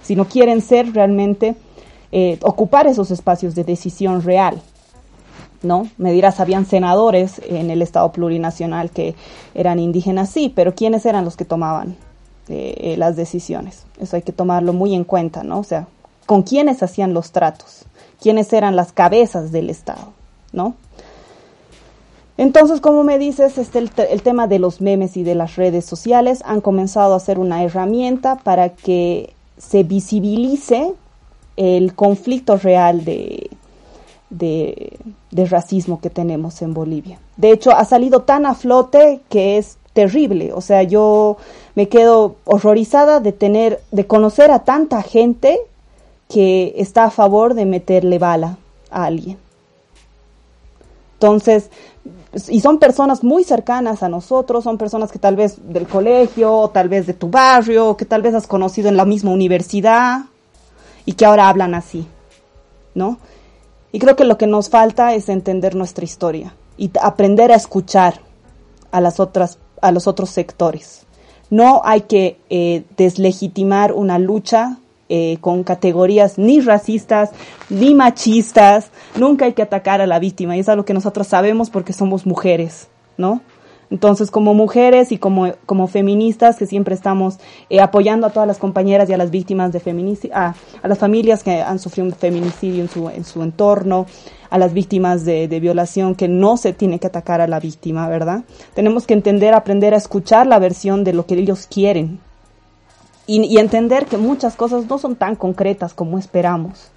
sino 0.00 0.26
quieren 0.26 0.60
ser 0.60 0.92
realmente, 0.92 1.56
eh, 2.12 2.38
ocupar 2.42 2.86
esos 2.86 3.10
espacios 3.10 3.56
de 3.56 3.64
decisión 3.64 4.22
real. 4.22 4.62
¿No? 5.62 5.88
Me 5.96 6.12
dirás, 6.12 6.40
habían 6.40 6.66
senadores 6.66 7.40
en 7.48 7.70
el 7.70 7.82
Estado 7.82 8.12
plurinacional 8.12 8.90
que 8.90 9.14
eran 9.54 9.78
indígenas, 9.78 10.30
sí, 10.30 10.52
pero 10.54 10.74
¿quiénes 10.74 11.06
eran 11.06 11.24
los 11.24 11.36
que 11.36 11.44
tomaban 11.44 11.96
eh, 12.48 12.94
las 12.98 13.16
decisiones? 13.16 13.84
Eso 13.98 14.16
hay 14.16 14.22
que 14.22 14.32
tomarlo 14.32 14.72
muy 14.72 14.94
en 14.94 15.04
cuenta, 15.04 15.42
¿no? 15.42 15.58
O 15.58 15.64
sea, 15.64 15.88
¿con 16.26 16.42
quiénes 16.42 16.82
hacían 16.82 17.14
los 17.14 17.32
tratos? 17.32 17.84
¿Quiénes 18.20 18.52
eran 18.52 18.76
las 18.76 18.92
cabezas 18.92 19.50
del 19.50 19.70
Estado? 19.70 20.12
¿No? 20.52 20.74
Entonces, 22.38 22.80
como 22.80 23.02
me 23.02 23.18
dices, 23.18 23.56
este, 23.56 23.78
el, 23.78 24.22
tema 24.22 24.46
de 24.46 24.58
los 24.58 24.80
memes 24.80 25.16
y 25.16 25.22
de 25.22 25.34
las 25.34 25.56
redes 25.56 25.86
sociales 25.86 26.42
han 26.44 26.60
comenzado 26.60 27.14
a 27.14 27.20
ser 27.20 27.38
una 27.38 27.64
herramienta 27.64 28.36
para 28.36 28.70
que 28.70 29.32
se 29.56 29.84
visibilice 29.84 30.92
el 31.56 31.94
conflicto 31.94 32.58
real 32.58 33.06
de, 33.06 33.48
de, 34.30 34.98
racismo 35.30 36.00
que 36.00 36.10
tenemos 36.10 36.62
en 36.62 36.74
Bolivia. 36.74 37.18
De 37.36 37.50
hecho, 37.50 37.70
ha 37.70 37.84
salido 37.84 38.22
tan 38.22 38.46
a 38.46 38.54
flote 38.54 39.20
que 39.28 39.58
es 39.58 39.78
terrible. 39.92 40.52
O 40.52 40.60
sea, 40.60 40.82
yo 40.82 41.36
me 41.74 41.88
quedo 41.88 42.36
horrorizada 42.44 43.20
de 43.20 43.32
tener, 43.32 43.80
de 43.92 44.06
conocer 44.06 44.50
a 44.50 44.60
tanta 44.60 45.02
gente 45.02 45.58
que 46.28 46.74
está 46.76 47.04
a 47.04 47.10
favor 47.10 47.54
de 47.54 47.66
meterle 47.66 48.18
bala 48.18 48.58
a 48.90 49.04
alguien. 49.04 49.38
Entonces, 51.14 51.70
y 52.48 52.60
son 52.60 52.78
personas 52.78 53.24
muy 53.24 53.44
cercanas 53.44 54.02
a 54.02 54.08
nosotros, 54.08 54.64
son 54.64 54.76
personas 54.76 55.10
que 55.10 55.18
tal 55.18 55.36
vez 55.36 55.56
del 55.72 55.86
colegio, 55.86 56.52
o 56.52 56.70
tal 56.70 56.88
vez 56.88 57.06
de 57.06 57.14
tu 57.14 57.28
barrio, 57.28 57.96
que 57.96 58.04
tal 58.04 58.20
vez 58.20 58.34
has 58.34 58.46
conocido 58.46 58.88
en 58.88 58.96
la 58.96 59.06
misma 59.06 59.30
universidad 59.30 60.20
y 61.06 61.12
que 61.14 61.24
ahora 61.24 61.48
hablan 61.48 61.74
así, 61.74 62.06
¿no? 62.94 63.18
Y 63.92 63.98
creo 63.98 64.16
que 64.16 64.24
lo 64.24 64.38
que 64.38 64.46
nos 64.46 64.68
falta 64.68 65.14
es 65.14 65.28
entender 65.28 65.74
nuestra 65.74 66.04
historia 66.04 66.54
y 66.76 66.90
aprender 67.00 67.52
a 67.52 67.56
escuchar 67.56 68.20
a 68.90 69.00
las 69.00 69.20
otras, 69.20 69.58
a 69.80 69.92
los 69.92 70.06
otros 70.06 70.30
sectores. 70.30 71.06
No 71.50 71.82
hay 71.84 72.02
que 72.02 72.38
eh, 72.50 72.84
deslegitimar 72.96 73.92
una 73.92 74.18
lucha 74.18 74.78
eh, 75.08 75.38
con 75.40 75.62
categorías 75.62 76.36
ni 76.36 76.60
racistas 76.60 77.30
ni 77.70 77.94
machistas. 77.94 78.90
Nunca 79.14 79.44
hay 79.44 79.52
que 79.52 79.62
atacar 79.62 80.00
a 80.00 80.06
la 80.06 80.18
víctima 80.18 80.56
y 80.56 80.60
es 80.60 80.68
algo 80.68 80.84
que 80.84 80.94
nosotros 80.94 81.28
sabemos 81.28 81.70
porque 81.70 81.92
somos 81.92 82.26
mujeres, 82.26 82.88
¿no? 83.16 83.40
Entonces, 83.90 84.30
como 84.30 84.52
mujeres 84.52 85.12
y 85.12 85.18
como, 85.18 85.52
como 85.64 85.86
feministas 85.86 86.56
que 86.56 86.66
siempre 86.66 86.94
estamos 86.94 87.38
eh, 87.70 87.80
apoyando 87.80 88.26
a 88.26 88.30
todas 88.30 88.46
las 88.46 88.58
compañeras 88.58 89.08
y 89.08 89.12
a 89.12 89.16
las 89.16 89.30
víctimas 89.30 89.72
de 89.72 89.80
feminicidio, 89.80 90.36
a, 90.36 90.54
las 90.82 90.98
familias 90.98 91.44
que 91.44 91.62
han 91.62 91.78
sufrido 91.78 92.08
un 92.08 92.14
feminicidio 92.14 92.82
en 92.82 92.88
su, 92.88 93.08
en 93.08 93.24
su 93.24 93.42
entorno, 93.42 94.06
a 94.50 94.58
las 94.58 94.72
víctimas 94.72 95.24
de, 95.24 95.46
violación, 95.60 96.14
que 96.14 96.28
no 96.28 96.56
se 96.56 96.72
tiene 96.72 96.98
que 96.98 97.06
atacar 97.06 97.40
a 97.40 97.46
la 97.46 97.60
víctima, 97.60 98.08
¿verdad? 98.08 98.44
Tenemos 98.74 99.06
que 99.06 99.14
entender, 99.14 99.54
aprender 99.54 99.94
a 99.94 99.96
escuchar 99.96 100.46
la 100.46 100.58
versión 100.58 101.04
de 101.04 101.12
lo 101.12 101.26
que 101.26 101.34
ellos 101.34 101.66
quieren, 101.66 102.20
y, 103.28 103.58
entender 103.58 104.06
que 104.06 104.18
muchas 104.18 104.54
cosas 104.54 104.86
no 104.88 104.98
son 104.98 105.16
tan 105.16 105.34
concretas 105.34 105.94
como 105.94 106.16
esperamos. 106.16 106.90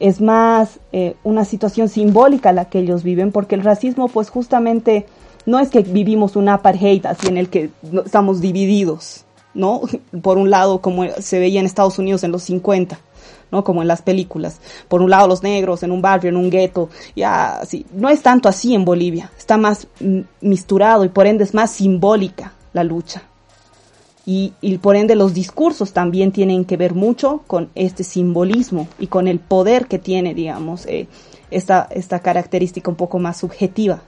Es 0.00 0.20
más 0.20 0.80
eh, 0.90 1.14
una 1.22 1.44
situación 1.44 1.88
simbólica 1.88 2.52
la 2.52 2.64
que 2.64 2.80
ellos 2.80 3.04
viven, 3.04 3.30
porque 3.30 3.54
el 3.54 3.62
racismo, 3.62 4.08
pues 4.08 4.28
justamente, 4.28 5.06
no 5.46 5.58
es 5.58 5.70
que 5.70 5.80
vivimos 5.80 6.36
un 6.36 6.48
apartheid 6.48 7.06
así 7.06 7.28
en 7.28 7.36
el 7.36 7.48
que 7.48 7.70
estamos 8.04 8.40
divididos, 8.40 9.24
¿no? 9.54 9.82
Por 10.22 10.38
un 10.38 10.50
lado, 10.50 10.80
como 10.80 11.06
se 11.18 11.38
veía 11.38 11.60
en 11.60 11.66
Estados 11.66 11.98
Unidos 11.98 12.24
en 12.24 12.32
los 12.32 12.42
50, 12.44 12.98
¿no? 13.50 13.64
Como 13.64 13.82
en 13.82 13.88
las 13.88 14.02
películas. 14.02 14.60
Por 14.88 15.02
un 15.02 15.10
lado 15.10 15.28
los 15.28 15.42
negros 15.42 15.82
en 15.82 15.92
un 15.92 16.02
barrio, 16.02 16.30
en 16.30 16.36
un 16.36 16.50
gueto, 16.50 16.88
ya 17.14 17.60
así. 17.60 17.86
No 17.92 18.08
es 18.08 18.22
tanto 18.22 18.48
así 18.48 18.74
en 18.74 18.84
Bolivia, 18.84 19.30
está 19.36 19.56
más 19.56 19.86
misturado 20.40 21.04
y 21.04 21.08
por 21.08 21.26
ende 21.26 21.44
es 21.44 21.54
más 21.54 21.70
simbólica 21.70 22.52
la 22.72 22.84
lucha. 22.84 23.22
Y, 24.24 24.52
por 24.80 24.94
ende 24.94 25.16
los 25.16 25.34
discursos 25.34 25.92
también 25.92 26.30
tienen 26.30 26.64
que 26.64 26.76
ver 26.76 26.94
mucho 26.94 27.42
con 27.48 27.70
este 27.74 28.04
simbolismo 28.04 28.86
y 29.00 29.08
con 29.08 29.26
el 29.26 29.40
poder 29.40 29.88
que 29.88 29.98
tiene, 29.98 30.32
digamos, 30.32 30.86
eh, 30.86 31.08
esta, 31.50 31.88
esta 31.90 32.20
característica 32.20 32.88
un 32.88 32.96
poco 32.96 33.18
más 33.18 33.38
subjetiva. 33.38 34.02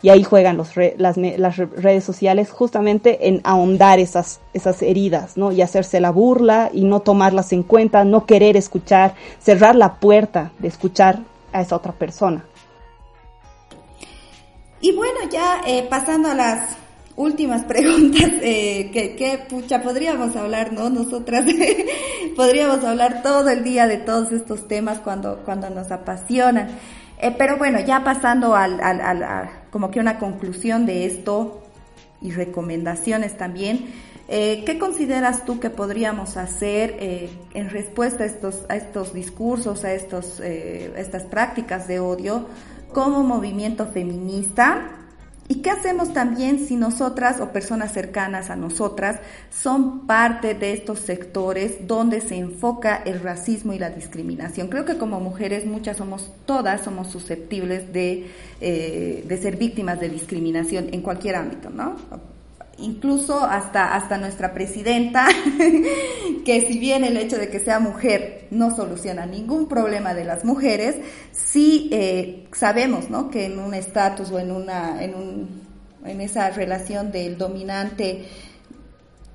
Y 0.00 0.10
ahí 0.10 0.22
juegan 0.22 0.56
los 0.56 0.70
las, 0.96 1.16
las, 1.16 1.56
redes 1.56 2.04
sociales 2.04 2.50
justamente 2.50 3.28
en 3.28 3.40
ahondar 3.42 3.98
esas, 3.98 4.40
esas 4.54 4.80
heridas, 4.82 5.36
¿no? 5.36 5.50
Y 5.50 5.60
hacerse 5.60 5.98
la 6.00 6.10
burla 6.10 6.70
y 6.72 6.84
no 6.84 7.00
tomarlas 7.00 7.52
en 7.52 7.64
cuenta, 7.64 8.04
no 8.04 8.24
querer 8.24 8.56
escuchar, 8.56 9.14
cerrar 9.40 9.74
la 9.74 9.94
puerta 9.96 10.52
de 10.60 10.68
escuchar 10.68 11.18
a 11.52 11.62
esa 11.62 11.74
otra 11.74 11.92
persona. 11.92 12.44
Y 14.80 14.92
bueno, 14.92 15.18
ya 15.30 15.62
eh, 15.66 15.86
pasando 15.90 16.28
a 16.30 16.34
las 16.34 16.76
últimas 17.16 17.64
preguntas 17.66 18.30
eh, 18.40 18.90
que, 18.92 19.44
pucha 19.48 19.82
podríamos 19.82 20.34
hablar, 20.36 20.72
¿no? 20.72 20.88
Nosotras 20.88 21.44
podríamos 22.36 22.84
hablar 22.84 23.22
todo 23.22 23.48
el 23.48 23.64
día 23.64 23.86
de 23.86 23.98
todos 23.98 24.32
estos 24.32 24.68
temas 24.68 25.00
cuando, 25.00 25.42
cuando 25.44 25.68
nos 25.70 25.90
apasionan. 25.90 26.70
Eh, 27.20 27.34
pero 27.36 27.56
bueno, 27.56 27.80
ya 27.80 28.04
pasando 28.04 28.54
al, 28.54 28.80
al, 28.80 29.22
a, 29.22 29.50
como 29.70 29.90
que 29.90 30.00
una 30.00 30.18
conclusión 30.18 30.86
de 30.86 31.06
esto 31.06 31.62
y 32.20 32.30
recomendaciones 32.30 33.36
también. 33.36 33.86
Eh, 34.30 34.62
¿Qué 34.66 34.78
consideras 34.78 35.46
tú 35.46 35.58
que 35.58 35.70
podríamos 35.70 36.36
hacer 36.36 36.96
eh, 37.00 37.30
en 37.54 37.70
respuesta 37.70 38.24
a 38.24 38.26
estos, 38.26 38.66
a 38.68 38.76
estos 38.76 39.14
discursos, 39.14 39.84
a 39.84 39.94
estos, 39.94 40.40
eh, 40.40 40.92
estas 40.96 41.22
prácticas 41.22 41.88
de 41.88 41.98
odio 41.98 42.46
como 42.92 43.22
movimiento 43.22 43.86
feminista 43.86 45.07
¿Y 45.50 45.62
qué 45.62 45.70
hacemos 45.70 46.12
también 46.12 46.66
si 46.66 46.76
nosotras 46.76 47.40
o 47.40 47.52
personas 47.52 47.92
cercanas 47.92 48.50
a 48.50 48.56
nosotras 48.56 49.18
son 49.50 50.06
parte 50.06 50.52
de 50.52 50.74
estos 50.74 50.98
sectores 50.98 51.86
donde 51.86 52.20
se 52.20 52.36
enfoca 52.36 52.96
el 52.96 53.20
racismo 53.20 53.72
y 53.72 53.78
la 53.78 53.88
discriminación? 53.88 54.68
Creo 54.68 54.84
que 54.84 54.98
como 54.98 55.20
mujeres 55.20 55.64
muchas 55.64 55.96
somos, 55.96 56.30
todas 56.44 56.82
somos 56.82 57.08
susceptibles 57.08 57.92
de, 57.94 58.26
eh, 58.60 59.24
de 59.26 59.38
ser 59.38 59.56
víctimas 59.56 59.98
de 60.00 60.10
discriminación 60.10 60.88
en 60.92 61.00
cualquier 61.00 61.36
ámbito, 61.36 61.70
¿no? 61.70 61.96
Incluso 62.78 63.40
hasta, 63.40 63.94
hasta 63.94 64.18
nuestra 64.18 64.54
presidenta, 64.54 65.26
que 66.44 66.66
si 66.66 66.78
bien 66.78 67.04
el 67.04 67.16
hecho 67.16 67.36
de 67.36 67.48
que 67.48 67.60
sea 67.60 67.80
mujer 67.80 68.46
no 68.50 68.74
soluciona 68.74 69.26
ningún 69.26 69.68
problema 69.68 70.14
de 70.14 70.24
las 70.24 70.44
mujeres, 70.44 70.96
sí 71.32 71.88
eh, 71.92 72.46
sabemos 72.52 73.10
¿no? 73.10 73.30
que 73.30 73.46
en 73.46 73.58
un 73.58 73.74
estatus 73.74 74.30
o 74.30 74.38
en, 74.38 74.52
una, 74.52 75.02
en, 75.02 75.14
un, 75.14 75.62
en 76.04 76.20
esa 76.20 76.50
relación 76.50 77.10
del 77.10 77.36
dominante, 77.36 78.26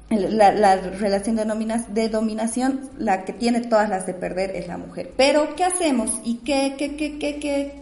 la, 0.09 0.51
la 0.51 0.75
relación 0.75 1.35
de, 1.35 1.45
de, 1.89 2.09
dominación, 2.09 2.91
la 2.97 3.25
que 3.25 3.33
tiene 3.33 3.61
todas 3.61 3.89
las 3.89 4.05
de 4.05 4.13
perder 4.13 4.55
es 4.55 4.67
la 4.67 4.77
mujer. 4.77 5.11
Pero, 5.17 5.55
¿qué 5.55 5.63
hacemos 5.63 6.11
y 6.23 6.35
qué, 6.37 6.75
qué, 6.77 6.95
qué, 6.95 7.17
qué, 7.17 7.39
qué, 7.39 7.73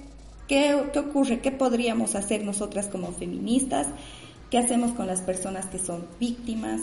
qué, 0.47 0.83
qué 0.93 0.99
ocurre? 0.99 1.39
¿Qué 1.39 1.51
podríamos 1.51 2.15
hacer 2.15 2.43
nosotras 2.43 2.87
como 2.87 3.11
feministas? 3.11 3.87
¿Qué 4.51 4.57
hacemos 4.57 4.91
con 4.91 5.07
las 5.07 5.21
personas 5.21 5.65
que 5.67 5.79
son 5.79 6.05
víctimas? 6.19 6.81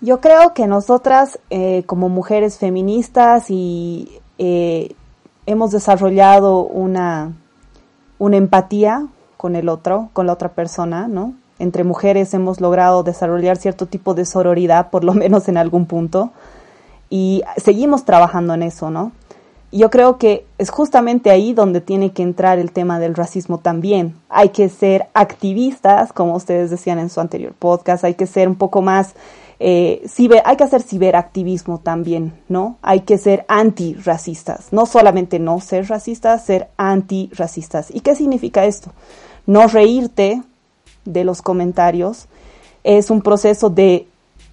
Yo 0.00 0.20
creo 0.20 0.54
que 0.54 0.66
nosotras 0.66 1.38
eh, 1.48 1.84
como 1.86 2.08
mujeres 2.08 2.58
feministas 2.58 3.48
y 3.48 4.18
eh, 4.38 4.96
hemos 5.46 5.70
desarrollado 5.70 6.62
una, 6.62 7.32
una 8.18 8.36
empatía 8.36 9.06
con 9.36 9.54
el 9.54 9.68
otro, 9.68 10.10
con 10.12 10.26
la 10.26 10.32
otra 10.32 10.48
persona, 10.54 11.06
¿no? 11.06 11.34
Entre 11.60 11.84
mujeres 11.84 12.34
hemos 12.34 12.60
logrado 12.60 13.04
desarrollar 13.04 13.56
cierto 13.56 13.86
tipo 13.86 14.14
de 14.14 14.24
sororidad, 14.24 14.90
por 14.90 15.04
lo 15.04 15.14
menos 15.14 15.46
en 15.48 15.58
algún 15.58 15.86
punto, 15.86 16.32
y 17.08 17.44
seguimos 17.56 18.04
trabajando 18.04 18.52
en 18.52 18.64
eso, 18.64 18.90
¿no? 18.90 19.12
Yo 19.78 19.90
creo 19.90 20.18
que 20.18 20.46
es 20.58 20.70
justamente 20.70 21.30
ahí 21.30 21.52
donde 21.52 21.80
tiene 21.80 22.12
que 22.12 22.22
entrar 22.22 22.58
el 22.58 22.70
tema 22.70 23.00
del 23.00 23.14
racismo 23.14 23.58
también. 23.58 24.14
Hay 24.28 24.50
que 24.50 24.68
ser 24.68 25.08
activistas, 25.14 26.12
como 26.12 26.36
ustedes 26.36 26.70
decían 26.70 26.98
en 26.98 27.10
su 27.10 27.20
anterior 27.20 27.54
podcast, 27.58 28.04
hay 28.04 28.14
que 28.14 28.26
ser 28.26 28.48
un 28.48 28.54
poco 28.54 28.82
más, 28.82 29.14
eh, 29.58 30.02
ciber, 30.08 30.42
hay 30.44 30.56
que 30.56 30.64
hacer 30.64 30.82
ciberactivismo 30.82 31.78
también, 31.78 32.34
¿no? 32.48 32.76
Hay 32.82 33.00
que 33.00 33.18
ser 33.18 33.44
antirracistas, 33.48 34.72
no 34.72 34.86
solamente 34.86 35.40
no 35.40 35.58
ser 35.60 35.88
racistas, 35.88 36.44
ser 36.44 36.68
antirracistas. 36.76 37.92
¿Y 37.92 38.00
qué 38.00 38.14
significa 38.14 38.64
esto? 38.64 38.92
No 39.46 39.66
reírte 39.66 40.42
de 41.04 41.24
los 41.24 41.42
comentarios 41.42 42.28
es 42.84 43.10
un 43.10 43.22
proceso 43.22 43.70
de 43.70 44.06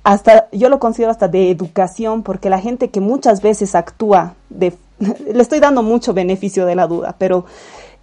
hasta 0.03 0.49
yo 0.51 0.69
lo 0.69 0.79
considero 0.79 1.11
hasta 1.11 1.27
de 1.27 1.51
educación 1.51 2.23
porque 2.23 2.49
la 2.49 2.59
gente 2.59 2.89
que 2.89 3.01
muchas 3.01 3.41
veces 3.41 3.75
actúa 3.75 4.33
de 4.49 4.73
le 5.33 5.41
estoy 5.41 5.59
dando 5.59 5.83
mucho 5.83 6.13
beneficio 6.13 6.65
de 6.65 6.75
la 6.75 6.87
duda, 6.87 7.15
pero 7.17 7.45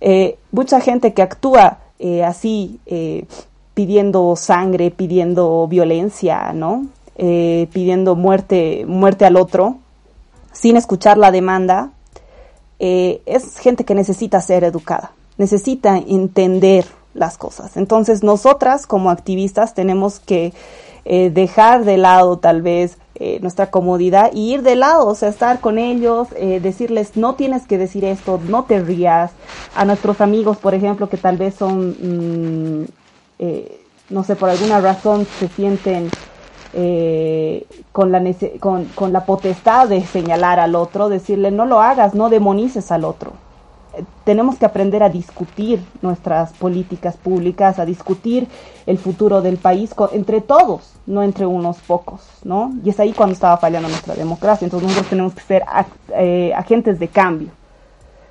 eh, 0.01 0.39
mucha 0.53 0.81
gente 0.81 1.13
que 1.13 1.23
actúa 1.23 1.79
eh, 1.99 2.25
así, 2.25 2.79
eh, 2.87 3.27
pidiendo 3.75 4.37
sangre, 4.37 4.91
pidiendo 4.91 5.67
violencia, 5.69 6.53
¿no? 6.53 6.87
pidiendo 7.21 8.15
muerte, 8.15 8.85
muerte 8.87 9.25
al 9.25 9.35
otro, 9.35 9.79
sin 10.53 10.77
escuchar 10.77 11.19
la 11.19 11.33
demanda, 11.33 11.91
es 12.79 13.59
gente 13.59 13.85
que 13.85 13.97
necesita 13.97 14.41
ser 14.41 14.63
educada, 14.63 15.11
necesita 15.37 15.99
entender 15.99 16.87
las 17.15 17.37
cosas. 17.37 17.77
Entonces, 17.77 18.23
nosotras 18.23 18.87
como 18.87 19.11
activistas 19.11 19.75
tenemos 19.75 20.21
que 20.21 20.53
dejar 21.05 21.85
de 21.85 21.97
lado 21.97 22.39
tal 22.39 22.63
vez 22.63 22.99
eh, 23.21 23.39
nuestra 23.43 23.71
comodidad 23.71 24.31
y 24.33 24.53
ir 24.55 24.63
de 24.63 24.77
lado, 24.77 25.09
o 25.09 25.15
sea, 25.17 25.29
estar 25.29 25.61
con 25.61 25.77
ellos, 25.77 26.29
eh, 26.37 26.61
decirles, 26.61 27.17
no 27.17 27.35
tienes 27.35 27.67
que 27.67 27.77
decir 27.77 28.05
esto, 28.05 28.41
no 28.49 28.63
te 28.65 28.81
rías. 28.81 29.33
A 29.75 29.85
nuestros 29.85 30.21
amigos, 30.21 30.59
por 30.59 30.73
ejemplo, 30.73 31.09
que 31.09 31.17
tal 31.17 31.37
vez 31.37 31.57
son, 31.57 31.97
mm, 32.01 32.87
eh, 33.41 33.81
no 34.11 34.23
sé, 34.23 34.37
por 34.37 34.51
alguna 34.51 34.81
razón 34.81 35.27
se 35.41 35.49
sienten 35.49 36.11
con, 37.93 38.13
la 38.13 38.23
con, 38.61 38.85
con 38.95 39.13
la 39.13 39.25
potestad 39.25 39.89
de 39.89 40.05
señalar 40.07 40.61
al 40.61 40.77
otro, 40.77 41.09
decirle, 41.09 41.51
no 41.51 41.67
lo 41.67 41.81
hagas, 41.81 42.15
no 42.15 42.29
demonices 42.29 42.93
al 42.93 43.05
otro 43.05 43.33
tenemos 44.25 44.57
que 44.57 44.67
aprender 44.67 45.03
a 45.03 45.09
discutir 45.09 45.81
nuestras 46.03 46.53
políticas 46.53 47.17
públicas, 47.17 47.79
a 47.79 47.85
discutir 47.85 48.47
el 48.87 48.99
futuro 48.99 49.43
del 49.43 49.57
país 49.57 49.91
entre 50.13 50.41
todos, 50.41 50.93
no 51.07 51.23
entre 51.23 51.47
unos 51.47 51.79
pocos, 51.79 52.21
¿no? 52.45 52.73
Y 52.85 52.91
es 52.91 53.01
ahí 53.01 53.13
cuando 53.13 53.35
estaba 53.35 53.57
fallando 53.57 53.89
nuestra 53.89 54.15
democracia. 54.15 54.65
Entonces 54.65 54.89
nosotros 54.89 55.11
tenemos 55.11 55.35
que 55.35 55.43
ser 55.43 55.63
eh, 56.15 56.53
agentes 56.55 56.99
de 56.99 57.09
cambio. 57.09 57.49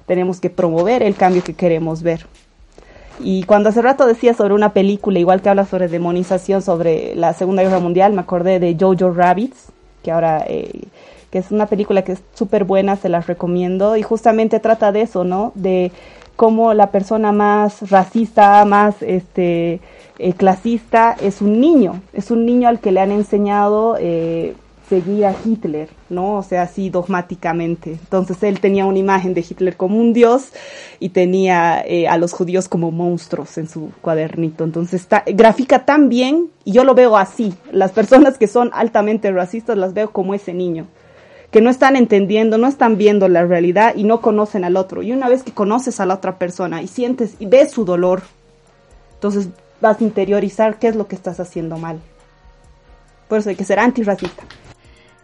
Tenemos 0.05 0.39
que 0.39 0.49
promover 0.49 1.03
el 1.03 1.15
cambio 1.15 1.43
que 1.43 1.53
queremos 1.53 2.01
ver. 2.01 2.25
Y 3.19 3.43
cuando 3.43 3.69
hace 3.69 3.81
rato 3.81 4.05
decía 4.05 4.33
sobre 4.33 4.53
una 4.53 4.73
película, 4.73 5.19
igual 5.19 5.41
que 5.41 5.49
habla 5.49 5.65
sobre 5.65 5.87
demonización, 5.87 6.61
sobre 6.61 7.15
la 7.15 7.33
Segunda 7.33 7.63
Guerra 7.63 7.79
Mundial, 7.79 8.13
me 8.13 8.21
acordé 8.21 8.59
de 8.59 8.77
Jojo 8.79 9.11
Rabbits, 9.11 9.71
que 10.03 10.11
ahora 10.11 10.43
eh, 10.47 10.83
es 11.37 11.51
una 11.51 11.67
película 11.67 12.03
que 12.03 12.13
es 12.13 12.21
súper 12.33 12.63
buena, 12.63 12.95
se 12.95 13.09
las 13.09 13.27
recomiendo, 13.27 13.97
y 13.97 14.03
justamente 14.03 14.59
trata 14.59 14.91
de 14.91 15.01
eso, 15.01 15.23
¿no? 15.23 15.51
De 15.55 15.91
cómo 16.37 16.73
la 16.73 16.91
persona 16.91 17.31
más 17.31 17.89
racista, 17.89 18.63
más 18.63 19.01
este, 19.01 19.81
eh, 20.19 20.33
clasista 20.33 21.17
es 21.19 21.41
un 21.41 21.59
niño, 21.59 22.01
es 22.13 22.31
un 22.31 22.45
niño 22.45 22.69
al 22.69 22.79
que 22.79 22.91
le 22.91 23.01
han 23.01 23.11
enseñado 23.11 23.97
eh, 23.99 24.55
seguir 24.87 25.25
a 25.25 25.35
Hitler, 25.43 25.89
¿no? 26.09 26.37
O 26.37 26.43
sea, 26.43 26.61
así 26.61 26.89
dogmáticamente. 26.89 27.91
Entonces 27.91 28.41
él 28.43 28.59
tenía 28.59 28.85
una 28.85 28.99
imagen 28.99 29.33
de 29.33 29.41
Hitler 29.41 29.75
como 29.75 29.99
un 29.99 30.13
dios 30.13 30.49
y 30.99 31.09
tenía 31.09 31.83
eh, 31.85 32.07
a 32.07 32.17
los 32.17 32.31
judíos 32.33 32.69
como 32.69 32.91
monstruos 32.91 33.57
en 33.57 33.67
su 33.67 33.91
cuadernito. 34.01 34.63
Entonces 34.63 35.01
está, 35.01 35.23
grafica 35.25 35.85
tan 35.85 36.07
bien 36.07 36.49
y 36.63 36.71
yo 36.71 36.83
lo 36.83 36.95
veo 36.95 37.17
así. 37.17 37.53
Las 37.71 37.91
personas 37.91 38.37
que 38.37 38.47
son 38.47 38.69
altamente 38.73 39.31
racistas 39.31 39.77
las 39.77 39.93
veo 39.93 40.11
como 40.11 40.33
ese 40.33 40.53
niño 40.53 40.87
que 41.51 41.61
no 41.61 41.69
están 41.69 41.95
entendiendo, 41.95 42.57
no 42.57 42.67
están 42.67 42.97
viendo 42.97 43.27
la 43.29 43.45
realidad 43.45 43.95
y 43.95 44.03
no 44.03 44.21
conocen 44.21 44.63
al 44.63 44.75
otro. 44.75 45.01
Y 45.01 45.11
una 45.11 45.29
vez 45.29 45.43
que 45.43 45.53
conoces 45.53 45.99
a 45.99 46.05
la 46.05 46.15
otra 46.15 46.37
persona 46.37 46.81
y 46.81 46.87
sientes 46.87 47.35
y 47.39 47.45
ves 47.45 47.71
su 47.71 47.85
dolor, 47.85 48.23
entonces 49.13 49.49
vas 49.79 50.01
a 50.01 50.03
interiorizar 50.03 50.77
qué 50.79 50.87
es 50.87 50.95
lo 50.95 51.07
que 51.07 51.15
estás 51.15 51.39
haciendo 51.39 51.77
mal. 51.77 51.99
Por 53.27 53.39
eso 53.39 53.49
hay 53.49 53.55
que 53.55 53.63
ser 53.63 53.79
antirracista. 53.79 54.43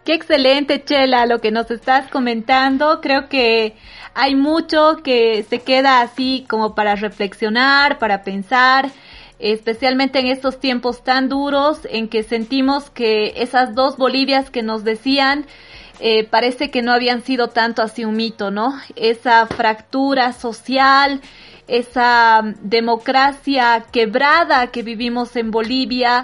Qué 0.04 0.12
excelente, 0.12 0.84
Chela, 0.84 1.24
lo 1.24 1.40
que 1.40 1.50
nos 1.50 1.70
estás 1.70 2.10
comentando. 2.10 3.00
Creo 3.00 3.28
que 3.28 3.74
hay 4.12 4.34
mucho 4.34 4.98
que 5.02 5.44
se 5.48 5.60
queda 5.60 6.02
así 6.02 6.44
como 6.48 6.74
para 6.74 6.94
reflexionar, 6.94 7.98
para 7.98 8.22
pensar, 8.22 8.90
especialmente 9.38 10.18
en 10.18 10.26
estos 10.26 10.60
tiempos 10.60 11.02
tan 11.04 11.30
duros 11.30 11.80
en 11.90 12.08
que 12.08 12.22
sentimos 12.22 12.90
que 12.90 13.32
esas 13.36 13.74
dos 13.74 13.96
Bolivias 13.96 14.50
que 14.50 14.62
nos 14.62 14.84
decían 14.84 15.46
eh, 16.06 16.24
parece 16.24 16.70
que 16.70 16.82
no 16.82 16.92
habían 16.92 17.22
sido 17.22 17.48
tanto 17.48 17.80
así 17.80 18.04
un 18.04 18.14
mito, 18.14 18.50
¿no? 18.50 18.78
Esa 18.94 19.46
fractura 19.46 20.34
social, 20.34 21.22
esa 21.66 22.42
democracia 22.60 23.86
quebrada 23.90 24.66
que 24.66 24.82
vivimos 24.82 25.34
en 25.34 25.50
Bolivia, 25.50 26.22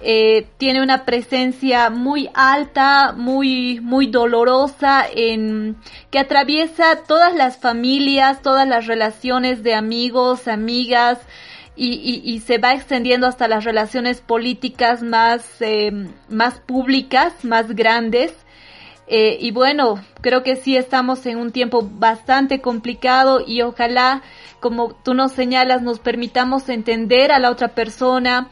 eh, 0.00 0.46
tiene 0.58 0.80
una 0.80 1.04
presencia 1.04 1.90
muy 1.90 2.30
alta, 2.34 3.14
muy, 3.16 3.80
muy 3.80 4.06
dolorosa, 4.06 5.04
en, 5.12 5.74
que 6.12 6.20
atraviesa 6.20 7.02
todas 7.08 7.34
las 7.34 7.56
familias, 7.58 8.42
todas 8.42 8.68
las 8.68 8.86
relaciones 8.86 9.64
de 9.64 9.74
amigos, 9.74 10.46
amigas, 10.46 11.18
y, 11.74 12.22
y, 12.24 12.40
se 12.40 12.58
va 12.58 12.74
extendiendo 12.74 13.26
hasta 13.26 13.48
las 13.48 13.64
relaciones 13.64 14.20
políticas 14.20 15.02
más, 15.02 15.44
eh, 15.60 15.90
más 16.28 16.60
públicas, 16.60 17.44
más 17.44 17.74
grandes. 17.74 18.32
Eh, 19.08 19.38
y 19.40 19.52
bueno, 19.52 20.02
creo 20.20 20.42
que 20.42 20.56
sí 20.56 20.76
estamos 20.76 21.26
en 21.26 21.38
un 21.38 21.52
tiempo 21.52 21.88
bastante 21.88 22.60
complicado 22.60 23.40
y 23.46 23.62
ojalá, 23.62 24.22
como 24.58 24.94
tú 24.94 25.14
nos 25.14 25.32
señalas, 25.32 25.82
nos 25.82 26.00
permitamos 26.00 26.68
entender 26.68 27.30
a 27.30 27.38
la 27.38 27.50
otra 27.50 27.68
persona, 27.68 28.50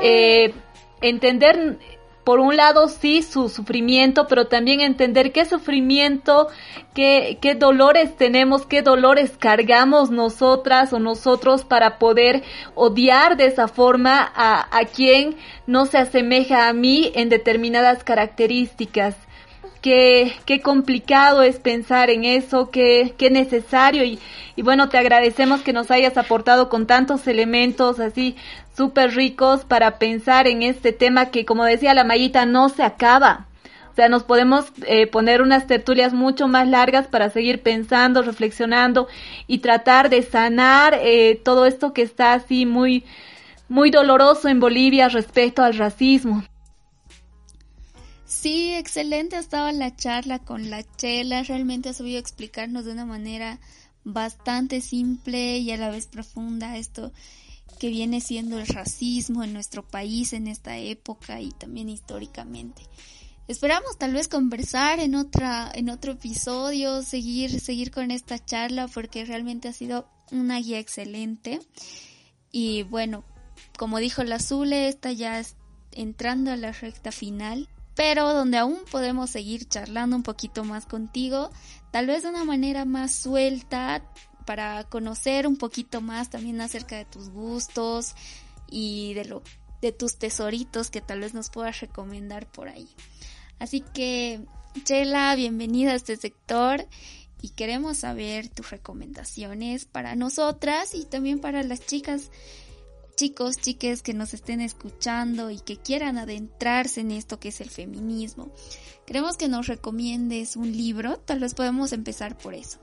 eh, 0.00 0.54
entender 1.00 1.78
por 2.26 2.40
un 2.40 2.56
lado 2.56 2.88
sí 2.88 3.22
su 3.22 3.48
sufrimiento, 3.48 4.26
pero 4.26 4.48
también 4.48 4.80
entender 4.80 5.30
qué 5.30 5.44
sufrimiento, 5.44 6.48
qué, 6.92 7.38
qué 7.40 7.54
dolores 7.54 8.16
tenemos, 8.16 8.66
qué 8.66 8.82
dolores 8.82 9.36
cargamos 9.38 10.10
nosotras 10.10 10.92
o 10.92 10.98
nosotros 10.98 11.64
para 11.64 11.98
poder 11.98 12.42
odiar 12.74 13.36
de 13.36 13.46
esa 13.46 13.68
forma 13.68 14.28
a, 14.34 14.76
a 14.76 14.84
quien 14.86 15.36
no 15.68 15.86
se 15.86 15.98
asemeja 15.98 16.68
a 16.68 16.72
mí 16.72 17.12
en 17.14 17.28
determinadas 17.28 18.02
características. 18.02 19.16
Qué, 19.86 20.32
qué 20.46 20.62
complicado 20.62 21.42
es 21.42 21.60
pensar 21.60 22.10
en 22.10 22.24
eso, 22.24 22.72
qué, 22.72 23.14
qué 23.16 23.30
necesario 23.30 24.02
y, 24.02 24.18
bueno, 24.60 24.88
te 24.88 24.98
agradecemos 24.98 25.60
que 25.60 25.72
nos 25.72 25.92
hayas 25.92 26.16
aportado 26.18 26.68
con 26.68 26.88
tantos 26.88 27.28
elementos 27.28 28.00
así 28.00 28.34
súper 28.76 29.14
ricos 29.14 29.64
para 29.64 30.00
pensar 30.00 30.48
en 30.48 30.64
este 30.64 30.90
tema 30.90 31.26
que 31.26 31.44
como 31.44 31.64
decía 31.64 31.94
la 31.94 32.02
Mayita 32.02 32.46
no 32.46 32.68
se 32.68 32.82
acaba. 32.82 33.46
O 33.92 33.94
sea, 33.94 34.08
nos 34.08 34.24
podemos 34.24 34.72
eh, 34.88 35.06
poner 35.06 35.40
unas 35.40 35.68
tertulias 35.68 36.12
mucho 36.12 36.48
más 36.48 36.66
largas 36.66 37.06
para 37.06 37.30
seguir 37.30 37.62
pensando, 37.62 38.22
reflexionando 38.22 39.06
y 39.46 39.58
tratar 39.58 40.10
de 40.10 40.22
sanar 40.22 40.98
eh, 41.00 41.40
todo 41.44 41.64
esto 41.64 41.92
que 41.92 42.02
está 42.02 42.32
así 42.32 42.66
muy, 42.66 43.04
muy 43.68 43.92
doloroso 43.92 44.48
en 44.48 44.58
Bolivia 44.58 45.08
respecto 45.08 45.62
al 45.62 45.78
racismo. 45.78 46.42
Sí, 48.26 48.74
excelente 48.74 49.36
estaba 49.36 49.70
la 49.70 49.94
charla 49.94 50.40
con 50.40 50.68
la 50.68 50.82
Chela, 50.96 51.44
realmente 51.44 51.90
ha 51.90 51.92
sabido 51.92 52.18
explicarnos 52.18 52.84
de 52.84 52.90
una 52.90 53.06
manera 53.06 53.60
bastante 54.02 54.80
simple 54.80 55.58
y 55.58 55.70
a 55.70 55.76
la 55.76 55.90
vez 55.90 56.08
profunda 56.08 56.76
esto 56.76 57.12
que 57.78 57.88
viene 57.88 58.20
siendo 58.20 58.58
el 58.58 58.66
racismo 58.66 59.44
en 59.44 59.52
nuestro 59.52 59.86
país 59.86 60.32
en 60.32 60.48
esta 60.48 60.76
época 60.76 61.40
y 61.40 61.52
también 61.52 61.88
históricamente. 61.88 62.82
Esperamos 63.46 63.96
tal 63.96 64.12
vez 64.12 64.26
conversar 64.26 64.98
en 64.98 65.14
otra 65.14 65.70
en 65.72 65.88
otro 65.88 66.12
episodio, 66.12 67.02
seguir 67.02 67.60
seguir 67.60 67.92
con 67.92 68.10
esta 68.10 68.44
charla 68.44 68.88
porque 68.88 69.24
realmente 69.24 69.68
ha 69.68 69.72
sido 69.72 70.08
una 70.32 70.58
guía 70.58 70.80
excelente. 70.80 71.60
Y 72.50 72.82
bueno, 72.82 73.24
como 73.78 73.98
dijo 73.98 74.24
la 74.24 74.40
Zule, 74.40 74.88
esta 74.88 75.12
ya 75.12 75.38
es 75.38 75.54
entrando 75.92 76.50
a 76.50 76.56
la 76.56 76.72
recta 76.72 77.12
final, 77.12 77.68
pero 77.96 78.32
donde 78.34 78.58
aún 78.58 78.78
podemos 78.90 79.30
seguir 79.30 79.66
charlando 79.66 80.14
un 80.14 80.22
poquito 80.22 80.62
más 80.62 80.86
contigo, 80.86 81.50
tal 81.90 82.06
vez 82.06 82.22
de 82.22 82.28
una 82.28 82.44
manera 82.44 82.84
más 82.84 83.12
suelta 83.12 84.04
para 84.44 84.84
conocer 84.84 85.46
un 85.46 85.56
poquito 85.56 86.00
más 86.00 86.30
también 86.30 86.60
acerca 86.60 86.96
de 86.96 87.06
tus 87.06 87.30
gustos 87.30 88.14
y 88.70 89.14
de 89.14 89.24
lo 89.24 89.42
de 89.80 89.92
tus 89.92 90.16
tesoritos 90.16 90.90
que 90.90 91.00
tal 91.00 91.20
vez 91.20 91.34
nos 91.34 91.50
puedas 91.50 91.80
recomendar 91.80 92.46
por 92.46 92.68
ahí. 92.68 92.88
Así 93.58 93.80
que, 93.80 94.40
Chela, 94.84 95.34
bienvenida 95.34 95.92
a 95.92 95.96
este 95.96 96.16
sector 96.16 96.86
y 97.42 97.50
queremos 97.50 97.98
saber 97.98 98.48
tus 98.48 98.70
recomendaciones 98.70 99.84
para 99.84 100.16
nosotras 100.16 100.94
y 100.94 101.04
también 101.04 101.40
para 101.40 101.62
las 101.62 101.84
chicas 101.84 102.30
chicos, 103.16 103.56
chiques 103.56 104.02
que 104.02 104.12
nos 104.12 104.34
estén 104.34 104.60
escuchando 104.60 105.50
y 105.50 105.58
que 105.58 105.78
quieran 105.78 106.18
adentrarse 106.18 107.00
en 107.00 107.10
esto 107.10 107.40
que 107.40 107.48
es 107.48 107.60
el 107.60 107.70
feminismo. 107.70 108.50
Queremos 109.06 109.36
que 109.36 109.48
nos 109.48 109.66
recomiendes 109.66 110.56
un 110.56 110.70
libro, 110.70 111.16
tal 111.16 111.40
vez 111.40 111.54
podemos 111.54 111.92
empezar 111.92 112.36
por 112.36 112.54
eso. 112.54 112.78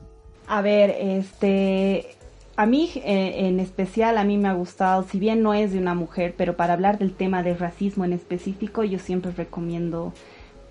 A 0.47 0.61
ver, 0.61 0.89
este, 0.99 2.15
a 2.55 2.65
mí 2.65 2.89
eh, 2.95 3.47
en 3.47 3.59
especial, 3.59 4.17
a 4.17 4.23
mí 4.23 4.37
me 4.37 4.49
ha 4.49 4.53
gustado, 4.53 5.05
si 5.07 5.19
bien 5.19 5.43
no 5.43 5.53
es 5.53 5.71
de 5.71 5.77
una 5.77 5.93
mujer, 5.93 6.33
pero 6.35 6.55
para 6.55 6.73
hablar 6.73 6.97
del 6.97 7.13
tema 7.13 7.43
del 7.43 7.59
racismo 7.59 8.03
en 8.03 8.13
específico, 8.13 8.83
yo 8.83 8.99
siempre 8.99 9.31
recomiendo 9.31 10.13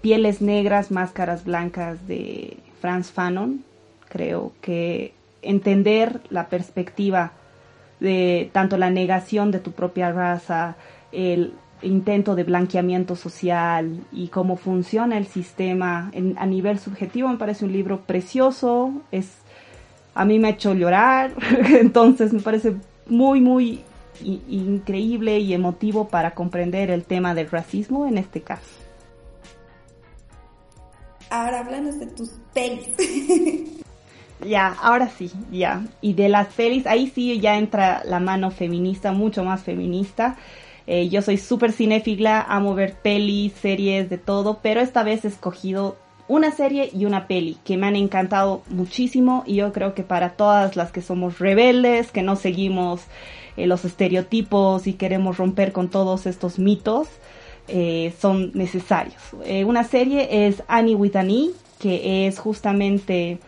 Pieles 0.01 0.43
Negras, 0.43 0.91
Máscaras 0.91 1.45
Blancas 1.45 2.07
de 2.09 2.57
Franz 2.81 3.13
Fanon. 3.13 3.65
Creo 4.09 4.53
que 4.61 5.15
entender 5.41 6.21
la 6.31 6.49
perspectiva 6.49 7.33
de 8.03 8.51
tanto 8.53 8.77
la 8.77 8.91
negación 8.91 9.53
de 9.53 9.61
tu 9.61 9.73
propia 9.73 10.11
raza, 10.11 10.77
el 11.13 11.55
intento 11.83 12.35
de 12.35 12.45
blanqueamiento 12.45 13.17
social 13.17 14.01
y 14.13 14.29
cómo 14.29 14.57
funciona 14.57 15.19
el 15.19 15.27
sistema 15.27 16.13
a 16.37 16.47
nivel 16.47 16.79
subjetivo 16.79 17.29
me 17.29 17.37
parece 17.37 17.65
un 17.65 17.73
libro 17.73 18.01
precioso, 18.03 18.93
es 19.11 19.29
a 20.15 20.25
mí 20.25 20.39
me 20.39 20.49
ha 20.49 20.51
hecho 20.53 20.75
llorar, 20.75 21.33
entonces 21.81 22.33
me 22.33 22.41
parece 22.41 22.75
muy 23.07 23.41
muy 23.41 23.81
increíble 24.25 25.39
y 25.39 25.55
emotivo 25.55 26.09
para 26.09 26.33
comprender 26.33 26.91
el 26.91 27.05
tema 27.05 27.35
del 27.35 27.51
racismo 27.51 28.07
en 28.07 28.19
este 28.19 28.43
caso. 28.43 28.71
Ahora 31.31 31.61
hablando 31.61 31.93
de 31.93 32.07
tus 32.07 32.31
pelis. 32.53 32.91
Ya, 34.45 34.77
ahora 34.81 35.09
sí, 35.09 35.31
ya. 35.51 35.85
Y 36.01 36.15
de 36.15 36.29
las 36.29 36.49
pelis, 36.49 36.87
ahí 36.87 37.11
sí 37.15 37.41
ya 37.41 37.59
entra 37.59 38.03
la 38.05 38.21
mano 38.21 38.51
feminista, 38.51 39.13
mucho 39.13 39.45
más 39.45 39.63
feminista. 39.63 40.37
Eh, 40.87 41.09
yo 41.09 41.23
soy 41.23 41.39
súper 41.39 41.73
cinéfila, 41.73 42.43
amo 42.43 42.75
ver 42.75 42.95
pelis, 42.95 43.53
series, 43.53 44.11
de 44.11 44.19
todo, 44.19 44.59
pero 44.63 44.81
esta 44.81 45.03
vez 45.03 45.25
he 45.25 45.29
escogido 45.29 45.97
una 46.29 46.51
serie 46.51 46.91
y 46.93 47.05
una 47.05 47.27
peli 47.27 47.59
que 47.65 47.77
me 47.77 47.87
han 47.87 47.97
encantado 47.97 48.63
muchísimo 48.69 49.45
y 49.47 49.57
yo 49.57 49.73
creo 49.73 49.95
que 49.95 50.03
para 50.03 50.31
todas 50.31 50.77
las 50.77 50.91
que 50.91 51.03
somos 51.03 51.39
rebeldes, 51.39 52.11
que 52.11 52.23
no 52.23 52.37
seguimos 52.37 53.03
eh, 53.57 53.67
los 53.67 53.85
estereotipos 53.85 54.87
y 54.87 54.95
queremos 54.95 55.37
romper 55.37 55.73
con 55.73 55.89
todos 55.89 56.27
estos 56.27 56.59
mitos, 56.59 57.09
eh, 57.69 58.13
son 58.19 58.51
necesarios. 58.55 59.23
una 59.65 59.85
serie 59.85 60.47
es 60.47 60.65
Annie 60.67 60.97
with 60.97 61.17
Annie, 61.17 61.51
que 61.79 62.27
es 62.27 62.39
justamente 62.39 63.39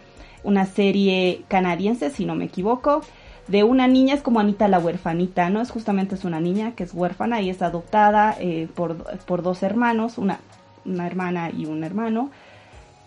una 0.45 0.67
serie 0.67 1.43
canadiense, 1.49 2.11
si 2.11 2.25
no 2.25 2.35
me 2.35 2.45
equivoco, 2.45 3.01
de 3.49 3.63
una 3.63 3.89
niña, 3.89 4.15
es 4.15 4.23
como 4.23 4.41
Anita 4.41 4.69
la 4.69 4.79
huerfanita, 4.79 5.51
¿no? 5.51 5.61
Es 5.61 5.71
justamente 5.71 6.15
es 6.15 6.25
una 6.25 6.41
niña 6.41 6.73
que 6.73 6.85
es 6.85 6.95
huérfana 6.95 7.41
y 7.43 7.51
es 7.51 7.61
adoptada 7.63 8.37
eh, 8.39 8.69
por, 8.75 8.97
por, 9.27 9.43
dos 9.43 9.63
hermanos, 9.63 10.17
una, 10.19 10.41
una 10.87 11.07
hermana 11.07 11.51
y 11.51 11.67
un 11.67 11.85
hermano. 11.85 12.31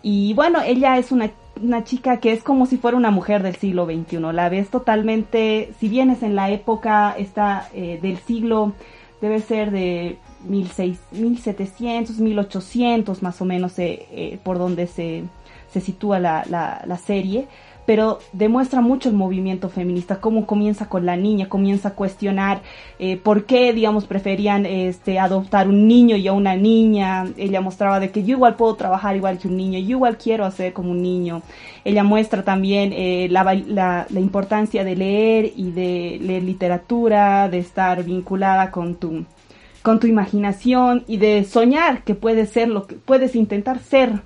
Y 0.02 0.34
bueno, 0.34 0.60
ella 0.64 0.96
es 0.96 1.10
una, 1.10 1.30
una, 1.60 1.82
chica 1.82 2.20
que 2.20 2.32
es 2.32 2.44
como 2.44 2.66
si 2.66 2.76
fuera 2.76 2.96
una 2.96 3.10
mujer 3.10 3.42
del 3.42 3.56
siglo 3.56 3.86
XXI. 3.86 4.18
La 4.32 4.48
ves 4.48 4.70
totalmente, 4.70 5.72
si 5.80 5.88
bien 5.88 6.10
es 6.10 6.22
en 6.22 6.36
la 6.36 6.50
época 6.50 7.14
está 7.18 7.68
eh, 7.74 7.98
del 8.00 8.18
siglo, 8.18 8.74
debe 9.20 9.40
ser 9.40 9.72
de 9.72 10.18
1700, 10.44 12.18
1800 12.18 13.22
más 13.24 13.40
o 13.40 13.44
menos 13.44 13.76
eh, 13.78 14.38
por 14.44 14.58
donde 14.58 14.86
se, 14.86 15.24
se 15.72 15.80
sitúa 15.80 16.18
la, 16.18 16.44
la, 16.48 16.96
serie, 16.96 17.46
pero 17.86 18.18
demuestra 18.32 18.80
mucho 18.80 19.08
el 19.08 19.14
movimiento 19.14 19.68
feminista, 19.70 20.20
cómo 20.20 20.46
comienza 20.46 20.88
con 20.88 21.06
la 21.06 21.16
niña, 21.16 21.48
comienza 21.48 21.90
a 21.90 21.94
cuestionar 21.94 22.60
eh, 22.98 23.16
por 23.16 23.44
qué, 23.44 23.72
digamos, 23.72 24.04
preferían 24.04 24.66
este, 24.66 25.18
adoptar 25.18 25.68
un 25.68 25.88
niño 25.88 26.16
y 26.16 26.28
a 26.28 26.32
una 26.32 26.54
niña. 26.54 27.26
Ella 27.36 27.60
mostraba 27.60 27.98
de 27.98 28.10
que 28.10 28.24
yo 28.24 28.36
igual 28.36 28.56
puedo 28.56 28.74
trabajar 28.74 29.16
igual 29.16 29.38
que 29.38 29.48
un 29.48 29.56
niño, 29.56 29.78
yo 29.78 29.96
igual 29.96 30.18
quiero 30.18 30.44
hacer 30.44 30.72
como 30.72 30.90
un 30.90 31.02
niño. 31.02 31.42
Ella 31.84 32.04
muestra 32.04 32.42
también 32.42 32.92
eh, 32.92 33.28
la, 33.30 33.42
la, 33.54 34.06
la 34.08 34.20
importancia 34.20 34.84
de 34.84 34.96
leer 34.96 35.52
y 35.56 35.70
de 35.70 36.18
leer 36.20 36.42
literatura, 36.42 37.48
de 37.48 37.58
estar 37.58 38.04
vinculada 38.04 38.70
con 38.70 38.96
tu 38.96 39.24
con 39.82 40.00
tu 40.00 40.06
imaginación 40.06 41.04
y 41.06 41.16
de 41.16 41.44
soñar 41.44 42.02
que 42.04 42.14
puedes 42.14 42.50
ser 42.50 42.68
lo 42.68 42.86
que 42.86 42.96
puedes 42.96 43.34
intentar 43.34 43.78
ser 43.78 44.20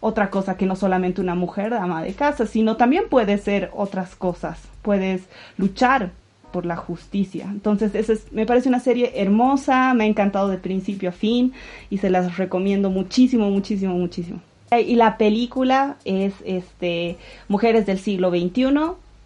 otra 0.00 0.30
cosa 0.30 0.56
que 0.56 0.66
no 0.66 0.76
solamente 0.76 1.20
una 1.20 1.34
mujer 1.34 1.74
ama 1.74 2.02
de 2.02 2.14
casa, 2.14 2.46
sino 2.46 2.76
también 2.76 3.04
puede 3.08 3.38
ser 3.38 3.70
otras 3.74 4.14
cosas. 4.14 4.60
Puedes 4.82 5.22
luchar 5.56 6.12
por 6.52 6.64
la 6.64 6.76
justicia. 6.76 7.44
Entonces, 7.50 8.26
me 8.32 8.46
parece 8.46 8.68
una 8.68 8.80
serie 8.80 9.12
hermosa, 9.16 9.92
me 9.94 10.04
ha 10.04 10.06
encantado 10.06 10.48
de 10.48 10.58
principio 10.58 11.10
a 11.10 11.12
fin 11.12 11.52
y 11.90 11.98
se 11.98 12.10
las 12.10 12.36
recomiendo 12.38 12.90
muchísimo, 12.90 13.50
muchísimo, 13.50 13.94
muchísimo. 13.94 14.40
Y 14.70 14.96
la 14.96 15.16
película 15.16 15.96
es 16.04 16.34
este 16.44 17.18
Mujeres 17.48 17.86
del 17.86 17.98
siglo 17.98 18.30
XXI. 18.30 18.68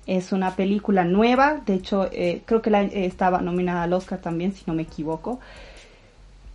Es 0.06 0.32
una 0.32 0.56
película 0.56 1.04
nueva, 1.04 1.60
de 1.66 1.74
hecho 1.74 2.08
eh, 2.10 2.42
creo 2.46 2.62
que 2.62 2.70
la, 2.70 2.82
estaba 2.82 3.40
nominada 3.40 3.84
al 3.84 3.92
Oscar 3.92 4.18
también, 4.18 4.52
si 4.52 4.64
no 4.66 4.74
me 4.74 4.82
equivoco. 4.82 5.38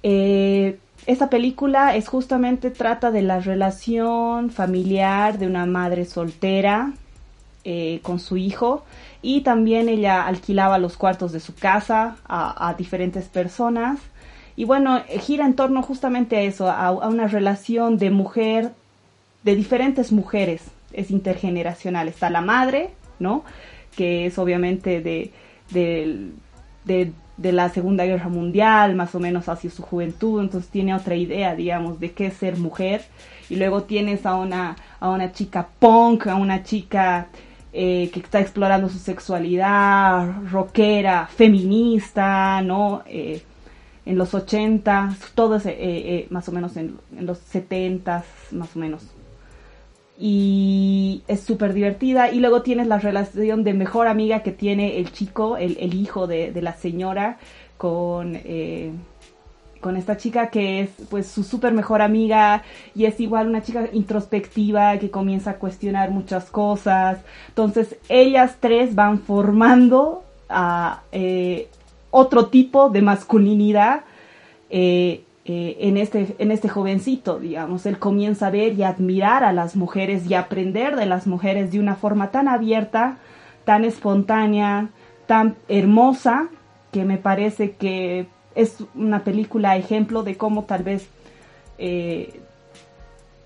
Eh, 0.08 0.78
esta 1.08 1.32
película 1.32 1.96
es 1.96 2.08
justamente 2.08 2.70
trata 2.70 3.10
de 3.10 3.24
la 3.24 3.40
relación 3.40 4.52
familiar 4.52 5.40
de 5.40 5.48
una 5.48 5.66
madre 5.66 6.06
soltera 6.06 6.94
eh, 7.64 8.02
con 8.04 8.20
su 8.20 8.38
hijo 8.38 8.86
y 9.24 9.42
también 9.42 9.90
ella 9.90 10.28
alquilaba 10.28 10.78
los 10.78 10.96
cuartos 10.96 11.32
de 11.32 11.40
su 11.40 11.56
casa 11.56 12.18
a, 12.28 12.76
diferentes 12.78 13.26
personas. 13.26 14.00
Y 14.56 14.66
bueno, 14.66 15.02
gira 15.22 15.48
en 15.48 15.56
torno 15.56 15.82
justamente 15.82 16.38
a 16.38 16.42
eso, 16.42 16.70
a, 16.70 16.92
una 16.92 17.26
relación 17.26 17.98
de 17.98 18.12
mujer, 18.12 18.74
de 19.42 19.56
diferentes 19.56 20.12
mujeres, 20.12 20.66
es 20.94 21.10
intergeneracional, 21.10 22.10
está 22.10 22.30
la 22.30 22.42
madre, 22.42 22.92
¿no? 23.18 23.44
Que 23.98 24.28
es 24.28 24.38
obviamente 24.38 25.02
de, 25.02 25.32
de 25.72 26.30
de 26.86 27.12
la 27.38 27.70
Segunda 27.70 28.06
Guerra 28.06 28.30
Mundial, 28.30 28.96
más 28.96 29.14
o 29.16 29.20
menos 29.20 29.50
hacia 29.50 29.70
su 29.70 29.84
juventud, 29.84 30.42
entonces 30.42 30.70
tiene 30.70 30.96
otra 30.96 31.16
idea, 31.16 31.56
digamos, 31.56 32.00
de 32.00 32.12
qué 32.12 32.28
es 32.28 32.36
ser 32.36 32.58
mujer. 32.58 33.04
Y 33.50 33.58
luego 33.58 33.84
tienes 33.84 34.26
a 34.26 34.36
una, 34.36 34.76
a 35.00 35.10
una 35.10 35.32
chica 35.32 35.68
punk, 35.80 36.28
a 36.28 36.36
una 36.36 36.64
chica 36.64 37.28
eh, 37.74 38.10
que 38.14 38.22
está 38.22 38.40
explorando 38.40 38.88
su 38.90 39.00
sexualidad, 39.00 40.44
rockera, 40.50 41.28
feminista, 41.28 42.62
¿no? 42.62 43.04
Eh, 43.06 43.44
en 44.06 44.18
los 44.18 44.34
80, 44.34 45.18
todo 45.34 45.56
ese, 45.56 45.76
eh, 45.78 46.28
más 46.30 46.48
o 46.48 46.52
menos 46.52 46.78
en, 46.78 46.98
los 47.20 47.40
70, 47.40 48.24
más 48.52 48.76
o 48.76 48.80
menos. 48.80 49.15
Y 50.18 51.24
es 51.28 51.42
súper 51.42 51.74
divertida. 51.74 52.32
Y 52.32 52.40
luego 52.40 52.62
tienes 52.62 52.88
la 52.88 53.00
relación 53.00 53.64
de 53.64 53.74
mejor 53.74 54.08
amiga 54.08 54.44
que 54.44 54.52
tiene 54.52 54.98
el 55.00 55.12
chico, 55.12 55.58
el, 55.58 55.78
el 55.80 55.94
hijo 55.94 56.28
de, 56.28 56.52
de, 56.52 56.62
la 56.62 56.74
señora, 56.74 57.38
con 57.78 58.38
con 59.86 59.98
esta 59.98 60.18
chica 60.18 60.50
que 60.50 60.80
es 60.80 60.90
pues 61.12 61.28
su 61.28 61.44
súper 61.44 61.72
mejor 61.72 62.02
amiga 62.02 62.64
y 62.96 63.06
es 63.06 63.20
igual 63.20 63.48
una 63.48 63.62
chica 63.62 63.88
introspectiva 63.94 64.98
que 64.98 65.12
comienza 65.12 65.52
a 65.52 65.60
cuestionar 65.60 66.10
muchas 66.10 66.50
cosas. 66.50 67.20
Entonces 67.50 67.96
ellas 68.10 68.58
tres 68.60 68.96
van 68.96 69.20
formando 69.20 70.24
a 70.50 71.04
eh, 71.12 71.68
otro 72.10 72.48
tipo 72.48 72.90
de 72.90 73.04
masculinidad 73.04 74.06
eh, 74.72 75.24
eh, 75.48 75.78
en, 75.82 75.98
este, 75.98 76.36
en 76.40 76.50
este 76.50 76.70
jovencito, 76.70 77.40
digamos. 77.40 77.86
Él 77.86 78.00
comienza 78.00 78.48
a 78.48 78.50
ver 78.50 78.74
y 78.74 78.82
admirar 78.82 79.44
a 79.44 79.54
las 79.54 79.76
mujeres 79.76 80.26
y 80.26 80.34
aprender 80.34 80.96
de 80.96 81.06
las 81.06 81.28
mujeres 81.28 81.72
de 81.72 81.80
una 81.80 81.96
forma 81.96 82.32
tan 82.32 82.48
abierta, 82.48 83.18
tan 83.64 83.86
espontánea, 83.86 84.90
tan 85.28 85.56
hermosa, 85.68 86.50
que 86.92 87.06
me 87.06 87.18
parece 87.18 87.74
que 87.74 88.28
es 88.56 88.78
una 88.96 89.24
película 89.24 89.78
ejemplo 89.78 90.24
de 90.24 90.36
cómo 90.36 90.64
tal 90.64 90.82
vez 90.82 91.08
eh, 91.78 92.40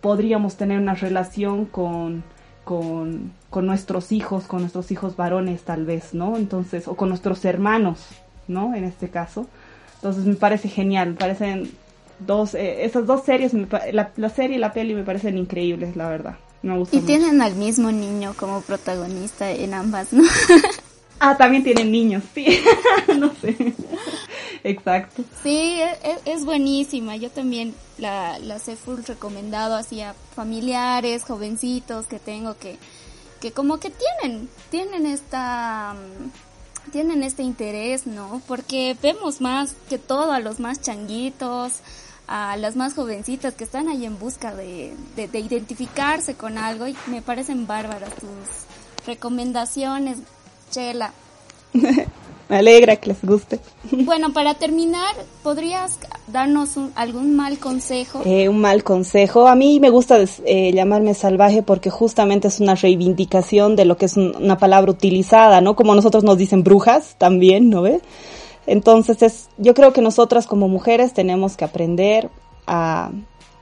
podríamos 0.02 0.56
tener 0.56 0.80
una 0.80 0.94
relación 0.94 1.66
con, 1.66 2.24
con, 2.64 3.34
nuestros 3.52 4.12
hijos, 4.12 4.46
con 4.46 4.62
nuestros 4.62 4.92
hijos 4.92 5.18
varones 5.18 5.64
tal 5.64 5.86
vez, 5.86 6.14
¿no? 6.14 6.38
Entonces, 6.38 6.88
o 6.88 6.96
con 6.96 7.10
nuestros 7.10 7.44
hermanos, 7.44 8.08
¿no? 8.48 8.74
En 8.74 8.86
este 8.86 9.10
caso. 9.10 9.48
Entonces 9.96 10.26
me 10.26 10.36
parece 10.36 10.70
genial, 10.70 11.10
me 11.10 11.16
parecen 11.16 11.72
dos, 12.20 12.54
eh, 12.56 12.86
esas 12.86 13.06
dos 13.06 13.24
series, 13.24 13.54
la, 13.54 14.30
serie 14.30 14.58
y 14.58 14.60
la 14.60 14.74
peli 14.74 14.94
me 14.94 15.04
parecen 15.04 15.38
increíbles, 15.38 15.96
la 15.96 16.10
verdad. 16.10 16.38
Me 16.62 16.78
gusta 16.78 16.98
y 16.98 17.02
tienen 17.02 17.42
al 17.42 17.56
mismo 17.56 17.92
niño 17.92 18.34
como 18.38 18.62
protagonista 18.62 19.50
en 19.50 19.74
ambas, 19.74 20.12
¿no? 20.12 20.24
ah, 21.20 21.38
también 21.38 21.64
tienen 21.64 21.92
niños, 21.92 22.24
sí, 22.34 22.60
no 23.18 23.34
sé. 23.42 23.56
Exacto. 24.64 25.24
Sí, 25.42 25.80
e, 25.80 25.98
e, 26.04 26.34
es, 26.34 26.44
buenísima. 26.44 27.16
Yo 27.16 27.30
también 27.30 27.74
la, 27.98 28.40
la 28.40 28.58
he 28.58 28.76
full 28.76 29.00
recomendado 29.08 29.76
hacia 29.76 30.14
familiares, 30.36 31.24
jovencitos 31.24 32.08
que 32.08 32.20
tengo 32.20 32.58
que, 32.58 32.78
que 33.40 33.54
como 33.54 33.80
que 33.80 33.90
tienen, 33.90 34.50
tienen 34.70 35.06
esta, 35.06 35.96
mm, 35.96 36.92
tienen 36.92 37.24
este 37.24 37.44
interés, 37.44 38.06
¿no? 38.06 38.42
Porque 38.48 38.98
vemos 39.02 39.40
más 39.40 39.76
que 39.88 39.98
todo 39.98 40.34
a 40.34 40.40
los 40.40 40.60
más 40.60 40.82
changuitos, 40.82 41.74
a 42.30 42.56
las 42.58 42.76
más 42.76 42.94
jovencitas 42.94 43.56
que 43.56 43.64
están 43.64 43.90
ahí 43.90 44.06
en 44.06 44.20
busca 44.20 44.54
de, 44.56 44.94
de, 45.16 45.28
de 45.28 45.40
identificarse 45.40 46.36
con 46.36 46.60
algo 46.60 46.88
y 46.88 46.96
me 47.08 47.24
parecen 47.24 47.66
bárbaras 47.66 48.14
tus 48.16 49.08
recomendaciones, 49.08 50.20
Chela. 50.70 51.12
Me 52.50 52.58
alegra 52.58 52.96
que 52.96 53.10
les 53.10 53.24
guste. 53.24 53.60
Bueno, 53.92 54.34
para 54.34 54.56
terminar, 54.56 55.16
¿podrías 55.44 56.00
darnos 56.26 56.78
algún 56.96 57.36
mal 57.36 57.60
consejo? 57.60 58.24
Eh, 58.26 58.50
un 58.50 58.60
mal 58.60 58.84
consejo. 58.84 59.48
A 59.48 59.54
mí 59.54 59.80
me 59.80 59.92
gusta 59.92 60.18
eh, 60.46 60.72
llamarme 60.74 61.14
salvaje 61.14 61.62
porque 61.62 61.92
justamente 61.92 62.48
es 62.48 62.60
una 62.60 62.74
reivindicación 62.74 63.76
de 63.76 63.86
lo 63.86 63.98
que 63.98 64.06
es 64.06 64.18
una 64.18 64.58
palabra 64.58 64.90
utilizada, 64.90 65.62
¿no? 65.62 65.76
Como 65.76 65.94
nosotros 65.94 66.24
nos 66.24 66.40
dicen 66.40 66.64
brujas 66.64 67.14
también, 67.20 67.70
¿no 67.70 67.84
ves? 67.84 68.02
Entonces 68.70 69.22
es, 69.22 69.50
yo 69.58 69.74
creo 69.74 69.94
que 69.94 70.02
nosotras 70.02 70.48
como 70.48 70.68
mujeres 70.68 71.14
tenemos 71.14 71.58
que 71.58 71.66
aprender 71.66 72.30
a 72.68 73.12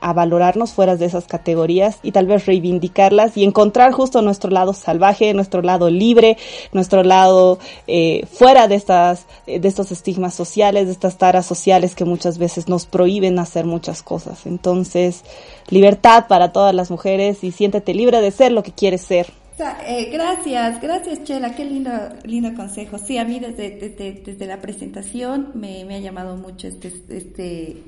a 0.00 0.12
valorarnos 0.12 0.72
fuera 0.72 0.96
de 0.96 1.06
esas 1.06 1.26
categorías 1.26 1.98
y 2.02 2.12
tal 2.12 2.26
vez 2.26 2.46
reivindicarlas 2.46 3.36
y 3.36 3.44
encontrar 3.44 3.92
justo 3.92 4.22
nuestro 4.22 4.50
lado 4.50 4.72
salvaje, 4.72 5.34
nuestro 5.34 5.62
lado 5.62 5.90
libre, 5.90 6.36
nuestro 6.72 7.02
lado 7.02 7.58
eh, 7.86 8.24
fuera 8.32 8.68
de 8.68 8.76
estas 8.76 9.26
de 9.46 9.66
estos 9.66 9.90
estigmas 9.90 10.34
sociales, 10.34 10.86
de 10.86 10.92
estas 10.92 11.18
taras 11.18 11.46
sociales 11.46 11.94
que 11.94 12.04
muchas 12.04 12.38
veces 12.38 12.68
nos 12.68 12.86
prohíben 12.86 13.38
hacer 13.38 13.64
muchas 13.64 14.02
cosas. 14.02 14.46
Entonces, 14.46 15.24
libertad 15.68 16.26
para 16.28 16.52
todas 16.52 16.74
las 16.74 16.90
mujeres 16.90 17.42
y 17.42 17.50
siéntete 17.50 17.94
libre 17.94 18.20
de 18.20 18.30
ser 18.30 18.52
lo 18.52 18.62
que 18.62 18.72
quieres 18.72 19.02
ser. 19.02 19.37
Eh, 19.86 20.10
gracias, 20.12 20.80
gracias 20.80 21.24
Chela, 21.24 21.54
qué 21.54 21.64
lindo, 21.64 21.90
lindo 22.24 22.54
consejo. 22.54 22.98
Sí, 22.98 23.18
a 23.18 23.24
mí 23.24 23.40
desde, 23.40 23.70
desde, 23.70 24.22
desde 24.24 24.46
la 24.46 24.60
presentación 24.60 25.52
me, 25.54 25.84
me 25.84 25.96
ha 25.96 26.00
llamado 26.00 26.36
mucho 26.36 26.68
este, 26.68 26.92
este 27.08 27.82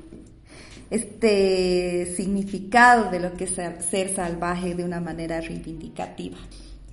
este 0.91 2.05
significado 2.17 3.09
de 3.09 3.21
lo 3.21 3.33
que 3.33 3.45
es 3.45 3.53
ser 3.53 4.13
salvaje 4.13 4.75
de 4.75 4.83
una 4.83 4.99
manera 4.99 5.39
reivindicativa. 5.39 6.37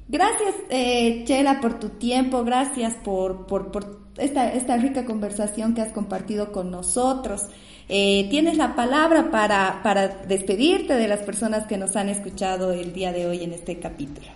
Gracias, 0.07 0.55
eh, 0.71 1.25
Chela, 1.27 1.61
por 1.61 1.81
tu 1.81 1.91
tiempo, 1.91 2.45
gracias 2.45 2.95
por, 2.95 3.47
por, 3.47 3.73
por 3.73 4.01
esta, 4.17 4.53
esta, 4.53 4.77
rica 4.77 5.05
conversación 5.05 5.75
que 5.75 5.83
has 5.83 5.93
compartido 5.93 6.53
con 6.53 6.71
nosotros. 6.71 7.43
Eh, 7.89 8.27
tienes 8.31 8.57
la 8.57 8.77
palabra 8.77 9.31
para, 9.31 9.81
para 9.83 10.09
despedirte 10.09 10.95
de 10.95 11.09
las 11.09 11.21
personas 11.21 11.67
que 11.67 11.79
nos 11.79 11.97
han 11.97 12.09
escuchado 12.09 12.73
el 12.73 12.93
día 12.93 13.13
de 13.13 13.27
hoy 13.27 13.43
en 13.43 13.53
este 13.53 13.79
capítulo. 13.79 14.27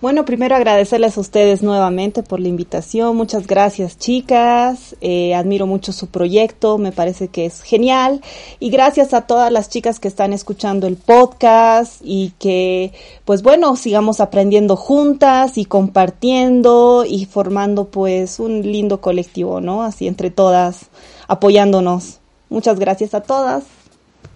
Bueno, 0.00 0.24
primero 0.24 0.54
agradecerles 0.54 1.18
a 1.18 1.20
ustedes 1.20 1.60
nuevamente 1.60 2.22
por 2.22 2.38
la 2.38 2.46
invitación. 2.46 3.16
Muchas 3.16 3.48
gracias, 3.48 3.98
chicas. 3.98 4.94
Eh, 5.00 5.34
admiro 5.34 5.66
mucho 5.66 5.90
su 5.92 6.06
proyecto, 6.06 6.78
me 6.78 6.92
parece 6.92 7.26
que 7.26 7.46
es 7.46 7.62
genial. 7.62 8.20
Y 8.60 8.70
gracias 8.70 9.12
a 9.12 9.22
todas 9.22 9.50
las 9.50 9.68
chicas 9.68 9.98
que 9.98 10.06
están 10.06 10.32
escuchando 10.32 10.86
el 10.86 10.94
podcast 10.94 12.00
y 12.04 12.32
que, 12.38 12.92
pues 13.24 13.42
bueno, 13.42 13.74
sigamos 13.74 14.20
aprendiendo 14.20 14.76
juntas 14.76 15.58
y 15.58 15.64
compartiendo 15.64 17.04
y 17.04 17.24
formando 17.24 17.88
pues 17.88 18.38
un 18.38 18.62
lindo 18.62 19.00
colectivo, 19.00 19.60
¿no? 19.60 19.82
Así 19.82 20.06
entre 20.06 20.30
todas, 20.30 20.90
apoyándonos. 21.26 22.20
Muchas 22.48 22.78
gracias 22.78 23.14
a 23.14 23.22
todas 23.22 23.64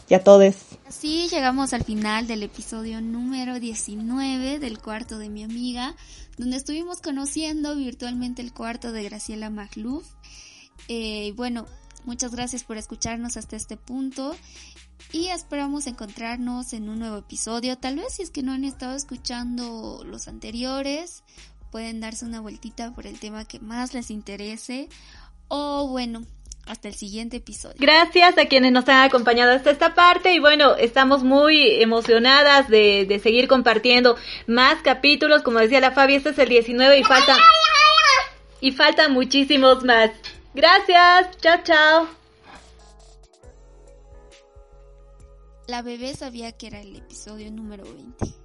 y 0.09 0.15
a 0.15 0.23
todos. 0.23 0.55
Así 0.87 1.29
llegamos 1.29 1.73
al 1.73 1.85
final 1.85 2.27
del 2.27 2.43
episodio 2.43 3.01
número 3.01 3.59
19 3.59 4.59
del 4.59 4.79
cuarto 4.79 5.19
de 5.19 5.31
mi 5.31 5.43
amiga, 5.43 5.97
donde 6.37 6.59
estuvimos 6.59 7.01
conociendo 7.01 7.75
virtualmente 7.75 8.43
el 8.43 8.53
cuarto 8.53 8.93
de 8.93 9.05
Graciela 9.05 9.49
Magluf. 9.49 10.07
Eh, 10.89 11.33
bueno, 11.37 11.67
muchas 12.05 12.33
gracias 12.33 12.65
por 12.65 12.77
escucharnos 12.77 13.39
hasta 13.39 13.57
este 13.57 13.79
punto 13.79 14.37
y 15.13 15.29
esperamos 15.29 15.87
encontrarnos 15.87 16.75
en 16.75 16.91
un 16.91 16.99
nuevo 16.99 17.17
episodio. 17.17 17.79
Tal 17.79 17.97
vez 17.97 18.15
si 18.15 18.23
es 18.23 18.31
que 18.31 18.43
no 18.43 18.53
han 18.53 18.65
estado 18.65 18.95
escuchando 18.95 20.03
los 20.05 20.29
anteriores, 20.29 21.25
pueden 21.71 22.01
darse 22.01 22.27
una 22.27 22.41
vueltita 22.41 22.93
por 22.93 23.07
el 23.07 23.19
tema 23.19 23.47
que 23.47 23.61
más 23.61 23.95
les 23.95 24.11
interese. 24.11 24.91
O 25.49 25.89
bueno, 25.89 26.23
hasta 26.67 26.89
el 26.89 26.95
siguiente 26.95 27.39
episodio. 27.39 27.77
Gracias 27.79 28.39
a 28.39 28.47
quienes 28.47 28.73
nos 28.73 28.89
han 28.89 29.03
acompañado 29.03 29.53
hasta 29.53 29.71
esta 29.71 29.95
parte 29.95 30.33
y 30.33 30.39
bueno, 30.39 30.77
estamos 30.77 31.23
muy 31.23 31.83
emocionadas 31.83 32.69
de, 32.69 33.07
de 33.09 33.19
seguir 33.19 33.49
compartiendo 33.49 34.17
más 34.47 34.83
capítulos. 34.83 35.43
Como 35.43 35.59
decía 35.59 35.81
la 35.81 35.93
Fabi, 35.93 36.15
este 36.15 36.31
es 36.31 36.39
el 36.39 36.49
19 36.49 36.99
y 36.99 37.05
faltan, 37.05 37.39
y 38.61 38.73
faltan 38.73 39.13
muchísimos 39.13 39.85
más. 39.85 40.11
Gracias, 40.55 41.37
chao, 41.41 41.59
chao. 41.65 42.09
La 45.67 45.83
bebé 45.83 46.15
sabía 46.15 46.53
que 46.53 46.67
era 46.67 46.81
el 46.81 46.97
episodio 46.97 47.51
número 47.51 47.85
20. 47.85 48.41